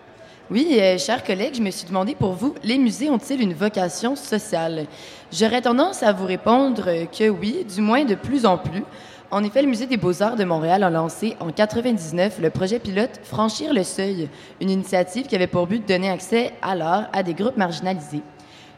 Oui, 0.51 0.77
euh, 0.79 0.99
chers 0.99 1.23
collègues, 1.23 1.55
je 1.55 1.61
me 1.63 1.71
suis 1.71 1.87
demandé 1.87 2.13
pour 2.13 2.33
vous, 2.33 2.53
les 2.63 2.77
musées 2.77 3.09
ont-ils 3.09 3.41
une 3.41 3.55
vocation 3.55 4.15
sociale? 4.15 4.85
J'aurais 5.31 5.61
tendance 5.61 6.03
à 6.03 6.13
vous 6.13 6.25
répondre 6.27 6.83
euh, 6.87 7.05
que 7.05 7.27
oui, 7.29 7.65
du 7.65 7.81
moins 7.81 8.05
de 8.05 8.13
plus 8.13 8.45
en 8.45 8.59
plus. 8.59 8.83
En 9.31 9.43
effet, 9.43 9.63
le 9.63 9.67
Musée 9.67 9.85
des 9.85 9.97
beaux-arts 9.97 10.35
de 10.35 10.43
Montréal 10.43 10.83
a 10.83 10.89
lancé 10.91 11.35
en 11.39 11.51
99 11.51 12.39
le 12.39 12.49
projet 12.49 12.79
pilote 12.79 13.19
Franchir 13.23 13.73
le 13.73 13.83
seuil, 13.83 14.27
une 14.59 14.71
initiative 14.71 15.27
qui 15.27 15.35
avait 15.35 15.45
pour 15.45 15.67
but 15.67 15.81
de 15.83 15.87
donner 15.87 16.09
accès 16.09 16.53
à 16.63 16.73
l'art 16.75 17.09
à 17.13 17.21
des 17.21 17.35
groupes 17.35 17.57
marginalisés. 17.57 18.23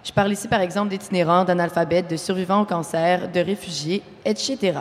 Je 0.03 0.11
parle 0.11 0.31
ici 0.31 0.47
par 0.47 0.61
exemple 0.61 0.89
d'itinérants, 0.89 1.43
d'analphabètes, 1.43 2.09
de 2.09 2.17
survivants 2.17 2.61
au 2.61 2.65
cancer, 2.65 3.31
de 3.31 3.39
réfugiés, 3.39 4.01
etc. 4.25 4.79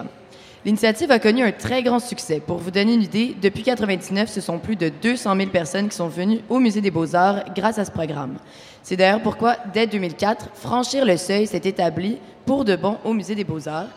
L'initiative 0.64 1.10
a 1.10 1.18
connu 1.18 1.42
un 1.42 1.52
très 1.52 1.82
grand 1.82 1.98
succès. 1.98 2.40
Pour 2.40 2.58
vous 2.58 2.70
donner 2.70 2.94
une 2.94 3.02
idée, 3.02 3.34
depuis 3.40 3.62
1999, 3.62 4.30
ce 4.30 4.40
sont 4.40 4.58
plus 4.58 4.76
de 4.76 4.88
200 4.88 5.36
000 5.36 5.50
personnes 5.50 5.88
qui 5.88 5.96
sont 5.96 6.08
venues 6.08 6.40
au 6.48 6.58
Musée 6.58 6.80
des 6.80 6.90
beaux-arts 6.90 7.44
grâce 7.54 7.78
à 7.78 7.84
ce 7.84 7.90
programme. 7.90 8.36
C'est 8.82 8.96
d'ailleurs 8.96 9.22
pourquoi, 9.22 9.56
dès 9.72 9.86
2004, 9.86 10.50
Franchir 10.54 11.04
le 11.04 11.16
seuil 11.16 11.46
s'est 11.46 11.62
établi 11.64 12.18
pour 12.46 12.64
de 12.64 12.76
bon 12.76 12.96
au 13.04 13.12
Musée 13.12 13.34
des 13.34 13.44
beaux-arts. 13.44 13.88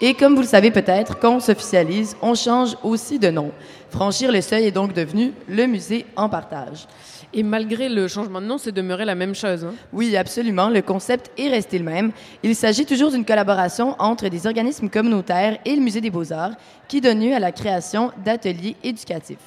Et 0.00 0.14
comme 0.14 0.34
vous 0.34 0.42
le 0.42 0.46
savez 0.46 0.72
peut-être, 0.72 1.18
quand 1.20 1.36
on 1.36 1.40
s'officialise, 1.40 2.16
on 2.20 2.34
change 2.34 2.76
aussi 2.82 3.18
de 3.20 3.30
nom. 3.30 3.52
Franchir 3.90 4.32
le 4.32 4.40
seuil 4.40 4.66
est 4.66 4.72
donc 4.72 4.92
devenu 4.92 5.32
le 5.48 5.66
musée 5.66 6.04
en 6.16 6.28
partage. 6.28 6.88
Et 7.36 7.42
malgré 7.42 7.88
le 7.88 8.06
changement 8.06 8.40
de 8.40 8.46
nom, 8.46 8.58
c'est 8.58 8.70
demeuré 8.70 9.04
la 9.04 9.16
même 9.16 9.34
chose. 9.34 9.64
hein. 9.64 9.74
Oui, 9.92 10.16
absolument. 10.16 10.68
Le 10.68 10.82
concept 10.82 11.32
est 11.36 11.48
resté 11.48 11.78
le 11.78 11.84
même. 11.84 12.12
Il 12.44 12.54
s'agit 12.54 12.86
toujours 12.86 13.10
d'une 13.10 13.24
collaboration 13.24 13.96
entre 13.98 14.28
des 14.28 14.46
organismes 14.46 14.88
communautaires 14.88 15.58
et 15.64 15.74
le 15.74 15.82
Musée 15.82 16.00
des 16.00 16.10
beaux-arts 16.10 16.52
qui 16.86 17.00
donne 17.00 17.20
lieu 17.20 17.34
à 17.34 17.40
la 17.40 17.50
création 17.50 18.12
d'ateliers 18.24 18.76
éducatifs. 18.84 19.38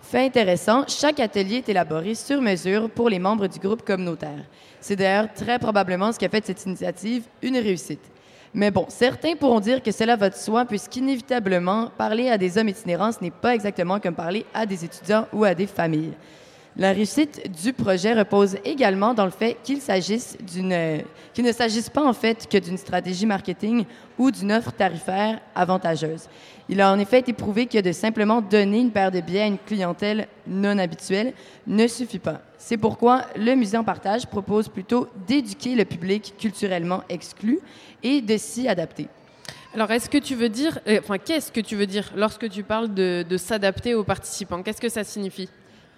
Fait 0.00 0.24
intéressant, 0.24 0.84
chaque 0.88 1.20
atelier 1.20 1.56
est 1.56 1.68
élaboré 1.68 2.14
sur 2.14 2.40
mesure 2.40 2.88
pour 2.88 3.10
les 3.10 3.18
membres 3.18 3.48
du 3.48 3.58
groupe 3.58 3.84
communautaire. 3.84 4.44
C'est 4.80 4.96
d'ailleurs 4.96 5.28
très 5.34 5.58
probablement 5.58 6.12
ce 6.12 6.18
qui 6.18 6.24
a 6.24 6.30
fait 6.30 6.40
de 6.40 6.46
cette 6.46 6.64
initiative 6.64 7.24
une 7.42 7.58
réussite. 7.58 8.00
Mais 8.54 8.70
bon, 8.70 8.86
certains 8.88 9.34
pourront 9.34 9.60
dire 9.60 9.82
que 9.82 9.90
cela 9.92 10.16
va 10.16 10.30
de 10.30 10.36
soi, 10.36 10.64
puisqu'inévitablement, 10.64 11.90
parler 11.98 12.30
à 12.30 12.38
des 12.38 12.56
hommes 12.56 12.70
itinérants, 12.70 13.12
ce 13.12 13.22
n'est 13.22 13.30
pas 13.30 13.54
exactement 13.54 14.00
comme 14.00 14.14
parler 14.14 14.46
à 14.54 14.64
des 14.64 14.84
étudiants 14.86 15.26
ou 15.34 15.44
à 15.44 15.54
des 15.54 15.66
familles. 15.66 16.14
La 16.78 16.92
réussite 16.92 17.50
du 17.62 17.72
projet 17.72 18.12
repose 18.12 18.58
également 18.62 19.14
dans 19.14 19.24
le 19.24 19.30
fait 19.30 19.56
euh, 19.70 21.00
qu'il 21.32 21.44
ne 21.44 21.52
s'agisse 21.52 21.88
pas 21.88 22.04
en 22.04 22.12
fait 22.12 22.46
que 22.46 22.58
d'une 22.58 22.76
stratégie 22.76 23.24
marketing 23.24 23.86
ou 24.18 24.30
d'une 24.30 24.52
offre 24.52 24.72
tarifaire 24.72 25.40
avantageuse. 25.54 26.28
Il 26.68 26.82
a 26.82 26.92
en 26.92 26.98
effet 26.98 27.20
été 27.20 27.32
prouvé 27.32 27.64
que 27.64 27.80
de 27.80 27.92
simplement 27.92 28.42
donner 28.42 28.80
une 28.80 28.90
paire 28.90 29.10
de 29.10 29.22
billets 29.22 29.40
à 29.40 29.46
une 29.46 29.56
clientèle 29.56 30.28
non 30.46 30.76
habituelle 30.76 31.32
ne 31.66 31.86
suffit 31.86 32.18
pas. 32.18 32.42
C'est 32.58 32.76
pourquoi 32.76 33.22
le 33.36 33.54
musée 33.54 33.78
en 33.78 33.84
partage 33.84 34.26
propose 34.26 34.68
plutôt 34.68 35.08
d'éduquer 35.26 35.76
le 35.76 35.86
public 35.86 36.34
culturellement 36.38 37.04
exclu 37.08 37.58
et 38.02 38.20
de 38.20 38.36
s'y 38.36 38.68
adapter. 38.68 39.08
Alors, 39.74 39.90
est-ce 39.90 40.10
que 40.10 40.18
tu 40.18 40.34
veux 40.34 40.48
dire, 40.50 40.78
euh, 40.88 41.00
enfin, 41.02 41.16
qu'est-ce 41.18 41.52
que 41.52 41.60
tu 41.60 41.74
veux 41.76 41.86
dire 41.86 42.12
lorsque 42.16 42.50
tu 42.50 42.62
parles 42.62 42.92
de, 42.92 43.24
de 43.26 43.36
s'adapter 43.36 43.94
aux 43.94 44.04
participants? 44.04 44.62
Qu'est-ce 44.62 44.80
que 44.80 44.88
ça 44.88 45.04
signifie? 45.04 45.48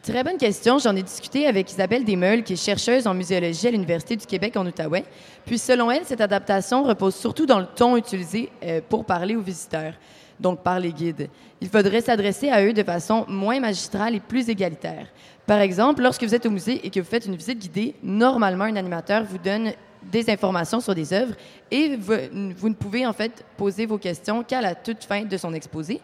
Très 0.03 0.25
bonne 0.25 0.39
question. 0.39 0.79
J'en 0.79 0.97
ai 0.97 1.03
discuté 1.03 1.47
avec 1.47 1.71
Isabelle 1.71 2.05
Desmeules, 2.05 2.43
qui 2.43 2.55
est 2.55 2.65
chercheuse 2.65 3.07
en 3.07 3.15
muséologie 3.15 3.67
à 3.67 3.71
l'Université 3.73 4.17
du 4.17 4.27
Québec 4.27 4.57
en 4.57 4.65
Outaouais. 4.65 5.05
Puis, 5.45 5.59
selon 5.59 5.91
elle, 5.91 6.05
cette 6.05 6.21
adaptation 6.21 6.85
repose 6.85 7.15
surtout 7.15 7.47
dans 7.47 7.59
le 7.59 7.67
ton 7.67 7.97
utilisé 7.97 8.49
euh, 8.63 8.81
pour 8.89 9.05
parler 9.05 9.37
aux 9.37 9.43
visiteurs, 9.43 9.95
donc 10.39 10.63
par 10.63 10.79
les 10.81 10.93
guides. 10.93 11.29
Il 11.61 11.69
faudrait 11.69 12.01
s'adresser 12.01 12.49
à 12.49 12.65
eux 12.65 12.73
de 12.73 12.83
façon 12.85 13.27
moins 13.29 13.61
magistrale 13.61 14.15
et 14.15 14.21
plus 14.21 14.49
égalitaire. 14.49 15.09
Par 15.47 15.61
exemple, 15.61 16.03
lorsque 16.03 16.23
vous 16.23 16.35
êtes 16.35 16.47
au 16.47 16.51
musée 16.51 16.87
et 16.87 16.91
que 16.91 17.01
vous 17.01 17.07
faites 17.07 17.27
une 17.27 17.37
visite 17.37 17.59
guidée, 17.59 17.95
normalement, 18.03 18.65
un 18.65 18.77
animateur 18.77 19.25
vous 19.25 19.39
donne 19.39 19.73
des 20.03 20.31
informations 20.31 20.81
sur 20.81 20.95
des 20.95 21.13
œuvres 21.13 21.35
et 21.71 21.97
vous, 21.97 22.15
vous 22.57 22.69
ne 22.69 22.75
pouvez 22.75 23.05
en 23.05 23.13
fait 23.13 23.45
poser 23.57 23.85
vos 23.85 23.99
questions 23.99 24.45
qu'à 24.45 24.61
la 24.61 24.75
toute 24.75 25.05
fin 25.05 25.25
de 25.25 25.37
son 25.37 25.53
exposé. 25.53 26.01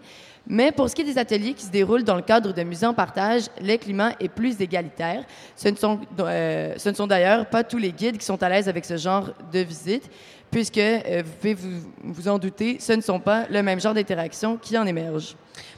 Mais 0.47 0.73
pour 0.73 0.91
ce 0.91 0.95
qui 0.95 1.03
est 1.03 1.07
des 1.07 1.17
ateliers 1.17 1.55
qui 1.55 1.65
se 1.65 1.71
déroulent 1.71 2.05
dans 2.05 2.17
le 2.17 2.23
cadre 2.23 2.53
de 2.53 2.63
musées 2.63 2.87
en 2.87 2.93
partage, 2.93 3.45
le 3.61 3.77
climat 3.77 4.13
est 4.21 4.29
plus 4.29 4.61
égalitaire. 4.61 5.25
Ce 5.57 5.69
ne 5.69 5.77
sont, 5.77 6.01
euh, 6.21 6.75
ce 6.77 6.89
ne 6.91 6.95
sont 6.95 7.07
d'ailleurs 7.07 7.47
pas 7.47 7.65
tous 7.65 7.79
les 7.79 7.93
guides 7.93 8.19
qui 8.19 8.27
sont 8.27 8.43
à 8.43 8.49
l'aise 8.51 8.69
avec 8.69 8.85
ce 8.85 8.99
genre 8.99 9.31
de 9.53 9.61
visite, 9.61 10.11
puisque, 10.51 10.77
euh, 10.77 11.23
vous 11.25 11.33
pouvez 11.41 11.57
vous, 12.03 12.29
en 12.29 12.39
douter, 12.39 12.77
ce 12.79 12.93
ne 12.93 13.01
sont 13.01 13.21
pas 13.21 13.47
le 13.49 13.63
même 13.63 13.81
genre 13.81 13.95
d'interaction 13.95 14.59
qui 14.59 14.77
en 14.77 14.85
émerge. 14.85 15.35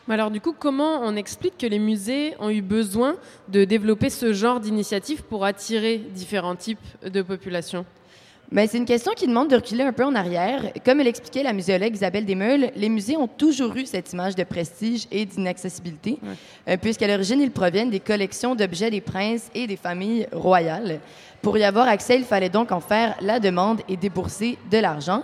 Mais 0.09 0.15
alors, 0.15 0.31
du 0.33 0.41
coup, 0.41 0.55
comment 0.59 1.01
on 1.03 1.15
explique 1.15 1.59
que 1.59 1.67
les 1.67 1.79
musées 1.79 2.35
ont 2.41 2.51
eu 2.51 2.63
besoin 2.63 3.17
de 3.49 3.65
développer 3.65 4.11
ce 4.11 4.33
genre 4.33 4.59
d'initiative 4.59 5.23
pour 5.23 5.45
attirer 5.45 5.99
différents 5.99 6.57
types 6.57 6.79
de 7.05 7.23
populations? 7.23 7.85
Mais 8.53 8.69
c'est 8.69 8.79
une 8.79 8.85
question 8.85 9.13
qui 9.13 9.27
demande 9.27 9.49
de 9.49 9.57
reculer 9.57 9.83
un 9.83 9.93
peu 9.93 10.05
en 10.05 10.15
arrière. 10.15 10.63
Comme 10.85 10.99
l'expliquait 10.99 11.43
la 11.43 11.53
muséologue 11.53 11.95
Isabelle 11.95 12.25
Desmeules, 12.25 12.71
les 12.77 12.89
musées 12.89 13.17
ont 13.17 13.27
toujours 13.27 13.75
eu 13.77 13.87
cette 13.87 14.13
image 14.13 14.37
de 14.37 14.45
prestige 14.45 15.07
et 15.11 15.25
d'inaccessibilité, 15.25 16.19
euh, 16.69 16.77
puisqu'à 16.77 17.09
l'origine, 17.09 17.41
ils 17.41 17.51
proviennent 17.51 17.91
des 17.91 18.01
collections 18.01 18.55
d'objets 18.55 18.91
des 18.91 19.01
princes 19.01 19.51
et 19.55 19.67
des 19.67 19.77
familles 19.77 20.29
royales. 20.33 21.01
Pour 21.43 21.59
y 21.59 21.65
avoir 21.65 21.89
accès, 21.89 22.17
il 22.17 22.25
fallait 22.25 22.49
donc 22.49 22.71
en 22.73 22.81
faire 22.81 23.17
la 23.21 23.41
demande 23.41 23.81
et 23.89 23.97
débourser 23.97 24.59
de 24.71 24.79
l'argent. 24.79 25.23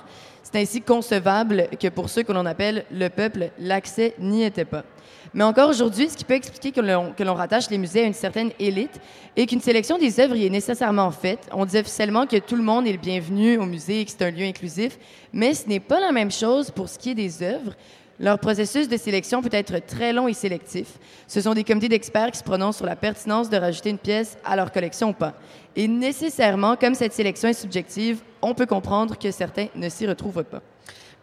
C'est 0.53 0.61
ainsi 0.61 0.83
concevable 0.83 1.69
que 1.81 1.89
pour 1.89 2.11
ceux 2.11 2.25
que 2.25 2.33
l'on 2.33 2.45
appelle 2.45 2.85
le 2.93 3.09
peuple, 3.09 3.51
l'accès 3.59 4.15
n'y 4.19 4.45
était 4.45 4.67
pas. 4.67 4.85
Mais 5.33 5.45
encore 5.45 5.71
aujourd'hui, 5.71 6.11
ce 6.11 6.17
qui 6.17 6.27
peut 6.27 6.35
expliquer 6.35 6.73
que 6.73 6.81
l'on, 6.83 7.35
rattache 7.35 7.71
les 7.71 7.79
musées 7.79 8.03
à 8.03 8.07
une 8.07 8.13
certaine 8.13 8.51
élite 8.59 9.01
et 9.35 9.47
qu'une 9.47 9.63
sélection 9.63 9.97
des 9.97 10.21
œuvres 10.21 10.37
y 10.37 10.45
est 10.45 10.51
nécessairement 10.51 11.11
faite. 11.11 11.49
On 11.53 11.65
dit 11.65 11.79
officiellement 11.79 12.27
que 12.27 12.37
tout 12.37 12.57
le 12.57 12.63
monde 12.63 12.87
est 12.87 12.93
le 12.93 12.99
bienvenu 12.99 13.57
au 13.57 13.65
musée 13.65 14.01
et 14.01 14.05
que 14.05 14.11
c'est 14.11 14.23
un 14.27 14.31
lieu 14.31 14.45
inclusif, 14.45 14.99
mais 15.33 15.55
ce 15.55 15.67
n'est 15.69 15.81
pas 15.81 16.01
la 16.01 16.13
même 16.13 16.31
chose 16.31 16.71
pour 16.71 16.91
ce 16.91 16.99
qui 16.99 17.13
est 17.13 17.15
des 17.15 17.43
œuvres. 17.43 17.73
Leur 18.21 18.39
processus 18.39 18.89
de 18.89 18.99
sélection 18.99 19.41
peut 19.41 19.49
être 19.53 19.79
très 19.87 20.13
long 20.13 20.29
et 20.29 20.35
sélectif. 20.35 20.99
Ce 21.29 21.41
sont 21.41 21.55
des 21.55 21.65
comités 21.65 21.89
d'experts 21.89 22.31
qui 22.31 22.39
se 22.39 22.45
prononcent 22.45 22.77
sur 22.77 22.87
la 22.87 22.95
pertinence 22.95 23.49
de 23.49 23.57
rajouter 23.57 23.89
une 23.89 23.99
pièce 23.99 24.37
à 24.45 24.55
leur 24.55 24.71
collection 24.71 25.09
ou 25.09 25.15
pas. 25.15 25.33
Et 25.77 25.89
nécessairement, 25.89 26.77
comme 26.77 26.95
cette 26.95 27.15
sélection 27.15 27.49
est 27.49 27.55
subjective, 27.55 28.21
on 28.43 28.55
peut 28.55 28.67
comprendre 28.67 29.17
que 29.17 29.31
certains 29.31 29.69
ne 29.75 29.89
s'y 29.89 30.07
retrouvent 30.07 30.45
pas. 30.45 30.63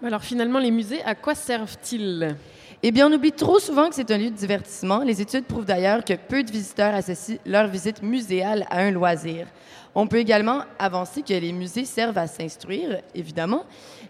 Alors, 0.04 0.24
finalement, 0.24 0.60
les 0.60 0.72
musées, 0.72 1.04
à 1.04 1.14
quoi 1.14 1.36
servent-ils? 1.36 2.36
Eh 2.82 2.92
bien, 2.92 3.10
on 3.10 3.14
oublie 3.14 3.34
trop 3.34 3.60
souvent 3.60 3.90
que 3.90 3.96
c'est 3.96 4.10
un 4.10 4.18
lieu 4.18 4.30
de 4.30 4.36
divertissement. 4.36 5.00
Les 5.00 5.22
études 5.22 5.44
prouvent 5.44 5.66
d'ailleurs 5.66 6.06
que 6.06 6.14
peu 6.14 6.42
de 6.44 6.50
visiteurs 6.50 6.96
associent 6.96 7.38
leur 7.46 7.68
visite 7.68 8.02
muséale 8.02 8.66
à 8.70 8.80
un 8.80 8.92
loisir. 8.92 9.48
On 9.94 10.08
peut 10.08 10.20
également 10.20 10.62
avancer 10.78 11.22
que 11.22 11.34
les 11.34 11.52
musées 11.52 11.84
servent 11.84 12.18
à 12.18 12.28
s'instruire, 12.28 13.02
évidemment, 13.14 13.66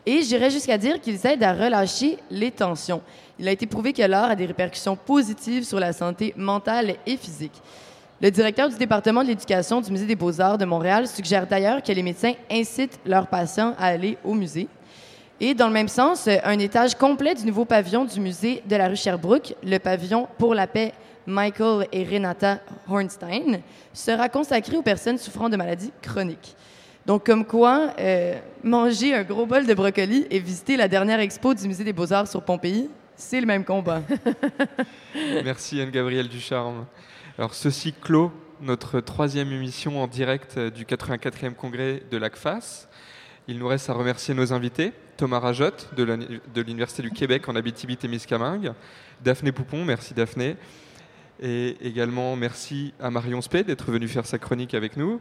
et 0.05 0.21
j'irais 0.21 0.51
jusqu'à 0.51 0.77
dire 0.77 1.01
qu'ils 1.01 1.25
aident 1.25 1.43
à 1.43 1.53
relâcher 1.53 2.19
les 2.29 2.51
tensions. 2.51 3.01
Il 3.39 3.47
a 3.47 3.51
été 3.51 3.65
prouvé 3.65 3.93
que 3.93 4.03
l'art 4.03 4.29
a 4.29 4.35
des 4.35 4.45
répercussions 4.45 4.95
positives 4.95 5.63
sur 5.63 5.79
la 5.79 5.93
santé 5.93 6.33
mentale 6.37 6.97
et 7.07 7.17
physique. 7.17 7.59
Le 8.21 8.31
directeur 8.31 8.67
du 8.67 8.75
département 8.75 9.23
de 9.23 9.29
l'éducation 9.29 9.79
du 9.79 9.89
Musée 9.91 10.05
des 10.05 10.15
beaux-arts 10.15 10.57
de 10.57 10.65
Montréal 10.65 11.07
suggère 11.07 11.47
d'ailleurs 11.47 11.81
que 11.81 11.93
les 11.93 12.03
médecins 12.03 12.33
incitent 12.51 12.99
leurs 13.05 13.27
patients 13.27 13.73
à 13.79 13.85
aller 13.85 14.17
au 14.25 14.33
musée. 14.33 14.67
Et 15.39 15.53
dans 15.53 15.67
le 15.67 15.73
même 15.73 15.87
sens, 15.87 16.27
un 16.27 16.59
étage 16.59 16.95
complet 16.95 17.33
du 17.33 17.45
nouveau 17.45 17.63
pavillon 17.63 18.03
du 18.03 18.19
musée 18.19 18.61
de 18.65 18.75
la 18.75 18.89
rue 18.89 18.97
Sherbrooke, 18.97 19.55
le 19.63 19.77
pavillon 19.77 20.27
pour 20.37 20.53
la 20.53 20.67
paix 20.67 20.91
Michael 21.25 21.87
et 21.93 22.03
Renata 22.03 22.59
Hornstein, 22.89 23.61
sera 23.93 24.27
consacré 24.27 24.75
aux 24.75 24.81
personnes 24.81 25.17
souffrant 25.17 25.47
de 25.47 25.55
maladies 25.55 25.93
chroniques. 26.01 26.57
Donc, 27.05 27.25
comme 27.25 27.45
quoi, 27.45 27.93
euh, 28.01 28.35
manger 28.63 29.15
un 29.15 29.23
gros 29.23 29.45
bol 29.45 29.65
de 29.65 29.73
brocoli 29.73 30.27
et 30.29 30.39
visiter 30.39 30.75
la 30.75 30.89
dernière 30.89 31.21
expo 31.21 31.53
du 31.53 31.65
musée 31.69 31.85
des 31.85 31.93
beaux-arts 31.93 32.27
sur 32.27 32.41
Pompéi, 32.41 32.89
c'est 33.19 33.41
le 33.41 33.45
même 33.47 33.65
combat. 33.65 34.01
Merci 35.43 35.81
Anne-Gabrielle 35.81 36.27
Ducharme. 36.29 36.85
Alors, 37.37 37.53
ceci 37.53 37.93
clôt 37.93 38.31
notre 38.61 38.99
troisième 38.99 39.51
émission 39.51 40.01
en 40.01 40.07
direct 40.07 40.55
euh, 40.57 40.69
du 40.69 40.85
84e 40.85 41.53
congrès 41.53 42.03
de 42.11 42.17
l'ACFAS. 42.17 42.87
Il 43.47 43.57
nous 43.57 43.67
reste 43.67 43.89
à 43.89 43.93
remercier 43.93 44.33
nos 44.33 44.53
invités, 44.53 44.91
Thomas 45.17 45.39
Rajotte 45.39 45.89
de 45.95 46.03
l'Uni- 46.03 46.39
de 46.53 46.61
l'Université 46.61 47.01
du 47.01 47.11
Québec 47.11 47.47
en 47.49 47.55
Abitibi-Témiscamingue, 47.55 48.73
Daphné 49.23 49.51
Poupon, 49.51 49.83
merci 49.85 50.13
Daphné, 50.13 50.55
et 51.41 51.77
également 51.81 52.35
merci 52.35 52.93
à 53.01 53.09
Marion 53.09 53.41
Spey 53.41 53.63
d'être 53.63 53.91
venue 53.91 54.07
faire 54.07 54.25
sa 54.25 54.37
chronique 54.37 54.73
avec 54.73 54.97
nous. 54.97 55.19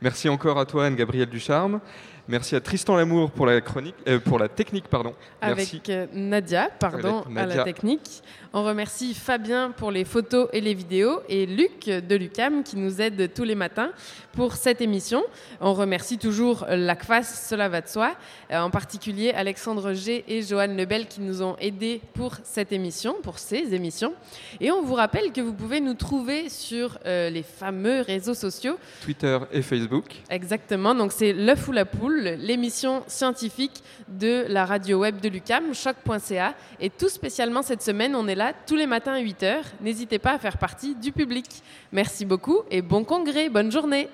Merci 0.00 0.28
encore 0.28 0.58
à 0.58 0.66
toi 0.66 0.86
Anne-Gabrielle 0.86 1.28
Ducharme. 1.28 1.80
Merci 2.28 2.56
à 2.56 2.60
Tristan 2.60 2.96
Lamour 2.96 3.30
pour 3.30 3.46
la, 3.46 3.60
chronique, 3.60 3.94
euh, 4.08 4.18
pour 4.18 4.38
la 4.38 4.48
technique. 4.48 4.88
Pardon. 4.88 5.14
Merci. 5.40 5.76
Avec 5.76 5.90
euh, 5.90 6.06
Nadia, 6.12 6.68
pardon, 6.80 7.22
Avec 7.22 7.38
à 7.38 7.46
la 7.46 7.64
technique. 7.64 8.22
On 8.58 8.64
remercie 8.64 9.12
Fabien 9.12 9.70
pour 9.70 9.90
les 9.90 10.06
photos 10.06 10.48
et 10.54 10.62
les 10.62 10.72
vidéos 10.72 11.20
et 11.28 11.44
Luc 11.44 11.88
de 11.88 12.16
Lucam 12.16 12.62
qui 12.62 12.76
nous 12.76 13.02
aide 13.02 13.34
tous 13.34 13.44
les 13.44 13.54
matins 13.54 13.90
pour 14.32 14.54
cette 14.54 14.80
émission. 14.80 15.22
On 15.60 15.74
remercie 15.74 16.16
toujours 16.16 16.64
l'ACFAS, 16.68 17.24
cela 17.48 17.68
va 17.68 17.82
de 17.82 17.88
soi, 17.88 18.14
euh, 18.50 18.58
en 18.60 18.70
particulier 18.70 19.30
Alexandre 19.32 19.92
G 19.92 20.24
et 20.26 20.40
Joanne 20.40 20.74
Lebel 20.74 21.06
qui 21.06 21.20
nous 21.20 21.42
ont 21.42 21.56
aidés 21.60 22.00
pour 22.14 22.36
cette 22.44 22.72
émission, 22.72 23.16
pour 23.22 23.38
ces 23.38 23.74
émissions. 23.74 24.14
Et 24.58 24.70
on 24.70 24.82
vous 24.82 24.94
rappelle 24.94 25.32
que 25.32 25.42
vous 25.42 25.52
pouvez 25.52 25.82
nous 25.82 25.92
trouver 25.92 26.48
sur 26.48 26.98
euh, 27.04 27.28
les 27.28 27.42
fameux 27.42 28.00
réseaux 28.00 28.32
sociaux 28.32 28.78
Twitter 29.02 29.38
et 29.52 29.60
Facebook. 29.60 30.14
Exactement, 30.30 30.94
donc 30.94 31.12
c'est 31.12 31.34
L'œuf 31.34 31.68
ou 31.68 31.72
la 31.72 31.84
poule, 31.84 32.15
l'émission 32.16 33.04
scientifique 33.06 33.82
de 34.08 34.44
la 34.48 34.64
radio 34.64 34.98
web 34.98 35.20
de 35.20 35.28
l'UCAM, 35.28 35.74
choc.ca. 35.74 36.54
Et 36.80 36.90
tout 36.90 37.08
spécialement 37.08 37.62
cette 37.62 37.82
semaine, 37.82 38.14
on 38.14 38.26
est 38.28 38.34
là 38.34 38.52
tous 38.66 38.76
les 38.76 38.86
matins 38.86 39.14
à 39.14 39.20
8h. 39.20 39.58
N'hésitez 39.80 40.18
pas 40.18 40.32
à 40.32 40.38
faire 40.38 40.58
partie 40.58 40.94
du 40.94 41.12
public. 41.12 41.46
Merci 41.92 42.24
beaucoup 42.24 42.62
et 42.70 42.82
bon 42.82 43.04
congrès, 43.04 43.48
bonne 43.48 43.70
journée. 43.72 44.08